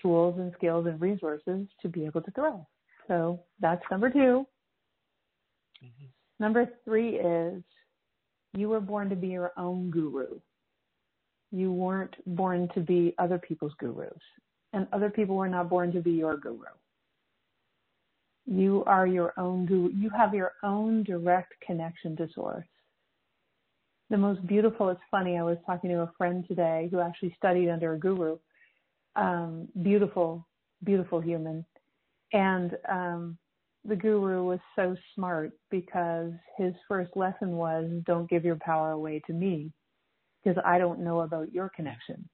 tools 0.00 0.38
and 0.38 0.52
skills 0.56 0.86
and 0.86 1.00
resources 1.00 1.66
to 1.80 1.88
be 1.88 2.04
able 2.04 2.22
to 2.22 2.30
thrive. 2.32 2.64
So 3.06 3.40
that's 3.60 3.82
number 3.90 4.10
2 4.10 4.18
mm-hmm. 4.18 6.04
Number 6.40 6.68
three 6.84 7.16
is 7.16 7.62
you 8.54 8.68
were 8.68 8.80
born 8.80 9.08
to 9.10 9.16
be 9.16 9.28
your 9.28 9.52
own 9.56 9.90
guru. 9.90 10.40
You 11.52 11.72
weren't 11.72 12.14
born 12.26 12.68
to 12.74 12.80
be 12.80 13.14
other 13.18 13.38
people's 13.38 13.72
gurus, 13.78 14.18
and 14.72 14.88
other 14.92 15.10
people 15.10 15.36
were 15.36 15.48
not 15.48 15.68
born 15.68 15.92
to 15.92 16.00
be 16.00 16.10
your 16.10 16.36
guru. 16.36 16.64
You 18.46 18.84
are 18.86 19.06
your 19.06 19.32
own 19.38 19.66
guru. 19.66 19.90
You 19.94 20.10
have 20.10 20.34
your 20.34 20.52
own 20.62 21.02
direct 21.02 21.54
connection 21.66 22.16
to 22.16 22.28
source. 22.34 22.66
The 24.10 24.18
most 24.18 24.46
beautiful, 24.46 24.90
it's 24.90 25.00
funny, 25.10 25.38
I 25.38 25.42
was 25.42 25.56
talking 25.64 25.90
to 25.90 26.00
a 26.00 26.12
friend 26.18 26.44
today 26.46 26.88
who 26.90 27.00
actually 27.00 27.34
studied 27.38 27.70
under 27.70 27.94
a 27.94 27.98
guru. 27.98 28.38
Um, 29.16 29.68
beautiful, 29.82 30.46
beautiful 30.84 31.20
human. 31.20 31.64
And 32.32 32.76
um, 32.88 33.38
the 33.84 33.96
guru 33.96 34.44
was 34.44 34.60
so 34.76 34.96
smart 35.14 35.52
because 35.70 36.32
his 36.58 36.74
first 36.86 37.16
lesson 37.16 37.56
was 37.56 37.90
don't 38.04 38.28
give 38.28 38.44
your 38.44 38.56
power 38.56 38.92
away 38.92 39.22
to 39.26 39.32
me 39.32 39.72
because 40.42 40.60
I 40.66 40.78
don't 40.78 41.00
know 41.00 41.20
about 41.20 41.52
your 41.52 41.70
connection. 41.70 42.28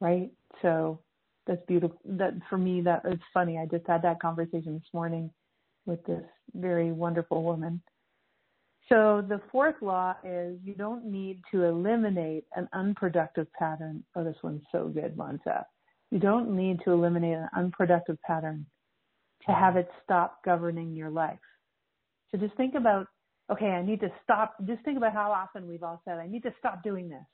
Right? 0.00 0.30
So 0.60 1.00
that's 1.46 1.64
beautiful. 1.66 1.98
That 2.04 2.34
for 2.48 2.58
me, 2.58 2.80
that 2.82 3.02
it's 3.04 3.22
funny. 3.32 3.58
I 3.58 3.66
just 3.66 3.86
had 3.86 4.02
that 4.02 4.20
conversation 4.20 4.74
this 4.74 4.92
morning 4.92 5.30
with 5.86 6.04
this 6.06 6.24
very 6.54 6.92
wonderful 6.92 7.42
woman. 7.42 7.82
So 8.88 9.24
the 9.26 9.40
fourth 9.50 9.76
law 9.80 10.14
is 10.24 10.58
you 10.62 10.74
don't 10.74 11.06
need 11.06 11.40
to 11.52 11.64
eliminate 11.64 12.44
an 12.54 12.68
unproductive 12.72 13.50
pattern. 13.52 14.04
Oh, 14.14 14.24
this 14.24 14.36
one's 14.42 14.62
so 14.72 14.88
good, 14.88 15.16
Moncef. 15.16 15.64
You 16.10 16.18
don't 16.18 16.54
need 16.54 16.80
to 16.84 16.92
eliminate 16.92 17.38
an 17.38 17.48
unproductive 17.56 18.20
pattern 18.22 18.66
to 19.46 19.52
have 19.52 19.76
it 19.76 19.88
stop 20.02 20.44
governing 20.44 20.94
your 20.94 21.10
life. 21.10 21.38
So 22.30 22.38
just 22.38 22.54
think 22.56 22.74
about 22.74 23.06
okay, 23.52 23.66
I 23.66 23.82
need 23.82 24.00
to 24.00 24.10
stop. 24.22 24.56
Just 24.66 24.82
think 24.84 24.96
about 24.96 25.12
how 25.12 25.30
often 25.30 25.68
we've 25.68 25.82
all 25.82 26.00
said, 26.04 26.18
I 26.18 26.26
need 26.26 26.42
to 26.44 26.54
stop 26.58 26.82
doing 26.82 27.08
this. 27.08 27.24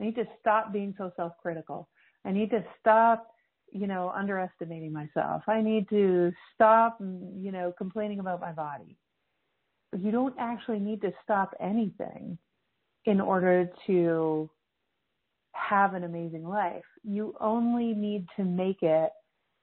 I 0.00 0.04
need 0.04 0.16
to 0.16 0.24
stop 0.40 0.72
being 0.72 0.94
so 0.98 1.10
self 1.16 1.32
critical. 1.40 1.88
I 2.24 2.32
need 2.32 2.50
to 2.50 2.64
stop, 2.80 3.28
you 3.76 3.86
know, 3.86 4.12
underestimating 4.14 4.92
myself. 4.92 5.42
I 5.46 5.60
need 5.60 5.88
to 5.90 6.32
stop, 6.54 7.00
mm, 7.00 7.42
you 7.42 7.52
know, 7.52 7.72
complaining 7.76 8.20
about 8.20 8.40
my 8.40 8.52
body. 8.52 8.96
But 9.92 10.00
you 10.00 10.10
don't 10.10 10.34
actually 10.38 10.80
need 10.80 11.00
to 11.02 11.12
stop 11.22 11.54
anything 11.60 12.38
in 13.04 13.20
order 13.20 13.70
to 13.86 14.50
have 15.52 15.94
an 15.94 16.04
amazing 16.04 16.46
life. 16.46 16.84
You 17.04 17.34
only 17.40 17.94
need 17.94 18.26
to 18.36 18.44
make 18.44 18.82
it 18.82 19.10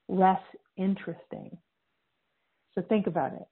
less 0.07 0.41
interesting. 0.77 1.57
So 2.73 2.81
think 2.89 3.07
about 3.07 3.33
it. 3.33 3.47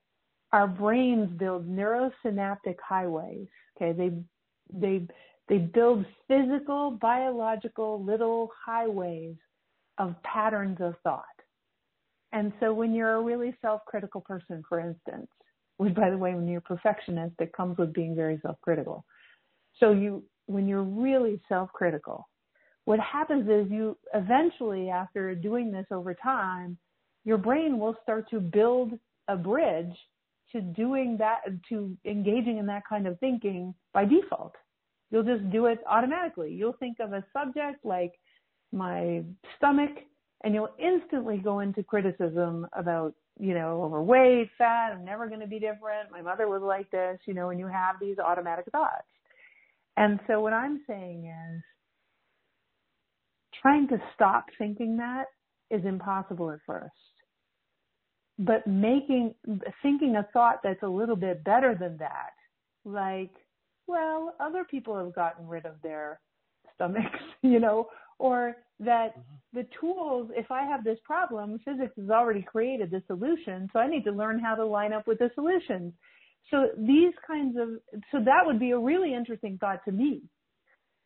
Our 0.51 0.68
brains 0.68 1.30
build 1.38 1.70
neurosynaptic 1.70 2.76
highways. 2.88 3.47
Okay, 3.78 3.93
they 3.93 4.12
they 4.74 5.07
they 5.47 5.57
build 5.57 6.05
physical, 6.28 6.91
biological 6.91 8.03
little 8.03 8.49
highways 8.66 9.36
of 9.97 10.15
patterns 10.23 10.77
of 10.79 10.95
thought. 11.03 11.25
And 12.31 12.53
so 12.59 12.73
when 12.73 12.93
you're 12.93 13.15
a 13.15 13.21
really 13.21 13.55
self-critical 13.61 14.21
person, 14.21 14.63
for 14.67 14.79
instance, 14.79 15.27
which 15.77 15.93
by 15.95 16.09
the 16.09 16.17
way, 16.17 16.33
when 16.33 16.47
you're 16.47 16.59
a 16.59 16.61
perfectionist, 16.61 17.35
it 17.39 17.51
comes 17.53 17.77
with 17.77 17.93
being 17.93 18.15
very 18.15 18.39
self-critical. 18.41 19.03
So 19.79 19.91
you, 19.91 20.23
when 20.45 20.67
you're 20.67 20.83
really 20.83 21.41
self-critical, 21.49 22.27
what 22.85 22.99
happens 22.99 23.49
is 23.49 23.71
you 23.71 23.97
eventually, 24.13 24.89
after 24.89 25.35
doing 25.35 25.71
this 25.71 25.85
over 25.91 26.13
time, 26.13 26.77
your 27.25 27.37
brain 27.37 27.79
will 27.79 27.95
start 28.01 28.29
to 28.31 28.39
build 28.39 28.93
a 29.27 29.35
bridge 29.35 29.95
to 30.51 30.61
doing 30.61 31.17
that, 31.17 31.41
to 31.69 31.95
engaging 32.05 32.57
in 32.57 32.65
that 32.65 32.83
kind 32.87 33.07
of 33.07 33.19
thinking 33.19 33.73
by 33.93 34.05
default. 34.05 34.53
You'll 35.11 35.23
just 35.23 35.49
do 35.51 35.65
it 35.65 35.79
automatically. 35.87 36.51
You'll 36.53 36.77
think 36.79 36.99
of 36.99 37.13
a 37.13 37.23
subject 37.33 37.83
like 37.85 38.13
my 38.72 39.24
stomach 39.57 39.91
and 40.43 40.53
you'll 40.53 40.74
instantly 40.80 41.38
go 41.38 41.59
into 41.59 41.84
criticism 41.84 42.67
about, 42.74 43.13
you 43.39 43.53
know, 43.53 43.84
overweight, 43.84 44.49
fat, 44.57 44.91
I'm 44.93 45.05
never 45.05 45.28
going 45.28 45.39
to 45.39 45.47
be 45.47 45.59
different. 45.59 46.11
My 46.11 46.22
mother 46.22 46.47
was 46.47 46.61
like 46.61 46.89
this, 46.91 47.19
you 47.26 47.34
know, 47.34 47.49
and 47.49 47.59
you 47.59 47.67
have 47.67 47.95
these 47.99 48.17
automatic 48.17 48.65
thoughts. 48.72 49.07
And 49.97 50.19
so 50.28 50.39
what 50.39 50.53
I'm 50.53 50.82
saying 50.88 51.26
is 51.26 51.63
trying 53.61 53.88
to 53.89 53.97
stop 54.15 54.45
thinking 54.57 54.97
that 54.97 55.26
is 55.69 55.86
impossible 55.86 56.51
at 56.51 56.59
first. 56.65 56.91
But 58.39 58.65
making, 58.65 59.36
thinking 59.84 60.15
a 60.15 60.28
thought 60.34 60.61
that's 60.63 60.82
a 60.82 60.88
little 60.88 61.15
bit 61.15 61.43
better 61.43 61.76
than 61.80 61.97
that, 61.97 62.32
like, 62.86 63.32
well, 63.88 64.34
other 64.39 64.63
people 64.63 64.97
have 64.97 65.13
gotten 65.13 65.47
rid 65.47 65.65
of 65.65 65.76
their 65.84 66.19
stomachs, 66.74 67.19
you 67.41 67.59
know, 67.59 67.88
or 68.22 68.55
that 68.80 69.17
mm-hmm. 69.17 69.59
the 69.59 69.67
tools, 69.80 70.30
if 70.36 70.51
I 70.51 70.63
have 70.63 70.84
this 70.84 70.99
problem, 71.03 71.59
physics 71.65 71.93
has 71.99 72.09
already 72.11 72.43
created 72.43 72.91
the 72.91 73.01
solution, 73.07 73.67
so 73.74 73.80
I 73.80 73.88
need 73.88 74.03
to 74.03 74.11
learn 74.11 74.39
how 74.39 74.53
to 74.53 74.63
line 74.63 74.93
up 74.93 75.07
with 75.07 75.17
the 75.17 75.32
solutions. 75.34 75.91
So 76.51 76.69
these 76.78 77.13
kinds 77.26 77.57
of, 77.59 77.69
so 78.11 78.19
that 78.24 78.45
would 78.45 78.59
be 78.59 78.72
a 78.72 78.78
really 78.78 79.13
interesting 79.13 79.57
thought 79.57 79.84
to 79.86 79.91
me. 79.91 80.22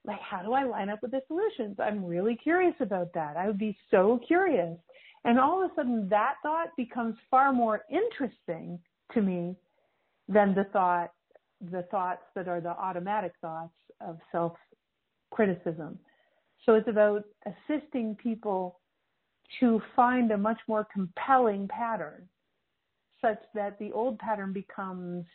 Like, 0.05 0.19
how 0.19 0.43
do 0.43 0.53
I 0.53 0.65
line 0.65 0.89
up 0.89 0.99
with 1.01 1.11
the 1.11 1.21
solutions? 1.27 1.77
I'm 1.79 2.03
really 2.03 2.35
curious 2.35 2.75
about 2.81 3.13
that. 3.13 3.37
I 3.37 3.47
would 3.47 3.57
be 3.57 3.77
so 3.89 4.19
curious. 4.27 4.77
And 5.23 5.39
all 5.39 5.63
of 5.63 5.71
a 5.71 5.75
sudden 5.75 6.07
that 6.09 6.35
thought 6.43 6.67
becomes 6.77 7.15
far 7.31 7.53
more 7.53 7.81
interesting 7.89 8.77
to 9.13 9.21
me 9.21 9.55
than 10.27 10.53
the 10.53 10.65
thought, 10.65 11.11
the 11.71 11.83
thoughts 11.89 12.23
that 12.35 12.47
are 12.47 12.61
the 12.61 12.69
automatic 12.69 13.31
thoughts 13.41 13.73
of 14.01 14.19
self 14.31 14.53
criticism. 15.31 15.97
So 16.65 16.75
it's 16.75 16.87
about 16.87 17.23
assisting 17.45 18.15
people 18.15 18.79
to 19.59 19.81
find 19.95 20.31
a 20.31 20.37
much 20.37 20.59
more 20.67 20.87
compelling 20.91 21.67
pattern 21.67 22.27
such 23.21 23.39
that 23.53 23.77
the 23.79 23.91
old 23.91 24.17
pattern 24.19 24.51
becomes 24.53 25.25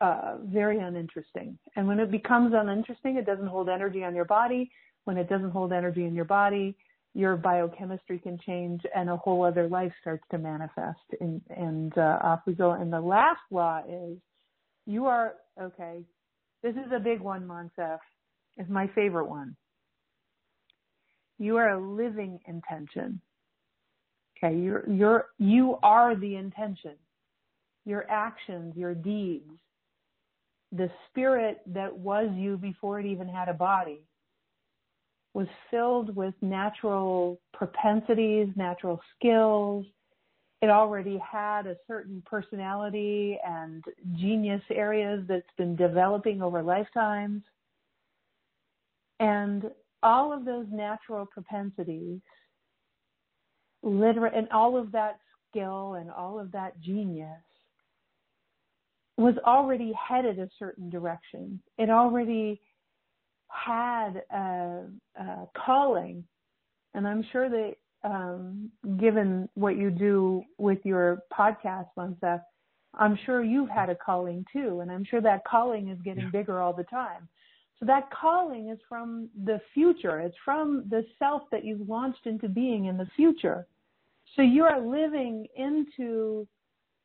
uh, 0.00 0.36
very 0.44 0.78
uninteresting. 0.80 1.58
And 1.76 1.86
when 1.86 2.00
it 2.00 2.10
becomes 2.10 2.52
uninteresting, 2.54 3.16
it 3.16 3.26
doesn't 3.26 3.46
hold 3.46 3.68
energy 3.68 4.02
on 4.04 4.14
your 4.14 4.24
body. 4.24 4.70
When 5.04 5.16
it 5.16 5.28
doesn't 5.28 5.50
hold 5.50 5.72
energy 5.72 6.04
in 6.04 6.14
your 6.14 6.24
body, 6.24 6.76
your 7.14 7.36
biochemistry 7.36 8.18
can 8.18 8.38
change 8.44 8.80
and 8.94 9.10
a 9.10 9.16
whole 9.16 9.44
other 9.44 9.68
life 9.68 9.92
starts 10.00 10.24
to 10.30 10.38
manifest. 10.38 11.00
And, 11.20 11.40
and 11.56 11.96
uh, 11.98 12.18
off 12.22 12.40
we 12.46 12.54
go. 12.54 12.72
And 12.72 12.92
the 12.92 13.00
last 13.00 13.40
law 13.50 13.82
is 13.88 14.18
you 14.86 15.06
are, 15.06 15.34
okay, 15.60 16.00
this 16.62 16.74
is 16.74 16.90
a 16.94 17.00
big 17.00 17.20
one, 17.20 17.46
Moncef. 17.46 17.98
It's 18.56 18.70
my 18.70 18.88
favorite 18.94 19.28
one. 19.28 19.56
You 21.42 21.56
are 21.56 21.70
a 21.70 21.80
living 21.80 22.38
intention. 22.46 23.20
Okay, 24.38 24.56
you're, 24.56 24.88
you're, 24.88 25.26
you 25.38 25.76
are 25.82 26.14
the 26.14 26.36
intention. 26.36 26.94
Your 27.84 28.08
actions, 28.08 28.76
your 28.76 28.94
deeds, 28.94 29.50
the 30.70 30.88
spirit 31.10 31.60
that 31.66 31.92
was 31.92 32.30
you 32.36 32.58
before 32.58 33.00
it 33.00 33.06
even 33.06 33.26
had 33.26 33.48
a 33.48 33.54
body 33.54 34.02
was 35.34 35.48
filled 35.68 36.14
with 36.14 36.34
natural 36.42 37.40
propensities, 37.52 38.46
natural 38.54 39.00
skills. 39.16 39.84
It 40.60 40.70
already 40.70 41.18
had 41.18 41.66
a 41.66 41.74
certain 41.88 42.22
personality 42.24 43.36
and 43.44 43.82
genius 44.14 44.62
areas 44.70 45.24
that's 45.26 45.42
been 45.58 45.74
developing 45.74 46.40
over 46.40 46.62
lifetimes. 46.62 47.42
And 49.18 49.64
all 50.02 50.32
of 50.32 50.44
those 50.44 50.66
natural 50.70 51.26
propensities, 51.26 52.20
and 53.82 54.48
all 54.52 54.76
of 54.76 54.92
that 54.92 55.18
skill 55.50 55.94
and 55.94 56.10
all 56.10 56.38
of 56.38 56.52
that 56.52 56.80
genius 56.80 57.42
was 59.16 59.34
already 59.46 59.92
headed 59.92 60.38
a 60.38 60.48
certain 60.58 60.88
direction. 60.88 61.60
It 61.78 61.90
already 61.90 62.60
had 63.48 64.22
a, 64.32 64.84
a 65.16 65.48
calling, 65.56 66.24
and 66.94 67.06
I'm 67.06 67.24
sure 67.30 67.48
that 67.50 67.74
um, 68.04 68.70
given 68.98 69.48
what 69.54 69.76
you 69.76 69.90
do 69.90 70.42
with 70.58 70.78
your 70.84 71.22
podcast, 71.32 71.86
Moncef, 71.96 72.40
I'm 72.94 73.18
sure 73.24 73.42
you've 73.42 73.70
had 73.70 73.90
a 73.90 73.94
calling 73.94 74.44
too, 74.52 74.80
and 74.80 74.90
I'm 74.90 75.04
sure 75.04 75.20
that 75.20 75.44
calling 75.44 75.88
is 75.88 75.98
getting 76.04 76.24
yeah. 76.24 76.30
bigger 76.30 76.60
all 76.60 76.72
the 76.72 76.84
time. 76.84 77.28
That 77.82 78.10
calling 78.10 78.68
is 78.68 78.78
from 78.88 79.28
the 79.44 79.60
future. 79.74 80.20
It's 80.20 80.36
from 80.44 80.84
the 80.88 81.04
self 81.18 81.42
that 81.50 81.64
you've 81.64 81.88
launched 81.88 82.26
into 82.26 82.48
being 82.48 82.86
in 82.86 82.96
the 82.96 83.08
future. 83.16 83.66
So 84.36 84.42
you 84.42 84.64
are 84.64 84.80
living 84.80 85.46
into 85.56 86.46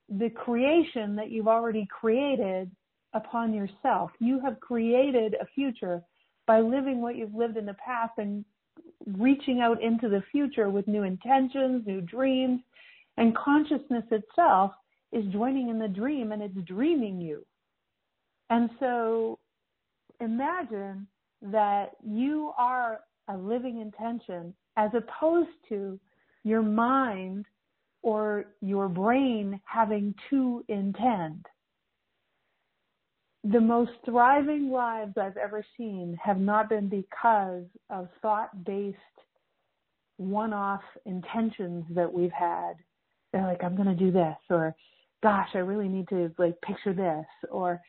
the 0.08 0.30
creation 0.30 1.16
that 1.16 1.32
you've 1.32 1.48
already 1.48 1.88
created 1.90 2.72
upon 3.14 3.54
yourself. 3.54 4.12
You 4.20 4.40
have 4.42 4.60
created 4.60 5.36
a 5.42 5.46
future 5.48 6.02
by 6.46 6.62
living 6.62 7.02
what 7.02 7.16
you've 7.16 7.36
lived 7.36 7.58
in 7.58 7.66
the 7.66 7.76
past 7.84 8.14
and 8.18 8.46
reaching 9.18 9.60
out 9.62 9.82
into 9.82 10.08
the 10.10 10.24
future 10.32 10.70
with 10.70 10.88
new 10.88 11.04
intentions, 11.04 11.86
new 11.86 12.02
dreams, 12.02 12.62
and 13.18 13.36
consciousness 13.36 14.06
itself 14.12 14.72
is 15.12 15.26
joining 15.34 15.70
in 15.70 15.80
the 15.80 15.88
dream 15.88 16.32
and 16.32 16.42
it's 16.42 16.68
dreaming 16.68 17.20
you. 17.20 17.46
And 18.50 18.70
so 18.80 19.40
imagine 20.20 21.08
that 21.42 21.92
you 22.04 22.52
are 22.58 23.02
a 23.30 23.38
living 23.38 23.82
intention 23.82 24.54
as 24.78 24.92
opposed 24.94 25.50
to 25.70 26.00
your 26.44 26.62
mind 26.62 27.46
or 28.02 28.46
your 28.62 28.88
brain 28.88 29.60
having 29.66 30.14
to 30.30 30.64
intend. 30.68 31.46
The 33.44 33.60
most 33.60 33.92
thriving 34.06 34.70
lives 34.70 35.14
I've 35.18 35.38
ever 35.38 35.66
seen 35.78 36.18
have 36.24 36.40
not 36.40 36.70
been 36.70 36.90
because 36.90 37.66
of 37.90 38.08
thought 38.22 38.66
based 38.66 38.98
one 40.18 40.54
off 40.54 40.82
intentions 41.06 41.86
that 41.92 42.12
we've 42.12 42.32
had. 42.32 42.74
They're 43.32 43.44
like, 43.44 43.64
I'm 43.64 43.76
going 43.76 43.88
to 43.88 43.96
do 43.96 44.12
this, 44.12 44.38
or 44.50 44.76
gosh, 45.22 45.50
I 45.54 45.60
really 45.60 45.88
need 45.88 46.08
to 46.10 46.32
like 46.38 46.60
picture 46.62 46.94
this, 46.94 47.26
or 47.52 47.82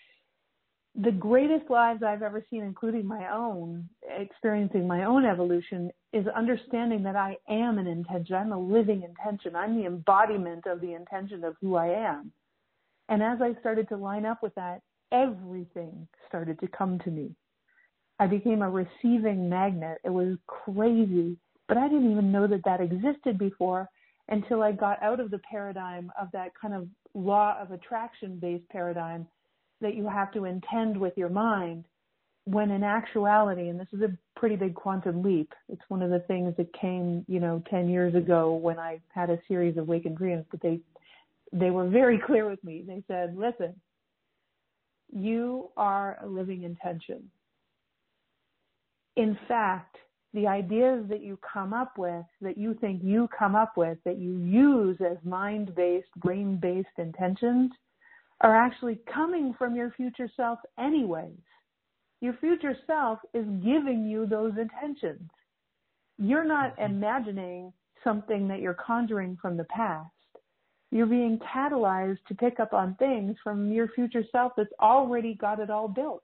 the 1.00 1.12
greatest 1.12 1.70
lives 1.70 2.02
I've 2.02 2.22
ever 2.22 2.44
seen, 2.50 2.64
including 2.64 3.06
my 3.06 3.32
own, 3.32 3.88
experiencing 4.18 4.86
my 4.86 5.04
own 5.04 5.24
evolution, 5.24 5.92
is 6.12 6.26
understanding 6.26 7.04
that 7.04 7.14
I 7.14 7.36
am 7.48 7.78
an 7.78 7.86
intention. 7.86 8.34
I'm 8.34 8.50
a 8.50 8.58
living 8.58 9.04
intention. 9.04 9.54
I'm 9.54 9.76
the 9.76 9.86
embodiment 9.86 10.66
of 10.66 10.80
the 10.80 10.94
intention 10.94 11.44
of 11.44 11.54
who 11.60 11.76
I 11.76 11.86
am. 11.86 12.32
And 13.08 13.22
as 13.22 13.38
I 13.40 13.58
started 13.60 13.88
to 13.90 13.96
line 13.96 14.26
up 14.26 14.42
with 14.42 14.54
that, 14.56 14.80
everything 15.12 16.08
started 16.26 16.58
to 16.60 16.68
come 16.68 16.98
to 17.04 17.10
me. 17.10 17.30
I 18.18 18.26
became 18.26 18.62
a 18.62 18.70
receiving 18.70 19.48
magnet. 19.48 19.98
It 20.04 20.10
was 20.10 20.36
crazy, 20.48 21.36
but 21.68 21.76
I 21.76 21.88
didn't 21.88 22.10
even 22.10 22.32
know 22.32 22.48
that 22.48 22.64
that 22.64 22.80
existed 22.80 23.38
before 23.38 23.88
until 24.28 24.62
I 24.64 24.72
got 24.72 25.00
out 25.00 25.20
of 25.20 25.30
the 25.30 25.40
paradigm 25.50 26.10
of 26.20 26.28
that 26.32 26.50
kind 26.60 26.74
of 26.74 26.88
law 27.14 27.56
of 27.60 27.70
attraction 27.70 28.38
based 28.40 28.68
paradigm 28.68 29.28
that 29.80 29.94
you 29.94 30.08
have 30.08 30.32
to 30.32 30.44
intend 30.44 30.96
with 30.96 31.16
your 31.16 31.28
mind 31.28 31.84
when 32.50 32.70
in 32.70 32.82
actuality, 32.82 33.68
and 33.68 33.78
this 33.78 33.88
is 33.92 34.00
a 34.00 34.16
pretty 34.34 34.56
big 34.56 34.74
quantum 34.74 35.22
leap, 35.22 35.52
it's 35.68 35.82
one 35.88 36.00
of 36.00 36.08
the 36.08 36.20
things 36.20 36.54
that 36.56 36.72
came, 36.72 37.24
you 37.28 37.40
know, 37.40 37.62
10 37.68 37.90
years 37.90 38.14
ago 38.14 38.54
when 38.54 38.78
I 38.78 39.00
had 39.08 39.28
a 39.28 39.38
series 39.46 39.76
of 39.76 39.86
waking 39.86 40.14
dreams, 40.14 40.46
but 40.50 40.62
they, 40.62 40.80
they 41.52 41.70
were 41.70 41.86
very 41.88 42.18
clear 42.26 42.48
with 42.48 42.62
me. 42.64 42.82
They 42.86 43.02
said, 43.06 43.36
listen, 43.36 43.74
you 45.12 45.68
are 45.76 46.18
a 46.22 46.26
living 46.26 46.62
intention. 46.62 47.30
In 49.16 49.38
fact, 49.46 49.96
the 50.32 50.46
ideas 50.46 51.04
that 51.10 51.22
you 51.22 51.38
come 51.52 51.74
up 51.74 51.98
with, 51.98 52.24
that 52.40 52.56
you 52.56 52.74
think 52.80 53.02
you 53.02 53.28
come 53.36 53.54
up 53.54 53.76
with, 53.76 53.98
that 54.04 54.18
you 54.18 54.38
use 54.38 54.96
as 55.00 55.18
mind 55.22 55.74
based, 55.74 56.08
brain 56.16 56.56
based 56.56 56.88
intentions, 56.96 57.72
are 58.40 58.56
actually 58.56 59.00
coming 59.12 59.54
from 59.58 59.74
your 59.74 59.90
future 59.92 60.30
self, 60.36 60.58
anyways. 60.78 61.38
Your 62.20 62.34
future 62.34 62.76
self 62.86 63.18
is 63.34 63.46
giving 63.62 64.06
you 64.08 64.26
those 64.26 64.52
intentions. 64.58 65.30
You're 66.18 66.44
not 66.44 66.76
mm-hmm. 66.76 66.92
imagining 66.94 67.72
something 68.04 68.48
that 68.48 68.60
you're 68.60 68.74
conjuring 68.74 69.38
from 69.40 69.56
the 69.56 69.64
past. 69.64 70.10
You're 70.90 71.06
being 71.06 71.38
catalyzed 71.38 72.24
to 72.28 72.34
pick 72.34 72.60
up 72.60 72.72
on 72.72 72.94
things 72.98 73.36
from 73.44 73.70
your 73.70 73.88
future 73.88 74.24
self 74.32 74.52
that's 74.56 74.72
already 74.80 75.34
got 75.34 75.60
it 75.60 75.70
all 75.70 75.88
built. 75.88 76.22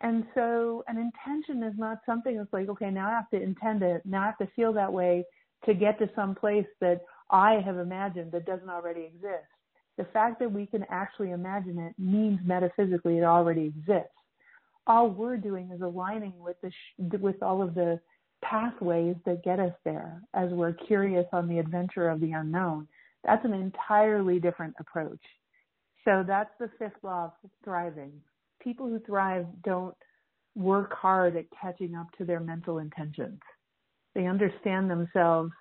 And 0.00 0.24
so 0.34 0.84
an 0.86 0.98
intention 0.98 1.62
is 1.62 1.74
not 1.78 1.98
something 2.06 2.36
that's 2.36 2.52
like, 2.52 2.68
okay, 2.68 2.90
now 2.90 3.08
I 3.08 3.12
have 3.12 3.30
to 3.30 3.42
intend 3.42 3.82
it. 3.82 4.02
Now 4.04 4.22
I 4.22 4.26
have 4.26 4.38
to 4.38 4.48
feel 4.54 4.72
that 4.74 4.92
way 4.92 5.24
to 5.64 5.74
get 5.74 5.98
to 5.98 6.10
some 6.14 6.34
place 6.34 6.66
that 6.80 7.00
I 7.30 7.54
have 7.64 7.78
imagined 7.78 8.32
that 8.32 8.46
doesn't 8.46 8.68
already 8.68 9.02
exist. 9.02 9.53
The 9.96 10.06
fact 10.06 10.40
that 10.40 10.50
we 10.50 10.66
can 10.66 10.84
actually 10.90 11.30
imagine 11.30 11.78
it 11.78 11.94
means 11.98 12.40
metaphysically 12.44 13.18
it 13.18 13.24
already 13.24 13.66
exists. 13.66 14.10
All 14.86 15.08
we're 15.08 15.36
doing 15.36 15.70
is 15.70 15.80
aligning 15.80 16.34
with 16.38 16.60
the 16.62 16.70
sh- 16.70 17.18
with 17.20 17.42
all 17.42 17.62
of 17.62 17.74
the 17.74 18.00
pathways 18.42 19.16
that 19.24 19.44
get 19.44 19.60
us 19.60 19.72
there 19.84 20.20
as 20.34 20.50
we're 20.50 20.74
curious 20.74 21.26
on 21.32 21.48
the 21.48 21.58
adventure 21.58 22.08
of 22.08 22.20
the 22.20 22.32
unknown. 22.32 22.86
That's 23.24 23.44
an 23.44 23.54
entirely 23.54 24.38
different 24.38 24.74
approach. 24.78 25.22
So 26.04 26.22
that's 26.26 26.50
the 26.58 26.68
fifth 26.78 27.02
law 27.02 27.32
of 27.42 27.50
thriving 27.64 28.20
people 28.64 28.88
who 28.88 28.98
thrive 29.00 29.46
don't 29.62 29.94
work 30.56 30.92
hard 30.94 31.36
at 31.36 31.44
catching 31.60 31.94
up 31.94 32.06
to 32.18 32.24
their 32.24 32.40
mental 32.40 32.78
intentions. 32.78 33.40
They 34.14 34.26
understand 34.26 34.90
themselves 34.90 35.52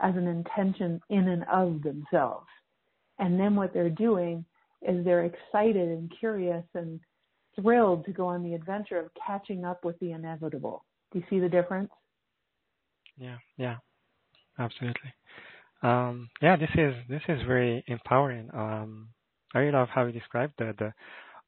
as 0.00 0.14
an 0.16 0.26
intention 0.26 1.00
in 1.10 1.28
and 1.28 1.44
of 1.52 1.82
themselves. 1.82 2.46
And 3.18 3.38
then 3.38 3.54
what 3.54 3.72
they're 3.72 3.90
doing 3.90 4.44
is 4.82 5.04
they're 5.04 5.24
excited 5.24 5.88
and 5.88 6.12
curious 6.18 6.64
and 6.74 7.00
thrilled 7.54 8.04
to 8.06 8.12
go 8.12 8.26
on 8.26 8.42
the 8.42 8.54
adventure 8.54 8.98
of 8.98 9.10
catching 9.26 9.64
up 9.64 9.84
with 9.84 9.98
the 10.00 10.12
inevitable. 10.12 10.84
Do 11.12 11.20
you 11.20 11.24
see 11.30 11.40
the 11.40 11.48
difference? 11.48 11.90
Yeah, 13.16 13.36
yeah, 13.56 13.76
absolutely. 14.58 15.14
Um, 15.82 16.28
yeah, 16.42 16.56
this 16.56 16.70
is 16.76 16.94
this 17.08 17.22
is 17.28 17.40
very 17.46 17.84
empowering. 17.86 18.50
Um, 18.52 19.08
I 19.54 19.60
really 19.60 19.72
love 19.72 19.88
how 19.88 20.04
you 20.06 20.12
described 20.12 20.54
the 20.58 20.74
the 20.78 20.92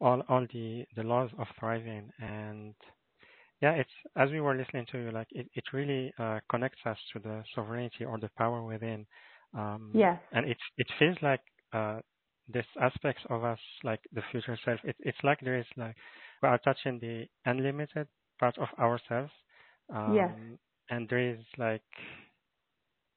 all 0.01 0.23
all 0.29 0.47
the 0.53 0.85
the 0.97 1.03
laws 1.03 1.31
of 1.39 1.47
thriving 1.59 2.11
and 2.21 2.75
yeah 3.62 3.73
it's 3.73 3.91
as 4.17 4.31
we 4.31 4.41
were 4.41 4.55
listening 4.55 4.87
to 4.93 4.99
you 4.99 5.11
like 5.11 5.29
it, 5.31 5.49
it 5.55 5.64
really 5.73 6.12
uh, 6.19 6.39
connects 6.51 6.81
us 6.85 6.99
to 7.12 7.19
the 7.19 7.43
sovereignty 7.55 8.05
or 8.05 8.19
the 8.19 8.31
power 8.37 8.62
within 8.62 9.07
um 9.55 9.91
yes 9.95 10.19
and 10.33 10.47
it 10.49 10.59
it 10.77 10.87
feels 10.99 11.17
like 11.23 11.41
uh 11.77 12.01
this 12.49 12.66
aspects 12.81 13.22
of 13.31 13.45
us 13.45 13.61
like 13.85 14.01
the 14.12 14.22
future 14.33 14.59
self 14.64 14.81
it, 14.85 14.97
it's 15.01 15.18
like 15.24 15.41
there 15.43 15.59
is 15.59 15.66
like 15.77 15.97
we 16.43 16.49
are 16.49 16.59
touching 16.59 16.99
the 17.01 17.27
unlimited 17.47 18.09
part 18.41 18.57
of 18.59 18.68
ourselves 18.79 19.33
um 19.95 20.59
yes. 20.59 20.59
and 20.91 21.09
there 21.09 21.31
is 21.33 21.39
like 21.59 21.83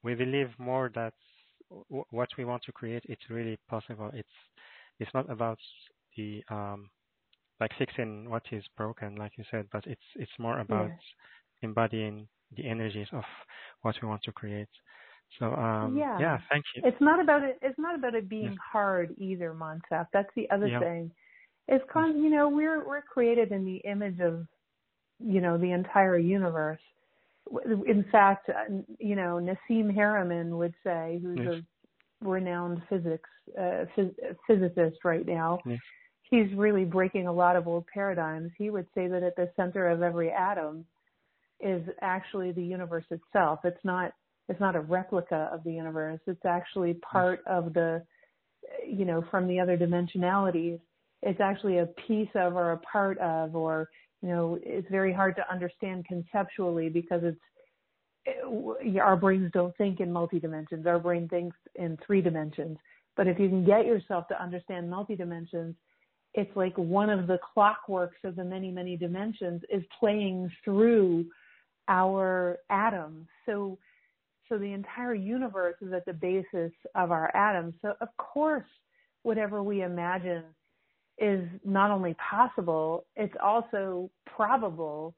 we 0.04 0.16
believe 0.16 0.50
more 0.60 0.90
that 0.96 1.14
w- 1.90 2.06
what 2.12 2.30
we 2.38 2.46
want 2.46 2.64
to 2.64 2.72
create 2.74 3.04
it's 3.08 3.30
really 3.30 3.58
possible 3.70 4.10
it's 4.14 4.38
it's 5.00 5.14
not 5.14 5.30
about 5.30 5.60
the 6.18 6.44
um, 6.50 6.90
like 7.60 7.72
fixing 7.78 8.30
what 8.30 8.44
is 8.52 8.64
broken, 8.78 9.16
like 9.16 9.32
you 9.38 9.44
said, 9.52 9.68
but 9.72 9.86
it's 9.88 10.02
it's 10.16 10.32
more 10.40 10.60
about 10.60 10.92
embodying 11.62 12.28
the 12.56 12.68
energies 12.68 13.08
of 13.14 13.24
what 13.82 13.96
we 14.02 14.08
want 14.08 14.22
to 14.24 14.32
create. 14.32 14.70
So 15.38 15.54
um, 15.54 15.96
yeah. 15.98 16.18
yeah, 16.20 16.38
thank 16.50 16.66
you. 16.76 16.82
It's 16.86 17.00
not 17.00 17.20
about 17.20 17.44
it. 17.44 17.60
It's 17.62 17.78
not 17.78 17.96
about 17.96 18.16
it 18.16 18.28
being 18.28 18.58
hard 18.72 19.14
either, 19.18 19.54
Moncef. 19.54 20.08
That's 20.12 20.30
the 20.36 20.50
other 20.50 20.68
yeah. 20.68 20.80
thing. 20.80 21.12
It's 21.68 21.84
con. 21.92 22.22
You 22.22 22.30
know, 22.30 22.50
we're 22.50 22.88
we're 22.88 23.02
created 23.02 23.52
in 23.52 23.64
the 23.64 23.78
image 23.90 24.20
of, 24.20 24.46
you 25.24 25.40
know, 25.40 25.58
the 25.58 25.72
entire 25.72 26.18
universe. 26.18 26.80
In 27.88 28.06
fact, 28.12 28.50
uh, 28.50 28.74
you 29.00 29.16
know, 29.16 29.40
Nassim 29.42 29.96
Haramein 29.96 30.58
would 30.58 30.74
say, 30.84 31.20
who's 31.22 31.40
yes. 31.40 31.54
a 31.54 32.28
renowned 32.28 32.82
physics 32.90 33.30
uh, 33.58 33.86
phys- 33.96 34.16
physicist 34.48 34.98
right 35.04 35.26
now. 35.26 35.60
Yes 35.66 35.80
he's 36.30 36.52
really 36.56 36.86
breaking 36.86 37.28
a 37.28 37.34
lot 37.34 37.56
of 37.56 37.68
old 37.68 37.86
paradigms. 37.88 38.52
He 38.58 38.70
would 38.70 38.88
say 38.94 39.08
that 39.08 39.24
at 39.24 39.36
the 39.36 39.50
center 39.56 39.90
of 39.90 40.02
every 40.02 40.32
atom 40.32 40.86
is 41.60 41.82
actually 42.02 42.52
the 42.52 42.64
universe 42.64 43.06
itself. 43.10 43.60
It's 43.64 43.84
not 43.84 44.14
it's 44.50 44.60
not 44.60 44.76
a 44.76 44.82
replica 44.82 45.50
of 45.54 45.64
the 45.64 45.72
universe. 45.72 46.20
It's 46.28 46.46
actually 46.46 46.96
part 46.96 47.42
of 47.46 47.74
the 47.74 48.04
you 48.86 49.06
know 49.06 49.24
from 49.32 49.48
the 49.48 49.60
other 49.60 49.78
dimensionalities. 49.78 50.80
It's 51.22 51.40
actually 51.40 51.80
a 51.80 51.86
piece 52.08 52.30
of 52.36 52.56
or 52.56 52.74
a 52.74 52.78
part 52.80 53.18
of 53.20 53.56
or 53.56 53.90
you 54.22 54.30
know 54.30 54.60
it's 54.62 54.90
very 54.90 55.14
hard 55.14 55.36
to 55.38 55.52
understand 55.52 56.06
conceptually 56.06 56.90
because 56.90 57.22
it's 57.24 57.40
our 59.02 59.16
brains 59.16 59.50
don't 59.54 59.76
think 59.78 60.00
in 60.00 60.12
multi 60.12 60.40
dimensions. 60.40 60.86
Our 60.86 61.00
brain 61.00 61.28
thinks 61.30 61.56
in 61.76 61.98
three 62.06 62.22
dimensions. 62.22 62.78
But 63.16 63.28
if 63.28 63.40
you 63.40 63.50
can 63.50 63.66
get 63.66 63.86
yourself 63.86 64.28
to 64.30 64.42
understand 64.42 64.90
multi 64.90 65.16
dimensions, 65.16 65.76
it's 66.34 66.56
like 66.56 66.78
one 66.78 67.10
of 67.10 67.28
the 67.28 67.40
clockworks 67.56 68.24
of 68.24 68.36
the 68.36 68.44
many, 68.44 68.72
many 68.72 68.96
dimensions 68.96 69.62
is 69.72 69.84
playing 70.00 70.52
through 70.64 71.26
our 71.88 72.58
atoms. 72.70 73.28
So, 73.46 73.78
so 74.50 74.58
the 74.58 74.74
entire 74.74 75.14
universe 75.14 75.76
is 75.82 75.94
at 75.94 76.06
the 76.06 76.14
basis 76.14 76.72
of 76.96 77.12
our 77.12 77.34
atoms. 77.36 77.76
So 77.82 77.94
of 78.02 78.10
course, 78.18 78.66
whatever 79.24 79.64
we 79.64 79.84
imagine 79.84 80.44
is 81.18 81.48
not 81.64 81.92
only 81.92 82.16
possible, 82.16 83.06
it's 83.16 83.36
also 83.42 84.10
probable. 84.26 85.16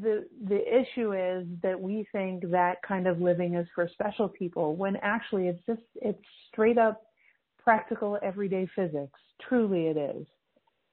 The 0.00 0.26
the 0.48 0.60
issue 0.68 1.12
is 1.12 1.46
that 1.62 1.80
we 1.80 2.06
think 2.12 2.50
that 2.50 2.76
kind 2.86 3.06
of 3.06 3.20
living 3.20 3.54
is 3.54 3.66
for 3.74 3.88
special 3.92 4.28
people 4.28 4.74
when 4.76 4.96
actually 5.02 5.48
it's 5.48 5.64
just 5.66 5.82
it's 5.96 6.18
straight 6.48 6.78
up 6.78 7.02
practical 7.62 8.18
everyday 8.22 8.68
physics. 8.74 9.18
Truly 9.48 9.86
it 9.88 9.96
is. 9.96 10.26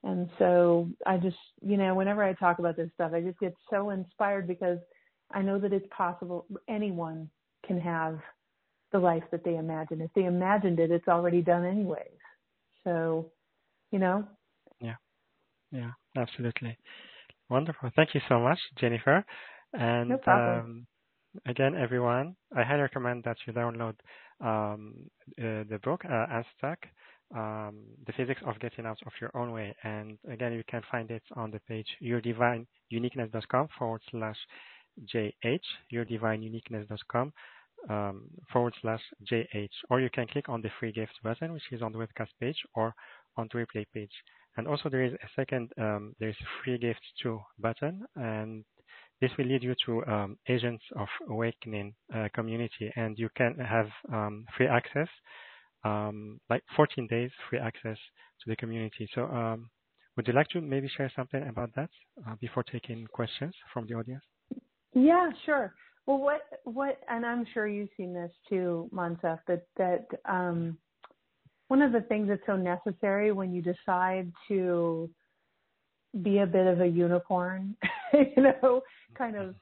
And 0.04 0.30
so 0.38 0.90
I 1.06 1.18
just, 1.18 1.38
you 1.62 1.78
know, 1.78 1.96
whenever 1.96 2.24
I 2.24 2.34
talk 2.34 2.60
about 2.60 2.76
this 2.76 2.90
stuff, 2.94 3.14
I 3.14 3.22
just 3.22 3.40
get 3.40 3.56
so 3.70 3.92
inspired 3.92 4.48
because 4.48 4.80
I 5.34 5.42
know 5.42 5.60
that 5.60 5.74
it's 5.74 5.88
possible. 5.96 6.46
Anyone 6.68 7.30
can 7.66 7.80
have 7.80 8.20
the 8.92 9.00
life 9.00 9.24
that 9.32 9.44
they 9.44 9.58
imagine. 9.58 10.02
If 10.02 10.12
they 10.14 10.26
imagined 10.26 10.80
it, 10.80 10.92
it's 10.92 11.08
already 11.08 11.42
done 11.42 11.66
anyways. 11.66 12.20
So, 12.84 13.32
you 13.92 14.00
know? 14.00 14.26
Yeah. 14.80 14.96
Yeah, 15.72 15.92
absolutely. 16.16 16.78
Wonderful. 17.50 17.90
Thank 17.96 18.14
you 18.14 18.22
so 18.30 18.40
much, 18.40 18.60
Jennifer. 18.80 19.26
And 19.74 20.10
no 20.10 20.18
problem. 20.18 20.60
Um, 20.60 20.88
again, 21.48 21.76
everyone, 21.76 22.36
I 22.56 22.64
highly 22.64 22.82
recommend 22.82 23.24
that 23.24 23.38
you 23.46 23.54
download 23.54 23.96
um, 24.40 24.94
uh, 25.40 25.64
the 25.70 25.80
book, 25.84 26.02
uh, 26.06 26.28
Unstuck, 26.30 26.80
um, 27.36 27.84
The 28.06 28.14
Physics 28.14 28.42
of 28.46 28.60
Getting 28.60 28.86
Out 28.86 29.00
of 29.06 29.12
Your 29.20 29.36
Own 29.36 29.52
Way. 29.52 29.76
And 29.84 30.18
again, 30.32 30.54
you 30.54 30.64
can 30.70 30.82
find 30.92 31.10
it 31.10 31.24
on 31.36 31.50
the 31.50 31.60
page 31.68 31.88
yourdivineuniqueness.com 32.04 33.68
forward 33.78 34.02
slash 34.12 34.38
JH, 35.14 35.60
yourdivineuniqueness.com 35.94 37.34
um, 37.90 38.30
forward 38.52 38.74
slash 38.82 39.02
JH. 39.32 39.70
Or 39.90 40.00
you 40.00 40.10
can 40.10 40.28
click 40.28 40.50
on 40.50 40.62
the 40.62 40.70
free 40.80 40.92
gift 40.92 41.14
button, 41.24 41.54
which 41.54 41.64
is 41.72 41.82
on 41.82 41.92
the 41.92 42.00
webcast 42.00 42.30
page 42.40 42.58
or 42.76 42.94
on 43.38 43.50
the 43.52 43.60
replay 43.60 43.86
page. 43.94 44.12
And 44.58 44.68
also 44.68 44.90
there 44.90 45.04
is 45.04 45.14
a 45.14 45.28
second, 45.36 45.72
um, 45.80 46.16
there's 46.20 46.36
a 46.40 46.64
free 46.64 46.78
gift 46.78 47.02
to 47.24 47.42
button 47.60 48.06
and 48.16 48.64
this 49.24 49.32
will 49.38 49.46
lead 49.46 49.64
you 49.64 49.74
to 49.86 50.06
um, 50.06 50.38
Agents 50.50 50.84
of 50.98 51.08
Awakening 51.30 51.94
uh, 52.14 52.28
community, 52.36 52.92
and 52.98 53.18
you 53.18 53.30
can 53.38 53.56
have 53.58 53.88
um, 54.12 54.46
free 54.58 54.68
access, 54.68 55.08
um, 55.86 56.42
like 56.50 56.62
14 56.76 57.08
days 57.08 57.32
free 57.50 57.60
access 57.60 57.98
to 58.42 58.50
the 58.50 58.56
community. 58.58 59.08
So, 59.16 59.24
um, 59.28 59.70
would 60.18 60.28
you 60.28 60.34
like 60.34 60.50
to 60.50 60.60
maybe 60.60 60.90
share 60.90 61.10
something 61.16 61.48
about 61.48 61.70
that 61.76 61.90
uh, 62.28 62.36
before 62.42 62.64
taking 62.64 63.08
questions 63.14 63.54
from 63.74 63.88
the 63.88 63.94
audience? 63.94 64.24
Yeah, 64.94 65.30
sure. 65.46 65.74
Well, 66.06 66.18
what 66.20 66.42
what, 66.66 67.00
and 67.10 67.26
I'm 67.26 67.46
sure 67.54 67.68
you've 67.68 67.90
seen 67.96 68.14
this 68.14 68.32
too, 68.50 68.90
Moncef, 68.94 69.40
that 69.48 69.66
that 69.78 70.06
um, 70.26 70.78
one 71.70 71.82
of 71.82 71.92
the 71.92 72.02
things 72.02 72.28
that's 72.28 72.42
so 72.46 72.58
necessary 72.58 73.32
when 73.32 73.54
you 73.54 73.62
decide 73.62 74.32
to 74.50 75.10
be 76.22 76.40
a 76.40 76.46
bit 76.46 76.68
of 76.68 76.82
a 76.82 76.88
unicorn, 76.88 77.76
you 78.14 78.44
know, 78.44 78.82
kind 79.18 79.36
of 79.36 79.56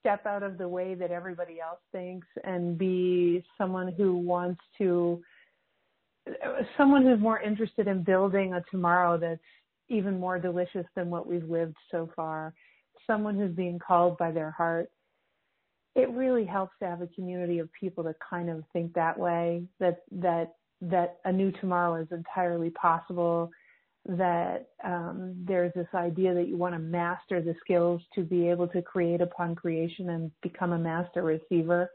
step 0.00 0.26
out 0.26 0.42
of 0.42 0.58
the 0.58 0.68
way 0.68 0.94
that 0.94 1.10
everybody 1.10 1.60
else 1.60 1.80
thinks 1.92 2.26
and 2.42 2.76
be 2.76 3.42
someone 3.56 3.92
who 3.92 4.16
wants 4.16 4.60
to 4.76 5.22
someone 6.76 7.02
who's 7.02 7.20
more 7.20 7.40
interested 7.40 7.86
in 7.86 8.02
building 8.02 8.54
a 8.54 8.62
tomorrow 8.70 9.16
that's 9.16 9.40
even 9.88 10.18
more 10.18 10.38
delicious 10.38 10.86
than 10.96 11.10
what 11.10 11.26
we've 11.26 11.48
lived 11.48 11.76
so 11.90 12.08
far 12.16 12.52
someone 13.06 13.36
who's 13.36 13.54
being 13.54 13.78
called 13.78 14.16
by 14.18 14.30
their 14.30 14.50
heart 14.50 14.90
it 15.94 16.10
really 16.10 16.44
helps 16.44 16.72
to 16.80 16.86
have 16.86 17.02
a 17.02 17.06
community 17.08 17.60
of 17.60 17.68
people 17.72 18.02
that 18.04 18.16
kind 18.18 18.50
of 18.50 18.64
think 18.72 18.92
that 18.94 19.18
way 19.18 19.62
that 19.78 20.02
that 20.10 20.54
that 20.80 21.18
a 21.24 21.32
new 21.32 21.52
tomorrow 21.52 22.00
is 22.00 22.08
entirely 22.10 22.70
possible 22.70 23.50
that 24.06 24.68
um, 24.84 25.34
there's 25.46 25.72
this 25.74 25.86
idea 25.94 26.34
that 26.34 26.46
you 26.48 26.56
want 26.56 26.74
to 26.74 26.78
master 26.78 27.40
the 27.40 27.54
skills 27.60 28.02
to 28.14 28.22
be 28.22 28.48
able 28.48 28.68
to 28.68 28.82
create 28.82 29.22
upon 29.22 29.54
creation 29.54 30.10
and 30.10 30.30
become 30.42 30.72
a 30.72 30.78
master 30.78 31.22
receiver. 31.22 31.90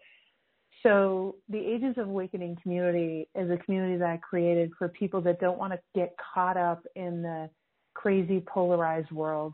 So 0.81 1.35
the 1.49 1.59
Agents 1.59 1.99
of 1.99 2.07
Awakening 2.07 2.57
community 2.63 3.27
is 3.35 3.51
a 3.51 3.57
community 3.57 3.97
that 3.97 4.09
i 4.09 4.17
created 4.17 4.71
for 4.77 4.87
people 4.87 5.21
that 5.21 5.39
don't 5.39 5.59
want 5.59 5.73
to 5.73 5.79
get 5.93 6.15
caught 6.33 6.57
up 6.57 6.81
in 6.95 7.21
the 7.21 7.49
crazy 7.93 8.39
polarized 8.39 9.11
world 9.11 9.53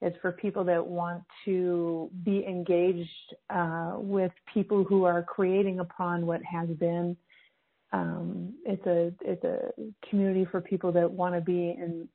it's 0.00 0.16
for 0.22 0.32
people 0.32 0.64
that 0.64 0.84
want 0.86 1.24
to 1.44 2.10
be 2.24 2.44
engaged 2.46 3.34
uh, 3.50 3.94
with 3.96 4.30
people 4.52 4.84
who 4.84 5.04
are 5.04 5.22
creating 5.22 5.80
upon 5.80 6.24
what 6.24 6.40
has 6.44 6.68
been. 6.68 7.16
Um, 7.92 8.54
it's 8.64 8.86
a 8.86 9.12
it's 9.22 9.42
a 9.44 9.72
community 10.08 10.46
for 10.50 10.60
people 10.60 10.92
that 10.92 11.10
want 11.10 11.34
to 11.34 11.40
be 11.40 11.70
in 11.70 12.08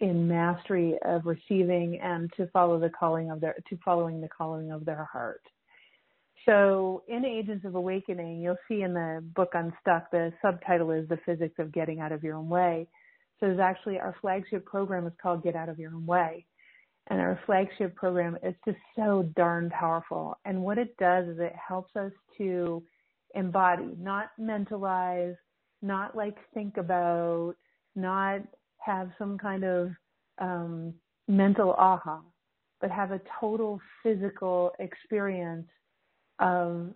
in 0.00 0.28
mastery 0.28 0.96
of 1.04 1.24
receiving 1.24 1.98
and 2.00 2.30
to 2.36 2.46
follow 2.48 2.78
the 2.78 2.90
calling 2.90 3.30
of 3.30 3.40
their 3.40 3.56
to 3.68 3.78
following 3.84 4.20
the 4.20 4.28
calling 4.28 4.70
of 4.70 4.84
their 4.84 5.08
heart. 5.10 5.42
So 6.44 7.02
in 7.08 7.24
Agents 7.24 7.64
of 7.64 7.74
Awakening, 7.74 8.42
you'll 8.42 8.58
see 8.68 8.82
in 8.82 8.92
the 8.92 9.24
book 9.34 9.52
Unstuck, 9.54 10.10
the 10.10 10.30
subtitle 10.42 10.90
is 10.90 11.08
The 11.08 11.18
Physics 11.24 11.54
of 11.58 11.72
Getting 11.72 12.00
Out 12.00 12.12
of 12.12 12.22
Your 12.22 12.36
Own 12.36 12.50
Way. 12.50 12.86
So 13.40 13.46
there's 13.46 13.60
actually 13.60 13.98
our 13.98 14.14
flagship 14.20 14.66
program 14.66 15.06
is 15.06 15.14
called 15.22 15.42
Get 15.42 15.56
Out 15.56 15.70
of 15.70 15.78
Your 15.78 15.94
Own 15.94 16.04
Way 16.04 16.44
and 17.08 17.20
our 17.20 17.38
flagship 17.44 17.94
program 17.94 18.38
is 18.42 18.54
just 18.64 18.78
so 18.96 19.28
darn 19.36 19.70
powerful. 19.70 20.38
And 20.44 20.62
what 20.62 20.78
it 20.78 20.96
does 20.96 21.28
is 21.28 21.38
it 21.38 21.54
helps 21.54 21.94
us 21.96 22.12
to 22.38 22.82
embody, 23.34 23.94
not 23.98 24.30
mentalize, 24.40 25.36
not 25.82 26.16
like 26.16 26.36
think 26.54 26.76
about, 26.78 27.54
not 27.94 28.40
have 28.78 29.10
some 29.18 29.36
kind 29.36 29.64
of 29.64 29.90
um, 30.38 30.94
mental 31.28 31.72
aha, 31.72 32.20
but 32.80 32.90
have 32.90 33.12
a 33.12 33.20
total 33.40 33.80
physical 34.02 34.72
experience 34.78 35.66
of 36.38 36.88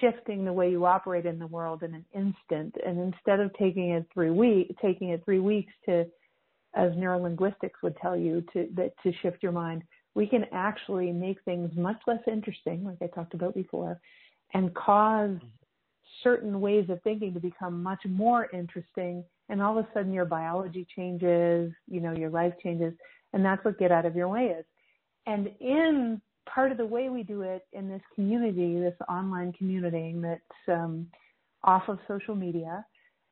shifting 0.00 0.44
the 0.44 0.52
way 0.52 0.70
you 0.70 0.84
operate 0.84 1.26
in 1.26 1.38
the 1.38 1.46
world 1.46 1.82
in 1.82 1.94
an 1.94 2.04
instant. 2.14 2.74
And 2.84 2.98
instead 2.98 3.40
of 3.40 3.52
taking 3.54 3.90
it 3.90 4.06
three 4.12 4.30
week, 4.30 4.74
taking 4.80 5.10
it 5.10 5.24
three 5.24 5.38
weeks 5.40 5.72
to 5.86 6.06
as 6.78 6.92
neurolinguistics 6.92 7.82
would 7.82 7.96
tell 7.96 8.16
you 8.16 8.42
to 8.52 8.68
that 8.76 8.92
to 9.02 9.12
shift 9.20 9.42
your 9.42 9.52
mind, 9.52 9.82
we 10.14 10.26
can 10.26 10.46
actually 10.52 11.12
make 11.12 11.42
things 11.44 11.70
much 11.76 11.98
less 12.06 12.20
interesting, 12.26 12.84
like 12.84 12.98
I 13.02 13.08
talked 13.08 13.34
about 13.34 13.54
before, 13.54 14.00
and 14.54 14.74
cause 14.74 15.36
certain 16.22 16.60
ways 16.60 16.88
of 16.88 17.02
thinking 17.02 17.34
to 17.34 17.40
become 17.40 17.82
much 17.82 18.00
more 18.08 18.48
interesting. 18.52 19.24
And 19.50 19.60
all 19.60 19.78
of 19.78 19.84
a 19.84 19.88
sudden, 19.92 20.12
your 20.12 20.24
biology 20.24 20.86
changes, 20.96 21.72
you 21.86 22.00
know, 22.00 22.12
your 22.12 22.30
life 22.30 22.54
changes, 22.62 22.94
and 23.32 23.44
that's 23.44 23.64
what 23.64 23.78
get 23.78 23.92
out 23.92 24.06
of 24.06 24.16
your 24.16 24.28
way 24.28 24.46
is. 24.58 24.64
And 25.26 25.50
in 25.60 26.22
part 26.48 26.70
of 26.70 26.78
the 26.78 26.86
way 26.86 27.08
we 27.08 27.22
do 27.22 27.42
it 27.42 27.66
in 27.72 27.88
this 27.88 28.02
community, 28.14 28.78
this 28.78 28.96
online 29.08 29.52
community 29.52 30.14
that's 30.16 30.78
um, 30.78 31.08
off 31.64 31.88
of 31.88 31.98
social 32.06 32.34
media, 32.34 32.84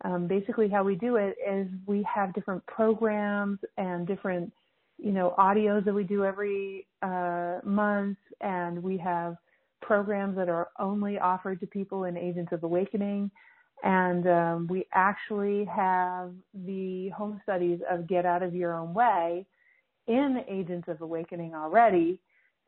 um, 0.05 0.27
basically 0.27 0.69
how 0.69 0.85
we 0.85 0.95
do 0.95 1.17
it 1.17 1.37
is 1.47 1.69
we 1.87 2.07
have 2.13 2.35
different 2.35 2.65
programs 2.67 3.59
and 3.77 4.07
different 4.07 4.53
you 4.99 5.13
know 5.13 5.35
audios 5.39 5.85
that 5.85 5.95
we 5.95 6.05
do 6.05 6.25
every 6.25 6.87
uh, 7.03 7.59
month. 7.65 8.19
And 8.41 8.83
we 8.83 8.99
have 8.99 9.37
programs 9.83 10.37
that 10.37 10.49
are 10.49 10.69
only 10.79 11.19
offered 11.19 11.61
to 11.61 11.67
people 11.67 12.05
in 12.05 12.17
agents 12.17 12.53
of 12.53 12.65
awakening. 12.65 13.31
And 13.83 14.27
um, 14.27 14.67
we 14.71 14.87
actually 14.93 15.65
have 15.67 16.33
the 16.65 17.11
home 17.11 17.41
studies 17.43 17.81
of 17.91 18.07
get 18.07 18.25
out 18.25 18.43
of 18.43 18.55
your 18.55 18.75
own 18.75 18.95
way 18.95 19.47
in 20.07 20.43
agents 20.49 20.89
of 20.89 21.03
awakening 21.03 21.55
already 21.55 22.21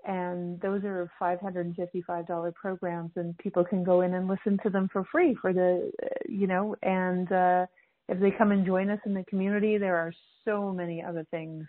and 0.06 0.60
those 0.60 0.84
are 0.84 1.10
$555 1.20 2.54
programs 2.54 3.10
and 3.16 3.36
people 3.38 3.64
can 3.64 3.82
go 3.82 4.02
in 4.02 4.14
and 4.14 4.28
listen 4.28 4.58
to 4.62 4.70
them 4.70 4.88
for 4.92 5.04
free 5.10 5.34
for 5.40 5.52
the 5.52 5.90
you 6.28 6.46
know 6.46 6.76
and 6.82 7.32
uh 7.32 7.66
if 8.08 8.18
they 8.20 8.30
come 8.30 8.52
and 8.52 8.64
join 8.64 8.90
us 8.90 9.00
in 9.06 9.12
the 9.14 9.24
community 9.24 9.76
there 9.76 9.96
are 9.96 10.12
so 10.44 10.72
many 10.72 11.02
other 11.02 11.26
things 11.30 11.66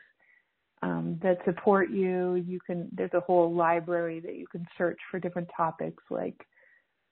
um, 0.82 1.20
that 1.22 1.40
support 1.46 1.90
you. 1.90 2.36
You 2.36 2.60
can 2.66 2.90
there's 2.92 3.14
a 3.14 3.20
whole 3.20 3.54
library 3.54 4.20
that 4.22 4.36
you 4.36 4.48
can 4.48 4.66
search 4.78 5.00
for 5.12 5.20
different 5.20 5.50
topics 5.56 6.04
like 6.10 6.46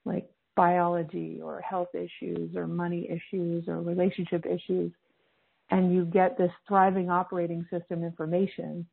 like 0.04 0.28
biology 0.56 1.40
or 1.42 1.60
health 1.60 1.94
issues 1.94 2.56
or 2.56 2.66
money 2.66 3.08
issues 3.08 3.68
or 3.68 3.82
relationship 3.82 4.44
issues. 4.46 4.92
And 5.70 5.94
you 5.94 6.06
get 6.06 6.38
this 6.38 6.50
thriving 6.66 7.10
operating 7.10 7.66
system 7.70 8.02
information 8.02 8.86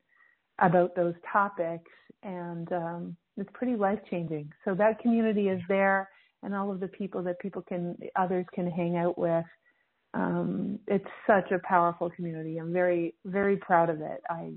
about 0.60 0.96
those 0.96 1.16
topics 1.32 1.92
and 2.24 2.72
um, 2.72 3.18
it's 3.38 3.50
pretty 3.54 3.76
life 3.76 4.00
changing. 4.10 4.52
So 4.64 4.74
that 4.76 5.00
community 5.00 5.50
is 5.50 5.62
there 5.68 6.10
and 6.44 6.56
all 6.56 6.72
of 6.72 6.80
the 6.80 6.88
people 6.88 7.24
that 7.24 7.40
people 7.40 7.62
can 7.62 7.98
others 8.16 8.46
can 8.54 8.70
hang 8.70 8.98
out 8.98 9.18
with. 9.18 9.46
Um, 10.14 10.80
it's 10.88 11.08
such 11.28 11.52
a 11.52 11.60
powerful 11.68 12.10
community. 12.10 12.58
I'm 12.58 12.72
very 12.72 13.16
very 13.26 13.58
proud 13.58 13.90
of 13.90 14.02
it. 14.02 14.22
I 14.30 14.52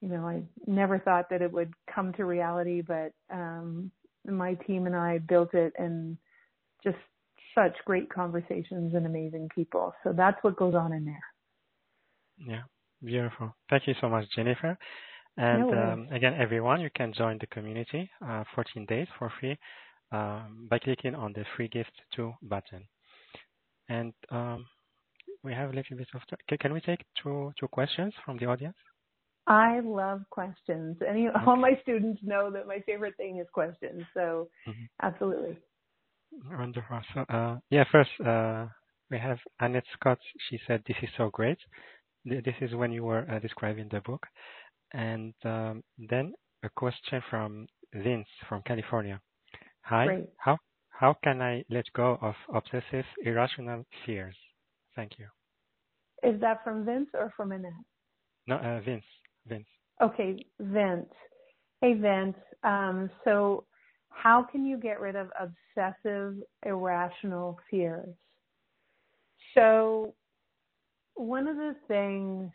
you 0.00 0.08
know 0.08 0.26
I 0.26 0.42
never 0.66 0.98
thought 0.98 1.28
that 1.30 1.42
it 1.42 1.52
would 1.52 1.72
come 1.94 2.12
to 2.14 2.24
reality, 2.24 2.80
but 2.80 3.12
um, 3.30 3.90
my 4.26 4.54
team 4.54 4.86
and 4.86 4.96
I 4.96 5.18
built 5.18 5.54
it 5.54 5.72
and 5.78 6.16
just 6.82 6.96
such 7.54 7.76
great 7.84 8.08
conversations 8.12 8.94
and 8.94 9.06
amazing 9.06 9.48
people. 9.54 9.92
So 10.04 10.12
that's 10.12 10.42
what 10.42 10.56
goes 10.56 10.74
on 10.74 10.92
in 10.92 11.04
there. 11.04 11.24
Yeah, 12.38 12.62
beautiful. 13.04 13.54
Thank 13.68 13.86
you 13.86 13.94
so 14.00 14.08
much, 14.08 14.24
Jennifer. 14.34 14.78
And 15.36 15.70
no 15.70 15.78
um, 15.78 16.08
again, 16.10 16.34
everyone, 16.38 16.80
you 16.80 16.90
can 16.94 17.12
join 17.12 17.38
the 17.40 17.46
community 17.46 18.10
uh, 18.26 18.44
14 18.54 18.86
days 18.86 19.06
for 19.18 19.32
free 19.40 19.58
um, 20.12 20.66
by 20.68 20.78
clicking 20.78 21.14
on 21.14 21.32
the 21.32 21.44
free 21.56 21.68
gift 21.68 21.92
to 22.16 22.32
button. 22.42 22.84
And 23.88 24.12
um, 24.30 24.66
we 25.42 25.52
have 25.52 25.70
a 25.70 25.72
little 25.74 25.96
bit 25.96 26.08
of 26.14 26.20
time. 26.28 26.58
Can 26.58 26.72
we 26.72 26.80
take 26.80 27.04
two, 27.22 27.52
two 27.58 27.68
questions 27.68 28.12
from 28.24 28.38
the 28.38 28.46
audience? 28.46 28.76
I 29.46 29.80
love 29.80 30.22
questions. 30.30 30.96
Any 31.06 31.28
okay. 31.28 31.38
all 31.46 31.56
my 31.56 31.72
students 31.82 32.20
know 32.22 32.50
that 32.52 32.66
my 32.66 32.80
favorite 32.86 33.16
thing 33.16 33.38
is 33.38 33.46
questions. 33.52 34.02
So 34.14 34.48
mm-hmm. 34.68 34.84
absolutely. 35.02 35.56
Wonderful. 36.48 37.00
So 37.14 37.20
uh, 37.22 37.58
yeah, 37.70 37.84
first 37.90 38.10
uh, 38.24 38.66
we 39.10 39.18
have 39.18 39.38
Annette 39.58 39.84
Scott. 39.98 40.18
She 40.48 40.60
said, 40.66 40.82
"This 40.86 40.96
is 41.02 41.08
so 41.16 41.30
great." 41.30 41.58
This 42.24 42.54
is 42.60 42.74
when 42.74 42.92
you 42.92 43.02
were 43.02 43.26
uh, 43.30 43.38
describing 43.38 43.88
the 43.90 44.00
book. 44.02 44.24
And 44.92 45.34
um, 45.44 45.82
then 45.98 46.32
a 46.62 46.68
question 46.68 47.22
from 47.30 47.66
Vince 47.94 48.28
from 48.48 48.62
California. 48.62 49.20
Hi, 49.82 50.06
Great. 50.06 50.28
how 50.36 50.56
how 50.88 51.16
can 51.24 51.40
I 51.40 51.64
let 51.70 51.86
go 51.94 52.18
of 52.20 52.34
obsessive 52.54 53.04
irrational 53.24 53.84
fears? 54.04 54.36
Thank 54.94 55.12
you. 55.18 55.26
Is 56.22 56.40
that 56.40 56.62
from 56.62 56.84
Vince 56.84 57.08
or 57.14 57.32
from 57.36 57.52
Annette? 57.52 57.72
No, 58.46 58.56
uh, 58.56 58.80
Vince. 58.80 59.04
Vince. 59.46 59.66
Okay, 60.02 60.44
Vince. 60.58 61.12
Hey, 61.80 61.94
Vince. 61.94 62.36
Um, 62.62 63.10
so, 63.24 63.64
how 64.10 64.42
can 64.42 64.66
you 64.66 64.76
get 64.76 65.00
rid 65.00 65.16
of 65.16 65.30
obsessive 65.40 66.36
irrational 66.66 67.58
fears? 67.70 68.14
So, 69.54 70.14
one 71.14 71.48
of 71.48 71.56
the 71.56 71.74
things 71.88 72.50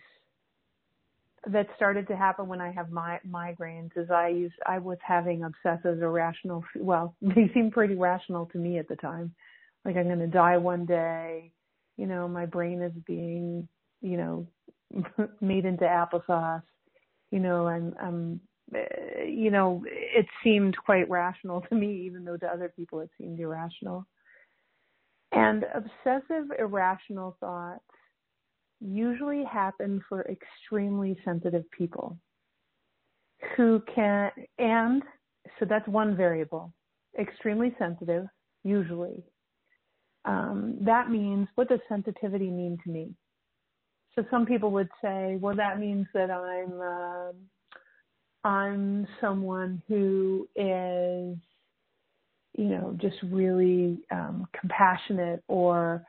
that 1.51 1.67
started 1.75 2.07
to 2.07 2.15
happen 2.15 2.47
when 2.47 2.61
I 2.61 2.71
have 2.71 2.91
my 2.91 3.19
migraines 3.29 3.91
is 3.95 4.09
I 4.09 4.29
used 4.29 4.55
I 4.65 4.79
was 4.79 4.97
having 5.05 5.43
obsessive 5.43 6.01
irrational 6.01 6.63
well 6.79 7.15
they 7.21 7.49
seemed 7.53 7.73
pretty 7.73 7.95
rational 7.95 8.47
to 8.47 8.57
me 8.57 8.79
at 8.79 8.87
the 8.87 8.95
time. 8.95 9.33
Like 9.83 9.95
I'm 9.97 10.05
going 10.05 10.19
to 10.19 10.27
die 10.27 10.57
one 10.57 10.85
day 10.85 11.51
you 11.97 12.07
know 12.07 12.27
my 12.27 12.45
brain 12.45 12.81
is 12.81 12.93
being 13.05 13.67
you 14.01 14.17
know 14.17 14.47
made 15.41 15.65
into 15.65 15.85
applesauce 15.85 16.63
you 17.31 17.39
know 17.39 17.67
and 17.67 17.93
um 18.01 18.39
you 19.27 19.51
know 19.51 19.83
it 19.87 20.25
seemed 20.43 20.75
quite 20.77 21.09
rational 21.09 21.61
to 21.61 21.75
me 21.75 22.05
even 22.05 22.25
though 22.25 22.37
to 22.37 22.47
other 22.47 22.71
people 22.75 22.99
it 22.99 23.09
seemed 23.17 23.39
irrational. 23.39 24.05
And 25.31 25.65
obsessive 25.73 26.51
irrational 26.57 27.35
thoughts 27.39 27.83
usually 28.85 29.43
happen 29.43 30.01
for 30.07 30.25
extremely 30.29 31.17
sensitive 31.25 31.63
people 31.71 32.17
who 33.55 33.81
can, 33.93 34.31
and 34.57 35.03
so 35.59 35.65
that's 35.65 35.87
one 35.87 36.15
variable, 36.15 36.73
extremely 37.19 37.75
sensitive, 37.77 38.25
usually. 38.63 39.23
Um, 40.25 40.77
that 40.81 41.09
means, 41.09 41.47
what 41.55 41.69
does 41.69 41.79
sensitivity 41.87 42.49
mean 42.49 42.77
to 42.83 42.89
me? 42.89 43.13
So 44.15 44.25
some 44.31 44.45
people 44.45 44.71
would 44.71 44.89
say, 45.01 45.37
well, 45.39 45.55
that 45.55 45.79
means 45.79 46.07
that 46.13 46.31
I'm, 46.31 46.81
uh, 46.81 48.47
I'm 48.47 49.07
someone 49.19 49.81
who 49.87 50.47
is, 50.55 51.37
you 52.57 52.69
know, 52.69 52.95
just 52.99 53.17
really 53.23 53.99
um, 54.11 54.47
compassionate 54.59 55.43
or 55.47 56.05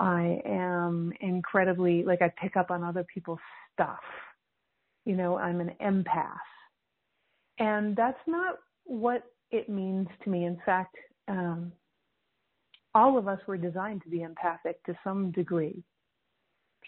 I 0.00 0.40
am 0.46 1.12
incredibly, 1.20 2.02
like 2.02 2.22
I 2.22 2.32
pick 2.40 2.56
up 2.56 2.70
on 2.70 2.82
other 2.82 3.04
people's 3.12 3.38
stuff. 3.74 4.00
You 5.04 5.14
know, 5.14 5.36
I'm 5.36 5.60
an 5.60 5.72
empath. 5.82 6.38
And 7.58 7.94
that's 7.94 8.18
not 8.26 8.56
what 8.84 9.24
it 9.50 9.68
means 9.68 10.08
to 10.24 10.30
me. 10.30 10.46
In 10.46 10.58
fact, 10.64 10.96
um, 11.28 11.70
all 12.94 13.18
of 13.18 13.28
us 13.28 13.38
were 13.46 13.58
designed 13.58 14.02
to 14.02 14.08
be 14.08 14.22
empathic 14.22 14.82
to 14.84 14.96
some 15.04 15.30
degree. 15.32 15.82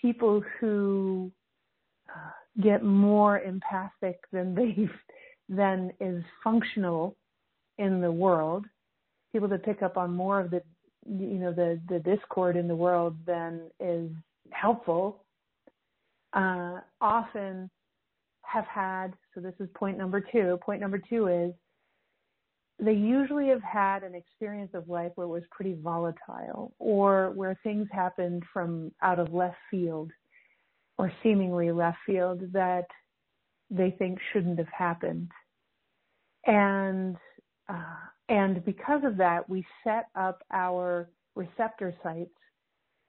People 0.01 0.43
who 0.59 1.31
uh, 2.09 2.31
get 2.63 2.83
more 2.83 3.41
empathic 3.41 4.21
than 4.33 4.55
they 4.55 4.89
than 5.49 5.93
is 6.01 6.25
functional 6.43 7.15
in 7.79 8.01
the 8.01 8.11
world, 8.11 8.65
people 9.33 9.49
that 9.49 9.65
pick 9.65 9.83
up 9.83 9.97
on 9.99 10.11
more 10.11 10.41
of 10.41 10.51
the 10.51 10.63
you 11.07 11.39
know 11.39 11.53
the 11.53 11.81
the 11.89 11.99
discord 11.99 12.57
in 12.57 12.69
the 12.69 12.77
world 12.77 13.17
then 13.27 13.63
is 13.81 14.11
helpful, 14.51 15.25
uh, 16.33 16.81
often 17.01 17.71
have 18.43 18.67
had. 18.67 19.15
So 19.35 19.41
this 19.41 19.55
is 19.61 19.69
point 19.75 19.99
number 19.99 20.21
two. 20.21 20.59
Point 20.65 20.81
number 20.81 20.99
two 20.99 21.29
is 21.29 21.53
they 22.79 22.93
usually 22.93 23.49
have 23.49 23.63
had 23.63 24.03
an 24.03 24.15
experience 24.15 24.71
of 24.75 24.89
life 24.89 25.13
where 25.15 25.27
it 25.27 25.31
was 25.31 25.45
pretty 25.51 25.77
volatile 25.83 26.73
or 26.79 27.31
where 27.31 27.59
things 27.63 27.87
happened 27.93 28.43
from 28.53 28.91
out 29.03 29.19
of 29.19 29.33
left 29.33 29.57
field 29.71 30.11
or 30.99 31.13
seemingly 31.23 31.71
left 31.71 31.99
field 32.05 32.43
that 32.53 32.87
they 33.71 33.95
think 33.99 34.19
shouldn't 34.33 34.59
have 34.59 34.69
happened. 34.77 35.29
And 36.47 37.17
uh, 37.69 37.97
and 38.33 38.65
because 38.65 39.03
of 39.05 39.19
that, 39.19 39.47
we 39.47 39.63
set 39.85 40.07
up 40.15 40.43
our 40.51 41.11
receptor 41.37 41.95
sites 42.03 42.31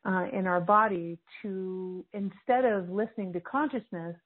uh, 0.05 0.25
in 0.33 0.47
our 0.47 0.59
body 0.59 1.17
to 1.41 2.03
instead 2.11 2.65
of 2.65 2.89
listening 2.89 3.31
to 3.31 3.39
consciousness, 3.39 4.17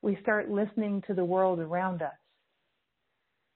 we 0.00 0.16
start 0.22 0.50
listening 0.50 1.02
to 1.08 1.12
the 1.12 1.24
world 1.24 1.60
around 1.60 2.00
us. 2.00 2.14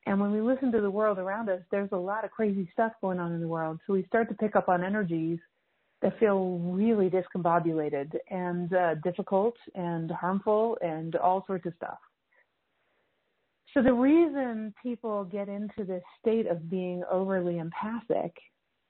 And 0.05 0.21
when 0.21 0.31
we 0.31 0.43
listen 0.43 0.71
to 0.73 0.83
the 0.83 0.91
world 0.91 1.19
around 1.19 1.49
us, 1.49 1.63
there's 1.71 1.89
a 1.93 1.97
lot 1.97 2.27
of 2.27 2.33
crazy 2.33 2.69
stuff 2.75 2.93
going 3.01 3.19
on 3.19 3.33
in 3.33 3.41
the 3.41 3.49
world. 3.49 3.81
So 3.87 3.95
we 3.95 4.05
start 4.05 4.29
to 4.29 4.35
pick 4.35 4.55
up 4.55 4.69
on 4.69 4.85
energies 4.85 5.39
that 6.03 6.19
feel 6.19 6.59
really 6.59 7.09
discombobulated 7.09 8.13
and 8.29 8.75
uh, 8.75 8.97
difficult 8.97 9.57
and 9.75 10.11
harmful 10.11 10.77
and 10.83 11.17
all 11.17 11.45
sorts 11.47 11.65
of 11.65 11.73
stuff. 11.79 11.99
So 13.75 13.83
the 13.83 13.93
reason 13.93 14.75
people 14.83 15.25
get 15.25 15.49
into 15.49 15.85
this 15.85 16.03
state 16.21 16.47
of 16.47 16.69
being 16.69 17.05
overly 17.11 17.59
empathic, 17.59 18.35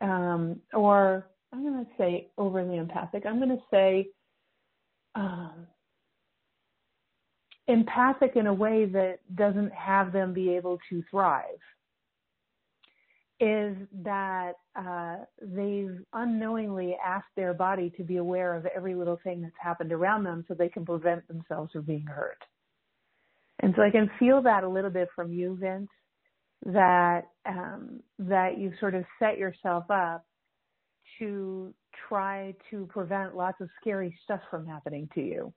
um, 0.01 0.61
or 0.73 1.27
I'm 1.53 1.63
going 1.63 1.85
to 1.85 1.91
say 1.99 2.29
overly 2.39 2.79
empathic, 2.79 3.25
I'm 3.27 3.39
going 3.39 3.51
to 3.51 3.63
say 3.71 4.09
um, 5.15 5.67
empathic 7.69 8.37
in 8.37 8.47
a 8.47 8.55
way 8.55 8.87
that 8.87 9.19
doesn't 9.35 9.73
have 9.73 10.13
them 10.13 10.33
be 10.33 10.51
able 10.51 10.79
to 10.89 11.03
thrive 11.11 11.45
is 13.41 13.75
that 14.03 14.53
uh, 14.77 15.17
they've 15.41 15.99
unknowingly 16.13 16.95
asked 17.05 17.29
their 17.37 17.55
body 17.55 17.91
to 17.97 18.03
be 18.03 18.19
aware 18.19 18.55
of 18.55 18.67
every 18.67 18.95
little 18.95 19.19
thing 19.25 19.41
that's 19.41 19.55
happened 19.59 19.93
around 19.93 20.25
them 20.25 20.45
so 20.47 20.53
they 20.53 20.69
can 20.69 20.85
prevent 20.85 21.27
themselves 21.27 21.73
from 21.73 21.83
being 21.83 22.05
hurt. 22.05 22.37
And 23.63 23.75
so 23.77 23.83
I 23.83 23.91
can 23.91 24.11
feel 24.19 24.43
that 24.43 24.65
a 24.65 24.69
little 24.69 24.91
bit 24.91 25.09
from 25.15 25.33
you, 25.33 25.57
Vince, 25.61 25.89
that 26.67 27.23
um, 27.47 28.01
that 28.19 28.59
you 28.59 28.73
sort 28.81 28.95
of 28.95 29.05
set 29.19 29.39
yourself 29.39 29.85
up 29.91 30.25
to 31.19 31.75
try 32.09 32.55
to 32.71 32.87
prevent 32.87 33.37
lots 33.37 33.61
of 33.61 33.69
scary 33.81 34.17
stuff 34.25 34.41
from 34.51 34.67
happening 34.67 35.09
to 35.15 35.21
you. 35.21 35.53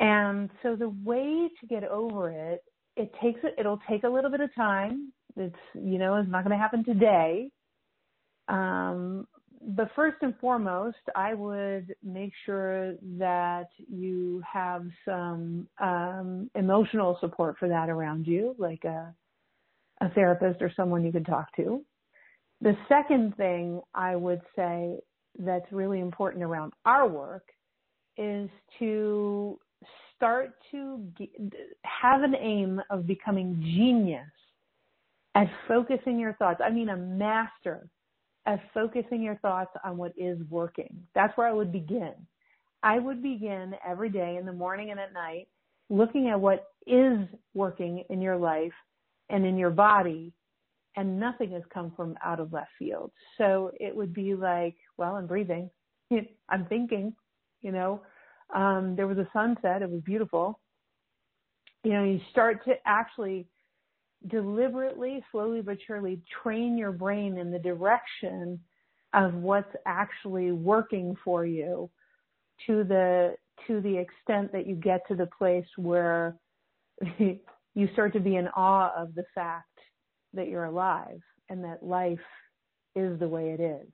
And 0.00 0.50
so 0.62 0.76
the 0.76 0.88
way 1.04 1.48
to 1.60 1.66
get 1.68 1.84
over 1.84 2.30
it, 2.30 2.62
it 2.96 3.12
takes 3.22 3.40
it 3.44 3.54
it'll 3.58 3.80
take 3.88 4.04
a 4.04 4.08
little 4.08 4.30
bit 4.30 4.40
of 4.40 4.54
time. 4.54 5.12
It's 5.36 5.54
you 5.74 5.98
know, 5.98 6.16
it's 6.16 6.30
not 6.30 6.44
going 6.44 6.56
to 6.56 6.62
happen 6.62 6.84
today. 6.84 7.48
Um, 8.48 9.26
but 9.64 9.90
first 9.94 10.16
and 10.22 10.34
foremost, 10.40 10.98
I 11.14 11.34
would 11.34 11.94
make 12.02 12.32
sure 12.44 12.94
that 13.18 13.68
you 13.88 14.42
have 14.50 14.86
some 15.04 15.68
um, 15.80 16.50
emotional 16.54 17.16
support 17.20 17.56
for 17.58 17.68
that 17.68 17.88
around 17.88 18.26
you, 18.26 18.54
like 18.58 18.84
a, 18.84 19.14
a 20.00 20.10
therapist 20.10 20.62
or 20.62 20.72
someone 20.74 21.04
you 21.04 21.12
can 21.12 21.24
talk 21.24 21.54
to. 21.56 21.84
The 22.60 22.76
second 22.88 23.36
thing 23.36 23.80
I 23.94 24.16
would 24.16 24.40
say 24.56 24.98
that's 25.38 25.70
really 25.72 26.00
important 26.00 26.42
around 26.44 26.72
our 26.84 27.08
work 27.08 27.44
is 28.16 28.50
to 28.78 29.58
start 30.16 30.54
to 30.70 31.06
have 31.84 32.22
an 32.22 32.34
aim 32.34 32.80
of 32.90 33.06
becoming 33.06 33.60
genius 33.60 34.26
at 35.34 35.48
focusing 35.66 36.18
your 36.18 36.34
thoughts. 36.34 36.60
I 36.64 36.70
mean, 36.70 36.90
a 36.90 36.96
master 36.96 37.88
at 38.46 38.60
focusing 38.74 39.22
your 39.22 39.36
thoughts 39.36 39.70
on 39.84 39.96
what 39.96 40.12
is 40.16 40.38
working. 40.50 41.02
That's 41.14 41.36
where 41.36 41.46
I 41.46 41.52
would 41.52 41.72
begin. 41.72 42.14
I 42.82 42.98
would 42.98 43.22
begin 43.22 43.74
every 43.86 44.10
day 44.10 44.36
in 44.38 44.46
the 44.46 44.52
morning 44.52 44.90
and 44.90 44.98
at 44.98 45.12
night 45.12 45.48
looking 45.88 46.28
at 46.28 46.40
what 46.40 46.66
is 46.86 47.18
working 47.54 48.04
in 48.10 48.20
your 48.20 48.36
life 48.36 48.72
and 49.28 49.46
in 49.46 49.56
your 49.56 49.70
body 49.70 50.32
and 50.96 51.18
nothing 51.18 51.52
has 51.52 51.62
come 51.72 51.92
from 51.96 52.16
out 52.24 52.40
of 52.40 52.52
left 52.52 52.70
field. 52.78 53.12
So 53.38 53.70
it 53.78 53.94
would 53.94 54.12
be 54.12 54.34
like, 54.34 54.76
well, 54.96 55.14
I'm 55.14 55.26
breathing. 55.26 55.70
I'm 56.48 56.66
thinking, 56.66 57.14
you 57.62 57.72
know, 57.72 58.02
um, 58.54 58.94
there 58.96 59.06
was 59.06 59.18
a 59.18 59.28
sunset. 59.32 59.82
It 59.82 59.90
was 59.90 60.02
beautiful. 60.02 60.60
You 61.84 61.92
know, 61.92 62.04
you 62.04 62.20
start 62.30 62.64
to 62.66 62.74
actually 62.84 63.46
deliberately, 64.28 65.24
slowly 65.30 65.60
but 65.62 65.78
surely 65.86 66.20
train 66.42 66.76
your 66.76 66.92
brain 66.92 67.38
in 67.38 67.50
the 67.50 67.58
direction 67.58 68.60
of 69.14 69.34
what's 69.34 69.74
actually 69.86 70.52
working 70.52 71.16
for 71.24 71.44
you 71.44 71.90
to 72.66 72.84
the 72.84 73.34
to 73.66 73.80
the 73.80 73.96
extent 73.96 74.50
that 74.52 74.66
you 74.66 74.74
get 74.74 75.06
to 75.08 75.14
the 75.14 75.28
place 75.38 75.66
where 75.76 76.36
you 77.18 77.88
start 77.92 78.12
to 78.12 78.20
be 78.20 78.36
in 78.36 78.48
awe 78.48 78.92
of 78.96 79.14
the 79.14 79.24
fact 79.34 79.66
that 80.34 80.48
you're 80.48 80.64
alive 80.64 81.20
and 81.48 81.62
that 81.62 81.82
life 81.82 82.18
is 82.96 83.18
the 83.18 83.28
way 83.28 83.50
it 83.50 83.60
is. 83.60 83.86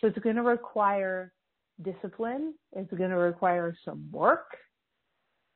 So 0.00 0.06
it's 0.06 0.18
going 0.18 0.36
to 0.36 0.42
require 0.42 1.32
discipline. 1.82 2.54
It's 2.72 2.92
going 2.92 3.10
to 3.10 3.16
require 3.16 3.74
some 3.84 4.08
work. 4.12 4.56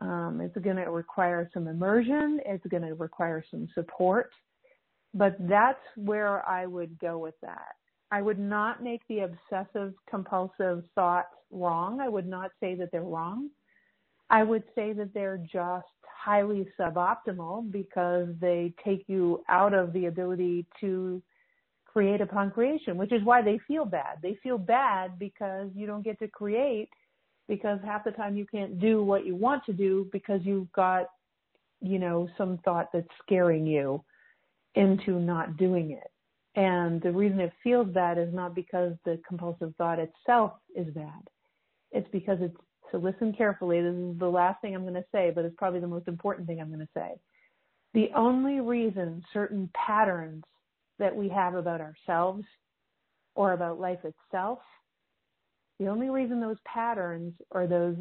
Um, 0.01 0.41
it's 0.41 0.57
going 0.65 0.77
to 0.77 0.91
require 0.91 1.51
some 1.53 1.69
immersion. 1.69 2.41
It's 2.47 2.67
going 2.67 2.83
to 2.83 2.95
require 2.95 3.45
some 3.51 3.69
support. 3.75 4.31
But 5.13 5.37
that's 5.41 5.81
where 5.97 6.49
I 6.49 6.67
would 6.67 6.99
go 6.99 7.19
with 7.19 7.35
that. 7.43 7.75
I 8.13 8.23
would 8.23 8.39
not 8.39 8.83
make 8.83 9.03
the 9.09 9.21
obsessive 9.21 9.95
compulsive 10.09 10.85
thoughts 10.95 11.29
wrong. 11.51 12.01
I 12.01 12.09
would 12.09 12.27
not 12.27 12.51
say 12.61 12.75
that 12.77 12.91
they're 12.91 13.03
wrong. 13.03 13.51
I 14.31 14.43
would 14.43 14.65
say 14.75 14.93
that 14.93 15.13
they're 15.13 15.39
just 15.39 15.87
highly 16.07 16.67
suboptimal 16.79 17.71
because 17.71 18.29
they 18.41 18.73
take 18.85 19.05
you 19.09 19.43
out 19.49 19.75
of 19.75 19.93
the 19.93 20.07
ability 20.07 20.67
to 20.81 21.23
create 21.85 22.21
upon 22.21 22.51
creation, 22.51 22.97
which 22.97 23.13
is 23.13 23.25
why 23.25 23.43
they 23.43 23.59
feel 23.67 23.85
bad. 23.85 24.19
They 24.23 24.37
feel 24.43 24.59
bad 24.59 25.19
because 25.19 25.69
you 25.75 25.87
don't 25.87 26.05
get 26.05 26.19
to 26.21 26.29
create 26.29 26.89
because 27.51 27.81
half 27.85 28.05
the 28.05 28.13
time 28.13 28.37
you 28.37 28.47
can't 28.47 28.79
do 28.79 29.03
what 29.03 29.27
you 29.27 29.35
want 29.35 29.65
to 29.65 29.73
do 29.73 30.09
because 30.13 30.41
you've 30.45 30.71
got, 30.71 31.07
you 31.83 31.99
know, 31.99 32.29
some 32.39 32.61
thought 32.65 32.91
that's 32.93 33.09
scaring 33.27 33.67
you 33.67 34.03
into 34.77 35.19
not 35.19 35.57
doing 35.57 35.91
it. 35.91 36.11
And 36.55 37.03
the 37.03 37.11
reason 37.11 37.41
it 37.41 37.53
feels 37.65 37.89
bad 37.89 38.19
is 38.19 38.33
not 38.33 38.55
because 38.55 38.95
the 39.05 39.21
compulsive 39.27 39.75
thought 39.77 39.99
itself 39.99 40.53
is 40.77 40.87
bad. 40.95 41.29
It's 41.91 42.09
because 42.13 42.39
it's, 42.41 42.57
so 42.93 42.99
listen 42.99 43.33
carefully. 43.33 43.83
This 43.83 43.95
is 43.95 44.19
the 44.21 44.29
last 44.29 44.61
thing 44.61 44.77
I'm 44.77 44.83
going 44.83 44.95
to 44.95 45.05
say, 45.13 45.33
but 45.35 45.45
it's 45.45 45.57
probably 45.59 45.81
the 45.81 45.89
most 45.89 46.07
important 46.07 46.47
thing 46.47 46.61
I'm 46.61 46.69
going 46.69 46.79
to 46.79 46.89
say. 46.95 47.11
The 47.95 48.11
only 48.15 48.61
reason 48.61 49.25
certain 49.33 49.69
patterns 49.75 50.45
that 51.01 51.15
we 51.15 51.29
have 51.31 51.57
about 51.57 51.81
ourselves 51.81 52.45
or 53.35 53.55
about 53.55 53.81
life 53.81 54.05
itself 54.05 54.61
The 55.81 55.89
only 55.89 56.11
reason 56.11 56.41
those 56.41 56.59
patterns 56.66 57.33
or 57.51 57.66
those 57.66 57.97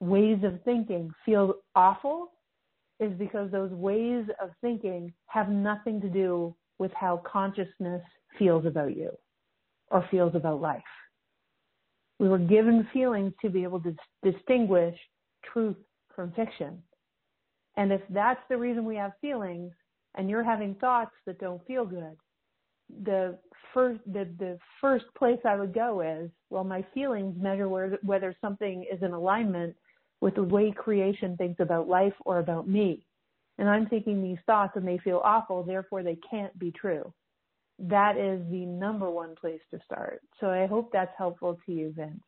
ways 0.00 0.38
of 0.42 0.58
thinking 0.64 1.12
feel 1.24 1.56
awful 1.76 2.32
is 2.98 3.12
because 3.18 3.50
those 3.50 3.70
ways 3.72 4.24
of 4.40 4.50
thinking 4.62 5.12
have 5.26 5.50
nothing 5.50 6.00
to 6.00 6.08
do 6.08 6.56
with 6.78 6.90
how 6.94 7.22
consciousness 7.30 8.02
feels 8.38 8.64
about 8.64 8.96
you 8.96 9.10
or 9.90 10.06
feels 10.10 10.34
about 10.34 10.62
life. 10.62 10.82
We 12.18 12.28
were 12.28 12.38
given 12.38 12.88
feelings 12.90 13.34
to 13.42 13.50
be 13.50 13.64
able 13.64 13.80
to 13.80 13.94
distinguish 14.22 14.96
truth 15.52 15.76
from 16.16 16.32
fiction. 16.32 16.82
And 17.76 17.92
if 17.92 18.00
that's 18.08 18.40
the 18.48 18.56
reason 18.56 18.86
we 18.86 18.96
have 18.96 19.12
feelings 19.20 19.72
and 20.14 20.30
you're 20.30 20.44
having 20.44 20.74
thoughts 20.76 21.12
that 21.26 21.38
don't 21.38 21.64
feel 21.66 21.84
good, 21.84 22.16
the 23.04 23.38
first 23.72 24.00
the, 24.06 24.28
the 24.38 24.58
first 24.80 25.06
place 25.16 25.38
I 25.44 25.56
would 25.56 25.74
go 25.74 26.00
is, 26.00 26.30
well, 26.50 26.64
my 26.64 26.84
feelings 26.94 27.36
measure 27.40 27.68
where, 27.68 27.98
whether 28.02 28.34
something 28.40 28.84
is 28.92 29.02
in 29.02 29.12
alignment 29.12 29.74
with 30.20 30.34
the 30.36 30.42
way 30.42 30.70
creation 30.70 31.36
thinks 31.36 31.60
about 31.60 31.88
life 31.88 32.14
or 32.24 32.38
about 32.38 32.68
me. 32.68 33.04
And 33.58 33.68
I'm 33.68 33.86
thinking 33.86 34.22
these 34.22 34.38
thoughts 34.46 34.72
and 34.76 34.86
they 34.86 34.98
feel 34.98 35.20
awful, 35.24 35.62
therefore 35.62 36.02
they 36.02 36.18
can't 36.28 36.56
be 36.58 36.70
true. 36.70 37.12
That 37.78 38.16
is 38.16 38.40
the 38.50 38.64
number 38.66 39.10
one 39.10 39.34
place 39.34 39.60
to 39.72 39.80
start. 39.84 40.22
So 40.40 40.48
I 40.48 40.66
hope 40.66 40.90
that's 40.92 41.12
helpful 41.18 41.58
to 41.66 41.72
you, 41.72 41.92
Vince. 41.96 42.22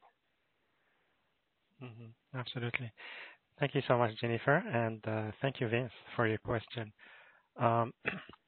Mm-hmm. 1.83 2.39
Absolutely. 2.39 2.91
Thank 3.61 3.75
you 3.75 3.83
so 3.87 3.97
much, 3.97 4.11
Jennifer, 4.21 4.57
and 4.57 5.01
uh, 5.07 5.31
thank 5.41 5.61
you, 5.61 5.69
Vince, 5.69 5.93
for 6.17 6.27
your 6.27 6.39
question. 6.39 6.93
Um, 7.57 7.93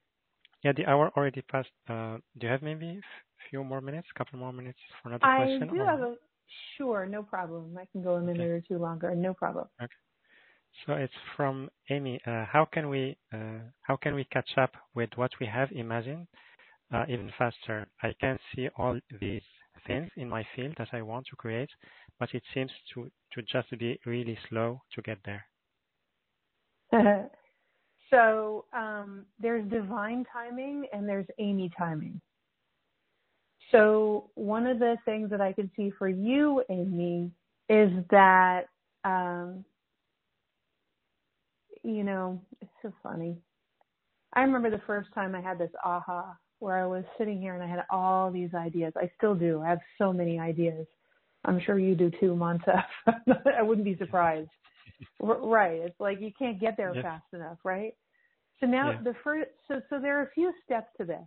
yeah, 0.66 0.72
the 0.72 0.84
hour 0.86 1.12
already 1.16 1.42
passed. 1.42 1.68
Uh, 1.88 2.16
do 2.38 2.46
you 2.46 2.48
have 2.48 2.60
maybe 2.60 2.98
a 2.98 3.50
few 3.50 3.62
more 3.62 3.80
minutes, 3.80 4.08
a 4.12 4.18
couple 4.18 4.36
more 4.40 4.52
minutes 4.52 4.78
for 5.00 5.10
another 5.10 5.24
I 5.24 5.36
question? 5.36 5.62
I 5.62 5.72
do 5.72 5.80
or? 5.80 5.86
have 5.86 6.00
a 6.00 6.14
sure, 6.76 7.06
no 7.06 7.22
problem. 7.22 7.76
I 7.80 7.84
can 7.92 8.02
go 8.02 8.14
a 8.14 8.20
minute 8.20 8.40
okay. 8.40 8.50
or 8.50 8.60
two 8.66 8.78
longer, 8.82 9.14
no 9.14 9.32
problem. 9.32 9.66
Okay. 9.80 9.94
So 10.84 10.94
it's 10.94 11.12
from 11.36 11.70
Amy. 11.88 12.20
Uh, 12.26 12.44
how 12.52 12.66
can 12.70 12.88
we 12.88 13.16
uh, 13.32 13.60
how 13.82 13.96
can 13.96 14.16
we 14.16 14.24
catch 14.24 14.50
up 14.56 14.72
with 14.96 15.10
what 15.14 15.30
we 15.40 15.46
have 15.46 15.70
imagined 15.70 16.26
uh, 16.92 17.04
even 17.08 17.30
faster? 17.38 17.86
I 18.02 18.12
can 18.20 18.36
see 18.52 18.68
all 18.76 18.98
these 19.20 19.46
things 19.86 20.10
in 20.16 20.28
my 20.28 20.44
field 20.56 20.74
that 20.78 20.88
I 20.92 21.00
want 21.02 21.26
to 21.30 21.36
create, 21.36 21.70
but 22.18 22.28
it 22.34 22.42
seems 22.52 22.72
to 22.92 23.08
to 23.34 23.42
just 23.42 23.70
be 23.78 24.00
really 24.04 24.36
slow 24.48 24.82
to 24.94 25.02
get 25.02 25.18
there. 25.24 25.44
so 28.10 28.64
um, 28.72 29.24
there's 29.40 29.68
divine 29.70 30.24
timing 30.32 30.86
and 30.92 31.08
there's 31.08 31.26
Amy 31.38 31.70
timing. 31.76 32.20
So 33.72 34.30
one 34.34 34.66
of 34.66 34.78
the 34.78 34.96
things 35.04 35.30
that 35.30 35.40
I 35.40 35.52
can 35.52 35.70
see 35.76 35.90
for 35.98 36.08
you, 36.08 36.62
Amy, 36.70 37.30
is 37.68 37.90
that 38.10 38.66
um, 39.04 39.64
you 41.86 42.02
know, 42.02 42.40
it's 42.60 42.70
so 42.82 42.92
funny. 43.02 43.36
I 44.32 44.42
remember 44.42 44.70
the 44.70 44.82
first 44.86 45.08
time 45.14 45.34
I 45.34 45.40
had 45.40 45.58
this 45.58 45.70
aha 45.84 46.36
where 46.58 46.82
I 46.82 46.86
was 46.86 47.04
sitting 47.16 47.40
here 47.40 47.54
and 47.54 47.62
I 47.62 47.68
had 47.68 47.84
all 47.90 48.30
these 48.30 48.54
ideas. 48.54 48.92
I 48.96 49.10
still 49.16 49.34
do. 49.34 49.62
I 49.62 49.68
have 49.68 49.78
so 49.96 50.12
many 50.12 50.38
ideas. 50.38 50.86
I'm 51.44 51.60
sure 51.60 51.78
you 51.78 51.94
do 51.94 52.10
too, 52.18 52.34
Moncef. 52.34 52.84
I 53.56 53.62
wouldn't 53.62 53.84
be 53.84 53.96
surprised. 53.96 54.48
Right. 55.20 55.80
It's 55.82 56.00
like 56.00 56.20
you 56.20 56.32
can't 56.38 56.60
get 56.60 56.76
there 56.76 56.94
fast 56.94 57.26
enough, 57.32 57.58
right? 57.64 57.94
So 58.60 58.66
now 58.66 58.90
yeah. 58.90 59.02
the 59.02 59.14
first, 59.22 59.50
so, 59.68 59.80
so 59.90 59.98
there 60.00 60.18
are 60.18 60.24
a 60.24 60.30
few 60.30 60.52
steps 60.64 60.88
to 60.98 61.04
this. 61.04 61.26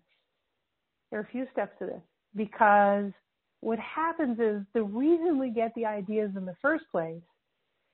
There 1.12 1.20
are 1.20 1.24
a 1.24 1.32
few 1.32 1.46
steps 1.52 1.74
to 1.80 1.86
this 1.86 2.02
because 2.36 3.12
what 3.62 3.80
happens 3.80 4.40
is 4.40 4.62
the 4.74 4.84
reason 4.84 5.40
we 5.40 5.50
get 5.50 5.74
the 5.76 5.86
ideas 5.86 6.32
in 6.36 6.46
the 6.46 6.56
first 6.62 6.86
place 6.92 7.22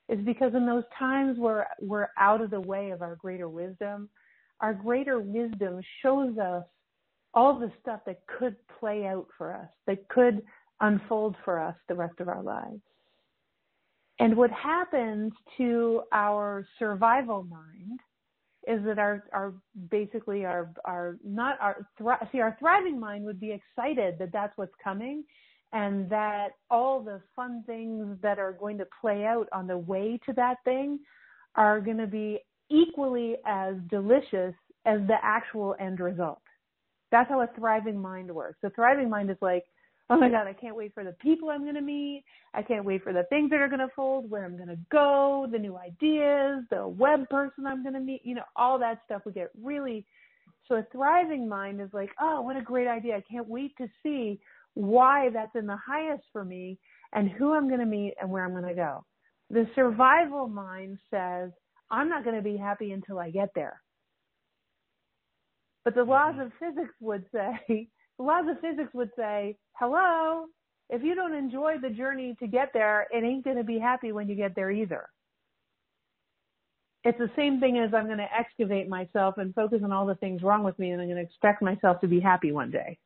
is 0.10 0.20
because 0.24 0.54
in 0.54 0.66
those 0.66 0.84
times 0.98 1.40
where 1.40 1.68
we're 1.82 2.08
out 2.18 2.42
of 2.42 2.52
the 2.52 2.60
way 2.60 2.92
of 2.92 3.02
our 3.02 3.16
greater 3.16 3.50
wisdom, 3.50 4.10
our 4.62 4.74
greater 4.74 5.20
wisdom 5.20 5.82
shows 6.02 6.38
us 6.38 6.64
all 7.34 7.60
the 7.60 7.72
stuff 7.82 8.02
that 8.06 8.20
could 8.28 8.56
play 8.80 9.06
out 9.06 9.28
for 9.38 9.54
us, 9.54 9.68
that 9.88 10.08
could 10.10 10.42
unfold 10.82 11.36
for 11.44 11.60
us 11.60 11.76
the 11.88 11.96
rest 11.96 12.20
of 12.20 12.30
our 12.30 12.44
lives. 12.44 12.82
And 14.20 14.36
what 14.38 14.52
happens 14.52 15.34
to 15.58 16.04
our 16.12 16.66
survival 16.80 17.44
mind 17.44 18.00
is 18.68 18.84
that 18.86 18.98
our, 18.98 19.24
our 19.34 19.54
basically 19.92 20.46
our, 20.46 20.72
our 20.86 21.18
not 21.24 21.60
our, 21.62 21.88
see, 22.32 22.40
our 22.40 22.56
thriving 22.60 23.00
mind 23.00 23.26
would 23.26 23.40
be 23.40 23.52
excited 23.52 24.16
that 24.20 24.32
that's 24.32 24.58
what's 24.58 24.74
coming 24.84 25.24
and 25.74 26.10
that 26.10 26.50
all 26.70 27.02
the 27.02 27.22
fun 27.36 27.64
things 27.68 28.18
that 28.22 28.40
are 28.40 28.54
going 28.54 28.78
to 28.78 28.88
play 29.02 29.26
out 29.26 29.48
on 29.52 29.68
the 29.68 29.78
way 29.78 30.20
to 30.26 30.34
that 30.34 30.56
thing 30.64 31.00
are 31.56 31.82
going 31.82 31.98
to 31.98 32.08
be 32.08 32.40
equally 32.72 33.36
as 33.46 33.76
delicious 33.90 34.54
as 34.86 35.00
the 35.08 35.18
actual 35.22 35.76
end 35.80 36.00
result. 36.00 36.42
That's 37.12 37.30
how 37.30 37.42
a 37.42 37.50
thriving 37.58 38.02
mind 38.02 38.34
works. 38.34 38.60
A 38.64 38.70
thriving 38.72 39.10
mind 39.10 39.30
is 39.30 39.38
like, 39.42 39.66
oh 40.10 40.18
my 40.18 40.30
God, 40.30 40.48
I 40.48 40.54
can't 40.54 40.76
wait 40.76 40.94
for 40.94 41.04
the 41.04 41.14
people 41.14 41.50
I'm 41.50 41.64
going 41.64 41.76
to 41.76 41.82
meet. 41.82 42.24
I 42.54 42.62
can't 42.62 42.86
wait 42.86 43.04
for 43.04 43.12
the 43.12 43.24
things 43.30 43.50
that 43.50 43.60
are 43.60 43.68
going 43.68 43.80
to 43.80 43.90
fold, 43.96 44.30
where 44.30 44.46
I'm 44.46 44.56
going 44.56 44.70
to 44.70 44.78
go, 44.92 45.48
the 45.52 45.58
new 45.58 45.78
ideas, 45.78 46.64
the 46.70 46.88
web 46.88 47.28
person 47.30 47.66
I'm 47.66 47.82
going 47.82 47.96
to 47.96 48.00
meet, 48.00 48.22
you 48.24 48.36
know, 48.36 48.44
all 48.56 48.78
that 48.80 49.02
stuff. 49.06 49.24
We 49.26 49.32
get 49.32 49.50
really, 49.62 50.06
so 50.68 50.76
a 50.76 50.86
thriving 50.92 51.50
mind 51.50 51.82
is 51.82 51.90
like, 51.92 52.12
oh, 52.20 52.42
what 52.42 52.56
a 52.56 52.62
great 52.62 52.88
idea. 52.88 53.16
I 53.16 53.24
can't 53.30 53.48
wait 53.48 53.76
to 53.78 53.88
see 54.04 54.40
why 54.76 55.30
that's 55.34 55.56
in 55.56 55.66
the 55.66 55.78
highest 55.78 56.24
for 56.32 56.46
me 56.46 56.78
and 57.14 57.32
who 57.32 57.54
I'm 57.54 57.68
going 57.68 57.80
to 57.80 57.86
meet 57.86 58.14
and 58.22 58.30
where 58.30 58.46
I'm 58.46 58.52
going 58.52 58.68
to 58.68 58.76
go. 58.76 59.04
The 59.50 59.68
survival 59.74 60.48
mind 60.48 61.00
says, 61.10 61.52
I'm 61.90 62.10
not 62.10 62.24
going 62.24 62.36
to 62.36 62.42
be 62.42 62.58
happy 62.58 62.92
until 62.92 63.20
I 63.20 63.32
get 63.32 63.50
there. 63.56 63.82
But 65.84 65.96
the 65.96 66.04
laws 66.04 66.34
mm-hmm. 66.34 66.42
of 66.42 66.52
physics 66.60 66.94
would 67.00 67.26
say, 67.32 67.90
laws 68.18 68.46
of 68.50 68.60
physics 68.60 68.94
would 68.94 69.12
say, 69.16 69.58
hello, 69.74 70.46
if 70.90 71.04
you 71.04 71.16
don't 71.16 71.34
enjoy 71.34 71.76
the 71.82 71.90
journey 71.90 72.36
to 72.40 72.48
get 72.48 72.70
there, 72.74 73.08
it 73.12 73.24
ain't 73.24 73.44
going 73.44 73.58
to 73.58 73.64
be 73.64 73.80
happy 73.80 74.12
when 74.12 74.30
you 74.30 74.36
get 74.36 74.56
there 74.56 74.72
either. 74.72 75.10
It's 77.04 77.18
the 77.20 77.30
same 77.36 77.60
thing 77.60 77.78
as 77.78 77.94
I'm 77.94 78.06
going 78.08 78.18
to 78.18 78.28
excavate 78.38 78.90
myself 78.90 79.38
and 79.38 79.54
focus 79.54 79.82
on 79.84 79.92
all 79.92 80.06
the 80.06 80.16
things 80.16 80.42
wrong 80.42 80.64
with 80.64 80.78
me 80.80 80.92
and 80.92 81.02
I'm 81.02 81.08
going 81.08 81.18
to 81.18 81.24
expect 81.24 81.62
myself 81.62 82.02
to 82.02 82.08
be 82.08 82.20
happy 82.20 82.52
one 82.52 82.72
day. 82.72 82.98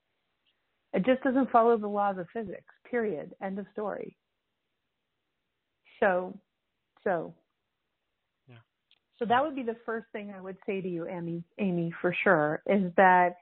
It 0.93 1.05
just 1.05 1.21
doesn't 1.21 1.51
follow 1.51 1.77
the 1.77 1.87
laws 1.87 2.17
of 2.17 2.27
physics, 2.33 2.73
period. 2.89 3.31
End 3.43 3.59
of 3.59 3.65
story. 3.73 4.15
So, 5.99 6.37
so. 7.03 7.33
Yeah. 8.47 8.55
So 9.19 9.25
that 9.25 9.43
would 9.43 9.55
be 9.55 9.63
the 9.63 9.75
first 9.85 10.07
thing 10.13 10.33
I 10.35 10.41
would 10.41 10.57
say 10.65 10.81
to 10.81 10.87
you, 10.87 11.07
Amy, 11.07 11.43
Amy, 11.59 11.93
for 12.01 12.15
sure, 12.23 12.61
is 12.67 12.91
that 12.95 13.35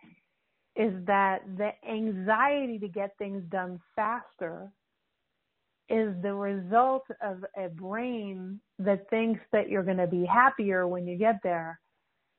is 0.77 0.93
that 1.05 1.41
the 1.57 1.71
anxiety 1.89 2.77
to 2.79 2.87
get 2.87 3.17
things 3.17 3.43
done 3.49 3.79
faster 3.95 4.71
is 5.89 6.13
the 6.21 6.33
result 6.33 7.03
of 7.21 7.43
a 7.57 7.69
brain 7.69 8.59
that 8.77 9.09
thinks 9.09 9.39
that 9.51 9.69
you're 9.69 9.83
going 9.83 9.97
to 9.97 10.07
be 10.07 10.25
happier 10.25 10.87
when 10.87 11.07
you 11.07 11.17
get 11.17 11.39
there 11.43 11.79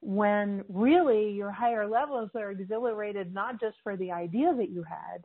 when 0.00 0.64
really 0.68 1.30
your 1.30 1.50
higher 1.50 1.86
levels 1.88 2.30
are 2.36 2.50
exhilarated 2.50 3.34
not 3.34 3.60
just 3.60 3.76
for 3.82 3.96
the 3.96 4.12
idea 4.12 4.54
that 4.56 4.70
you 4.70 4.84
had, 4.84 5.24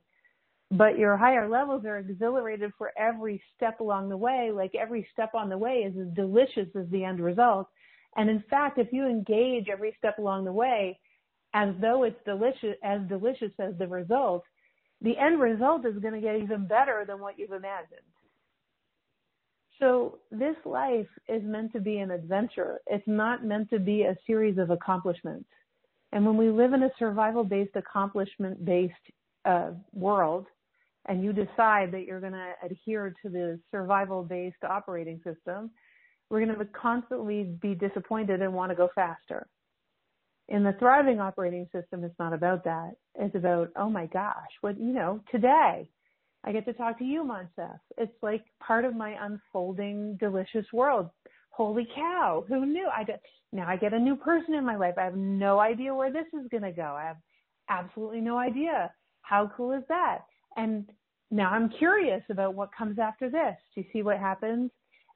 but 0.72 0.98
your 0.98 1.16
higher 1.16 1.48
levels 1.48 1.86
are 1.86 2.00
exhilarated 2.00 2.72
for 2.78 2.92
every 2.98 3.42
step 3.56 3.80
along 3.80 4.10
the 4.10 4.18
way. 4.18 4.52
Like 4.54 4.74
every 4.74 5.08
step 5.14 5.36
on 5.36 5.50
the 5.50 5.58
way 5.58 5.84
is 5.88 5.96
as 5.98 6.12
delicious 6.16 6.68
as 6.76 6.90
the 6.90 7.04
end 7.04 7.20
result. 7.20 7.68
And 8.16 8.30
in 8.30 8.44
fact, 8.50 8.80
if 8.80 8.92
you 8.92 9.06
engage 9.08 9.70
every 9.70 9.96
step 9.98 10.18
along 10.18 10.46
the 10.46 10.52
way 10.52 11.00
as 11.54 11.70
though 11.80 12.04
it's 12.04 12.20
delicious, 12.26 12.76
as 12.84 13.02
delicious 13.08 13.52
as 13.60 13.74
the 13.78 13.88
result, 13.88 14.44
the 15.02 15.18
end 15.18 15.40
result 15.40 15.86
is 15.86 15.98
going 16.00 16.14
to 16.14 16.22
get 16.22 16.38
even 16.38 16.66
better 16.66 17.04
than 17.06 17.20
what 17.20 17.38
you've 17.38 17.52
imagined. 17.52 18.02
So 19.80 20.20
this 20.32 20.56
life 20.66 21.08
is 21.28 21.42
meant 21.44 21.74
to 21.74 21.80
be 21.80 21.98
an 21.98 22.12
adventure. 22.12 22.80
It's 22.88 23.08
not 23.08 23.44
meant 23.44 23.70
to 23.72 23.80
be 23.80 24.04
a 24.04 24.16
series 24.26 24.58
of 24.58 24.70
accomplishments. 24.70 25.50
And 26.12 26.26
when 26.26 26.38
we 26.38 26.50
live 26.50 26.74
in 26.74 26.84
a 26.84 26.92
survival 26.98 27.44
based, 27.44 27.76
accomplishment 27.76 28.64
based 28.64 28.94
uh, 29.46 29.72
world, 29.94 30.46
and 31.08 31.24
you 31.24 31.34
decide 31.34 31.92
that 31.92 32.06
you're 32.06 32.22
going 32.22 32.34
to 32.34 32.54
adhere 32.64 33.14
to 33.24 33.30
the 33.30 33.60
survival 33.72 34.24
based 34.24 34.64
operating 34.64 35.18
system, 35.18 35.70
we're 36.30 36.46
going 36.46 36.58
to 36.58 36.66
constantly 36.66 37.44
be 37.44 37.76
disappointed 37.76 38.42
and 38.42 38.54
want 38.54 38.72
to 38.72 38.76
go 38.76 38.90
faster. 38.96 39.48
In 40.50 40.64
the 40.64 40.76
thriving 40.80 41.20
operating 41.20 41.68
system, 41.74 42.04
it's 42.04 42.18
not 42.20 42.34
about 42.34 42.64
that. 42.66 42.92
It's 43.16 43.36
about, 43.36 43.70
oh 43.78 43.90
my 43.90 44.08
gosh, 44.08 44.52
what, 44.62 44.80
you 44.80 44.94
know, 44.94 45.22
today, 45.32 45.90
I 46.44 46.52
get 46.52 46.66
to 46.66 46.74
talk 46.74 47.00
to 47.00 47.06
you, 47.06 47.24
Moncef. 47.24 47.80
It's 47.98 48.12
like 48.22 48.44
part 48.62 48.84
of 48.84 48.96
my 48.96 49.16
unfolding 49.22 50.18
delicious 50.20 50.66
world. 50.74 51.10
Holy 51.52 51.88
cow, 51.96 52.44
who 52.48 52.66
knew? 52.66 52.90
I 52.96 53.04
get, 53.04 53.22
now 53.54 53.68
I 53.68 53.78
get 53.78 53.94
a 53.94 54.00
new 54.00 54.16
person 54.16 54.54
in 54.56 54.66
my 54.66 54.76
life. 54.76 54.96
I 54.98 55.04
have 55.04 55.16
no 55.16 55.60
idea 55.60 55.96
where 55.96 56.12
this 56.12 56.26
is 56.34 56.48
going 56.52 56.64
to 56.64 56.72
go. 56.72 56.96
I 56.98 57.04
have 57.04 57.18
absolutely 57.70 58.20
no 58.20 58.38
idea. 58.38 58.92
How 59.22 59.50
cool 59.56 59.72
is 59.72 59.84
that? 59.88 60.20
And 60.58 60.90
now 61.32 61.52
I'm 61.52 61.70
curious 61.70 62.24
about 62.30 62.56
what 62.56 62.70
comes 62.78 63.00
after 63.00 63.30
this. 63.30 63.56
Do 63.74 63.82
you 63.82 63.86
see 63.94 64.02
what 64.02 64.18
happens? 64.18 64.72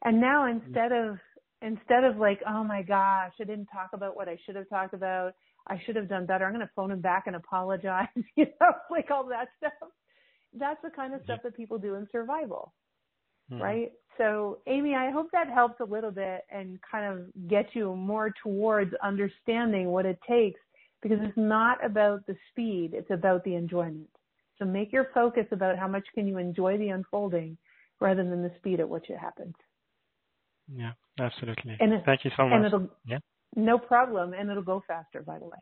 And 0.05 0.21
now 0.21 0.45
mm-hmm. 0.45 0.65
instead 0.65 0.91
of 0.93 1.17
instead 1.61 2.03
of 2.03 2.17
like, 2.17 2.41
oh 2.47 2.63
my 2.63 2.81
gosh, 2.81 3.33
I 3.39 3.43
didn't 3.43 3.67
talk 3.67 3.89
about 3.93 4.15
what 4.15 4.27
I 4.27 4.37
should 4.45 4.55
have 4.55 4.69
talked 4.69 4.93
about. 4.93 5.33
I 5.67 5.81
should 5.85 5.95
have 5.95 6.07
done 6.07 6.25
better. 6.25 6.45
I'm 6.45 6.53
going 6.53 6.65
to 6.65 6.71
phone 6.75 6.91
him 6.91 7.01
back 7.01 7.23
and 7.27 7.35
apologize. 7.35 8.07
you 8.35 8.45
know, 8.61 8.71
like 8.89 9.11
all 9.11 9.27
that 9.29 9.49
stuff. 9.57 9.89
That's 10.57 10.81
the 10.81 10.89
kind 10.89 11.13
of 11.13 11.21
stuff 11.23 11.39
that 11.43 11.57
people 11.57 11.77
do 11.77 11.95
in 11.95 12.07
survival, 12.11 12.73
mm-hmm. 13.51 13.61
right? 13.61 13.91
So, 14.17 14.59
Amy, 14.65 14.95
I 14.95 15.11
hope 15.11 15.27
that 15.33 15.49
helps 15.49 15.79
a 15.79 15.85
little 15.85 16.09
bit 16.09 16.41
and 16.49 16.79
kind 16.89 17.05
of 17.05 17.47
get 17.47 17.67
you 17.73 17.95
more 17.95 18.33
towards 18.41 18.93
understanding 19.03 19.87
what 19.87 20.05
it 20.05 20.19
takes 20.27 20.59
because 21.01 21.19
it's 21.21 21.37
not 21.37 21.83
about 21.85 22.25
the 22.25 22.35
speed, 22.49 22.91
it's 22.93 23.11
about 23.11 23.43
the 23.43 23.55
enjoyment. 23.55 24.09
So 24.57 24.65
make 24.65 24.91
your 24.91 25.09
focus 25.13 25.45
about 25.51 25.77
how 25.77 25.87
much 25.87 26.07
can 26.15 26.27
you 26.27 26.37
enjoy 26.37 26.77
the 26.77 26.89
unfolding 26.89 27.57
rather 27.99 28.23
than 28.23 28.41
the 28.41 28.51
speed 28.57 28.79
at 28.79 28.89
which 28.89 29.09
it 29.09 29.17
happens. 29.17 29.53
Yeah, 30.73 30.91
absolutely. 31.19 31.77
And 31.79 32.03
Thank 32.05 32.25
you 32.25 32.31
so 32.37 32.43
much. 32.47 32.55
And 32.55 32.65
it'll, 32.65 32.89
yeah. 33.05 33.19
No 33.55 33.77
problem. 33.77 34.33
And 34.33 34.49
it'll 34.49 34.63
go 34.63 34.83
faster, 34.87 35.21
by 35.21 35.39
the 35.39 35.45
way. 35.45 35.57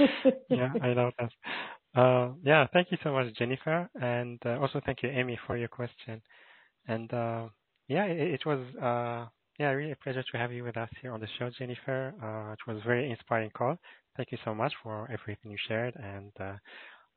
yeah, 0.50 0.72
I 0.80 0.94
know 0.94 1.10
that. 1.18 1.30
Uh, 1.94 2.32
yeah, 2.42 2.66
thank 2.72 2.90
you 2.90 2.98
so 3.02 3.12
much, 3.12 3.34
Jennifer. 3.36 3.88
And 4.00 4.38
uh, 4.46 4.58
also 4.60 4.80
thank 4.86 5.02
you, 5.02 5.10
Amy, 5.10 5.38
for 5.46 5.56
your 5.56 5.68
question. 5.68 6.22
And 6.86 7.12
uh, 7.12 7.48
yeah, 7.88 8.04
it, 8.04 8.40
it 8.40 8.46
was 8.46 8.60
uh, 8.80 9.28
yeah, 9.58 9.70
really 9.70 9.92
a 9.92 9.96
pleasure 9.96 10.22
to 10.22 10.38
have 10.38 10.52
you 10.52 10.64
with 10.64 10.76
us 10.76 10.88
here 11.00 11.12
on 11.12 11.20
the 11.20 11.28
show, 11.38 11.50
Jennifer. 11.58 12.14
Uh, 12.22 12.52
it 12.52 12.58
was 12.66 12.82
a 12.82 12.86
very 12.86 13.10
inspiring 13.10 13.50
call. 13.50 13.76
Thank 14.16 14.32
you 14.32 14.38
so 14.44 14.54
much 14.54 14.72
for 14.82 15.08
everything 15.10 15.50
you 15.50 15.58
shared 15.68 15.94
and 15.96 16.32
uh, 16.40 16.54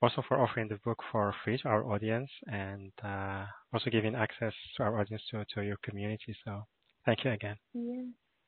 also 0.02 0.22
for 0.28 0.40
offering 0.40 0.68
the 0.68 0.80
book 0.84 1.00
for 1.12 1.34
free 1.44 1.58
to 1.60 1.68
our 1.68 1.90
audience 1.92 2.30
and 2.48 2.92
uh, 3.04 3.46
also 3.74 3.90
giving 3.90 4.16
access 4.16 4.54
to 4.78 4.84
our 4.84 5.00
audience 5.00 5.22
to, 5.32 5.46
to 5.54 5.62
your 5.62 5.78
community. 5.84 6.36
So 6.44 6.64
thank 7.06 7.24
you 7.24 7.32
again. 7.32 7.56
Yeah. 7.74 8.04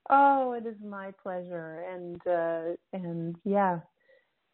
Oh, 0.09 0.53
it 0.53 0.65
is 0.65 0.77
my 0.83 1.11
pleasure. 1.21 1.83
And, 1.91 2.21
uh, 2.27 2.75
and 2.93 3.35
yeah, 3.43 3.79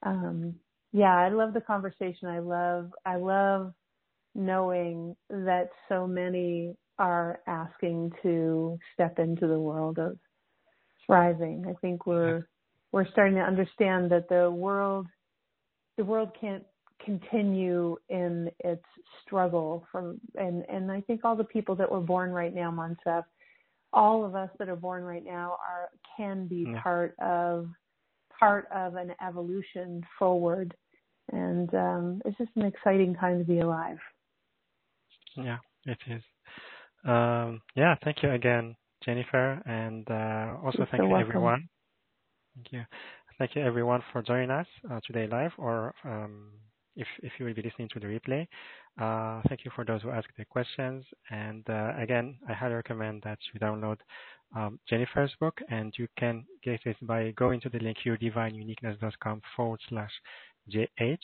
um, 0.03 0.55
yeah, 0.91 1.15
I 1.15 1.29
love 1.29 1.53
the 1.53 1.61
conversation. 1.61 2.27
I 2.27 2.39
love, 2.39 2.91
I 3.05 3.15
love 3.15 3.73
knowing 4.35 5.15
that 5.29 5.69
so 5.89 6.07
many 6.07 6.75
are 6.99 7.39
asking 7.47 8.11
to 8.21 8.77
step 8.93 9.19
into 9.19 9.47
the 9.47 9.59
world 9.59 9.97
of 9.99 10.17
thriving. 11.05 11.65
I 11.67 11.73
think 11.81 12.05
we're 12.05 12.47
we're 12.91 13.09
starting 13.09 13.35
to 13.35 13.41
understand 13.41 14.11
that 14.11 14.29
the 14.29 14.49
world 14.49 15.07
the 15.97 16.05
world 16.05 16.29
can't 16.39 16.63
continue 17.03 17.97
in 18.09 18.49
its 18.59 18.83
struggle 19.25 19.85
from 19.91 20.19
and 20.35 20.63
and 20.69 20.91
I 20.91 21.01
think 21.01 21.21
all 21.23 21.35
the 21.35 21.43
people 21.43 21.75
that 21.75 21.91
were 21.91 22.01
born 22.01 22.31
right 22.31 22.53
now, 22.53 22.71
Moncef, 22.71 23.23
all 23.91 24.25
of 24.25 24.35
us 24.35 24.49
that 24.59 24.69
are 24.69 24.75
born 24.75 25.03
right 25.03 25.23
now 25.23 25.57
are 25.67 25.89
can 26.17 26.47
be 26.47 26.65
yeah. 26.67 26.81
part 26.81 27.15
of 27.21 27.69
part 28.39 28.67
of 28.73 28.95
an 28.95 29.13
evolution 29.25 30.03
forward 30.17 30.75
and 31.31 31.73
um, 31.73 32.21
it's 32.25 32.37
just 32.37 32.51
an 32.55 32.65
exciting 32.65 33.15
time 33.15 33.39
to 33.39 33.45
be 33.45 33.59
alive. 33.59 33.97
Yeah, 35.35 35.57
it 35.85 35.97
is. 36.07 36.21
Um, 37.05 37.61
yeah, 37.75 37.95
thank 38.03 38.23
you 38.23 38.31
again, 38.31 38.75
Jennifer, 39.03 39.61
and 39.65 40.09
uh, 40.09 40.57
also 40.63 40.79
You're 40.79 40.87
thank 40.87 41.01
so 41.01 41.03
you 41.05 41.09
welcome. 41.09 41.29
everyone. 41.29 41.69
Thank 42.55 42.71
you, 42.71 42.83
thank 43.39 43.55
you 43.55 43.61
everyone 43.63 44.01
for 44.11 44.21
joining 44.21 44.51
us 44.51 44.67
uh, 44.91 44.99
today 45.05 45.27
live, 45.27 45.51
or 45.57 45.93
um, 46.03 46.51
if 46.95 47.07
if 47.21 47.31
you 47.39 47.45
will 47.45 47.53
be 47.53 47.61
listening 47.61 47.89
to 47.93 47.99
the 47.99 48.07
replay. 48.07 48.47
Uh, 48.99 49.41
thank 49.47 49.65
you 49.65 49.71
for 49.75 49.85
those 49.85 50.01
who 50.01 50.11
asked 50.11 50.35
the 50.37 50.45
questions, 50.45 51.05
and 51.29 51.67
uh, 51.69 51.93
again, 51.97 52.37
I 52.47 52.53
highly 52.53 52.75
recommend 52.75 53.23
that 53.23 53.39
you 53.53 53.59
download 53.59 53.97
um, 54.55 54.79
Jennifer's 54.87 55.33
book, 55.39 55.59
and 55.69 55.93
you 55.97 56.07
can 56.17 56.45
get 56.63 56.79
it 56.85 56.97
by 57.01 57.31
going 57.31 57.59
to 57.61 57.69
the 57.69 57.79
link 57.79 57.97
yourdivineuniqueness.com 58.05 59.41
forward 59.55 59.79
slash 59.89 60.11
jh. 60.71 61.17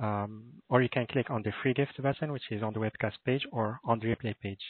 Um, 0.00 0.44
or 0.68 0.82
you 0.82 0.88
can 0.88 1.06
click 1.06 1.30
on 1.30 1.42
the 1.42 1.52
free 1.62 1.74
gift 1.74 2.00
button, 2.00 2.32
which 2.32 2.50
is 2.50 2.62
on 2.62 2.72
the 2.72 2.78
webcast 2.78 3.14
page 3.24 3.44
or 3.50 3.80
on 3.84 3.98
the 3.98 4.06
replay 4.06 4.34
page. 4.40 4.60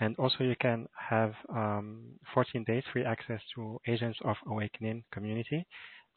And 0.00 0.14
also 0.16 0.44
you 0.44 0.56
can 0.60 0.86
have 0.98 1.32
um, 1.48 2.02
14 2.34 2.64
days 2.64 2.82
free 2.92 3.04
access 3.04 3.40
to 3.54 3.80
Agents 3.86 4.18
of 4.24 4.36
Awakening 4.46 5.04
community 5.12 5.66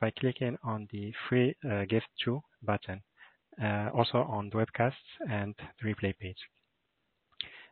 by 0.02 0.12
clicking 0.20 0.58
on 0.64 0.88
the 0.92 1.14
free 1.28 1.56
uh, 1.70 1.86
gift 1.86 2.08
to 2.26 2.42
button, 2.64 3.02
also 3.94 4.20
on 4.30 4.50
the 4.50 4.58
webcasts 4.58 5.10
and 5.30 5.56
the 5.82 5.90
replay 5.90 6.18
page. 6.18 6.38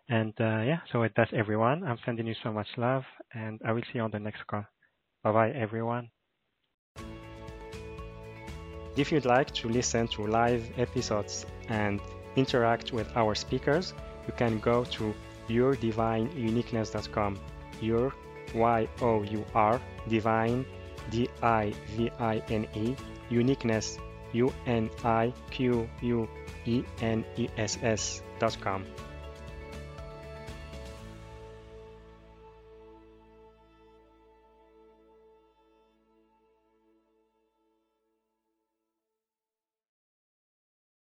And 0.10 0.34
uh, 0.40 0.62
yeah, 0.62 0.80
so 0.92 1.06
that's 1.16 1.32
everyone. 1.34 1.84
I'm 1.84 1.98
sending 2.06 2.28
you 2.28 2.36
so 2.42 2.52
much 2.52 2.68
love 2.78 3.04
and 3.34 3.60
I 3.66 3.74
will 3.74 3.82
see 3.82 3.96
you 3.96 4.02
on 4.02 4.12
the 4.12 4.20
next 4.20 4.48
call. 4.48 4.66
Bye 5.24 5.32
bye 5.32 5.52
everyone. 5.52 6.10
If 8.96 9.12
you'd 9.12 9.26
like 9.26 9.54
to 9.56 9.70
listen 9.70 10.08
to 10.10 10.26
live 10.26 10.64
episodes 10.78 11.46
and 11.70 12.00
interact 12.36 12.94
with 12.94 13.16
our 13.16 13.36
speakers, 13.36 13.94
you 14.26 14.34
can 14.38 14.60
go 14.60 14.86
to 14.86 15.14
yourdivineuniqueness.com. 15.50 17.40
Your 17.82 18.14
Y 18.56 18.88
O 19.02 19.24
U 19.24 19.46
R 19.54 19.82
divine 20.08 20.66
D 21.12 21.30
I 21.44 21.74
V 21.96 22.10
I 22.20 22.42
N 22.50 22.68
E 22.74 22.96
uniqueness 23.30 24.00
U 24.44 24.54
N 24.66 24.90
I 25.04 25.34
Q 25.52 25.88
U 26.02 26.28
E 26.66 26.84
N 27.02 27.26
E 27.38 27.48
S 27.58 27.80
S 27.82 28.24
dot 28.40 28.58
com. 28.62 28.84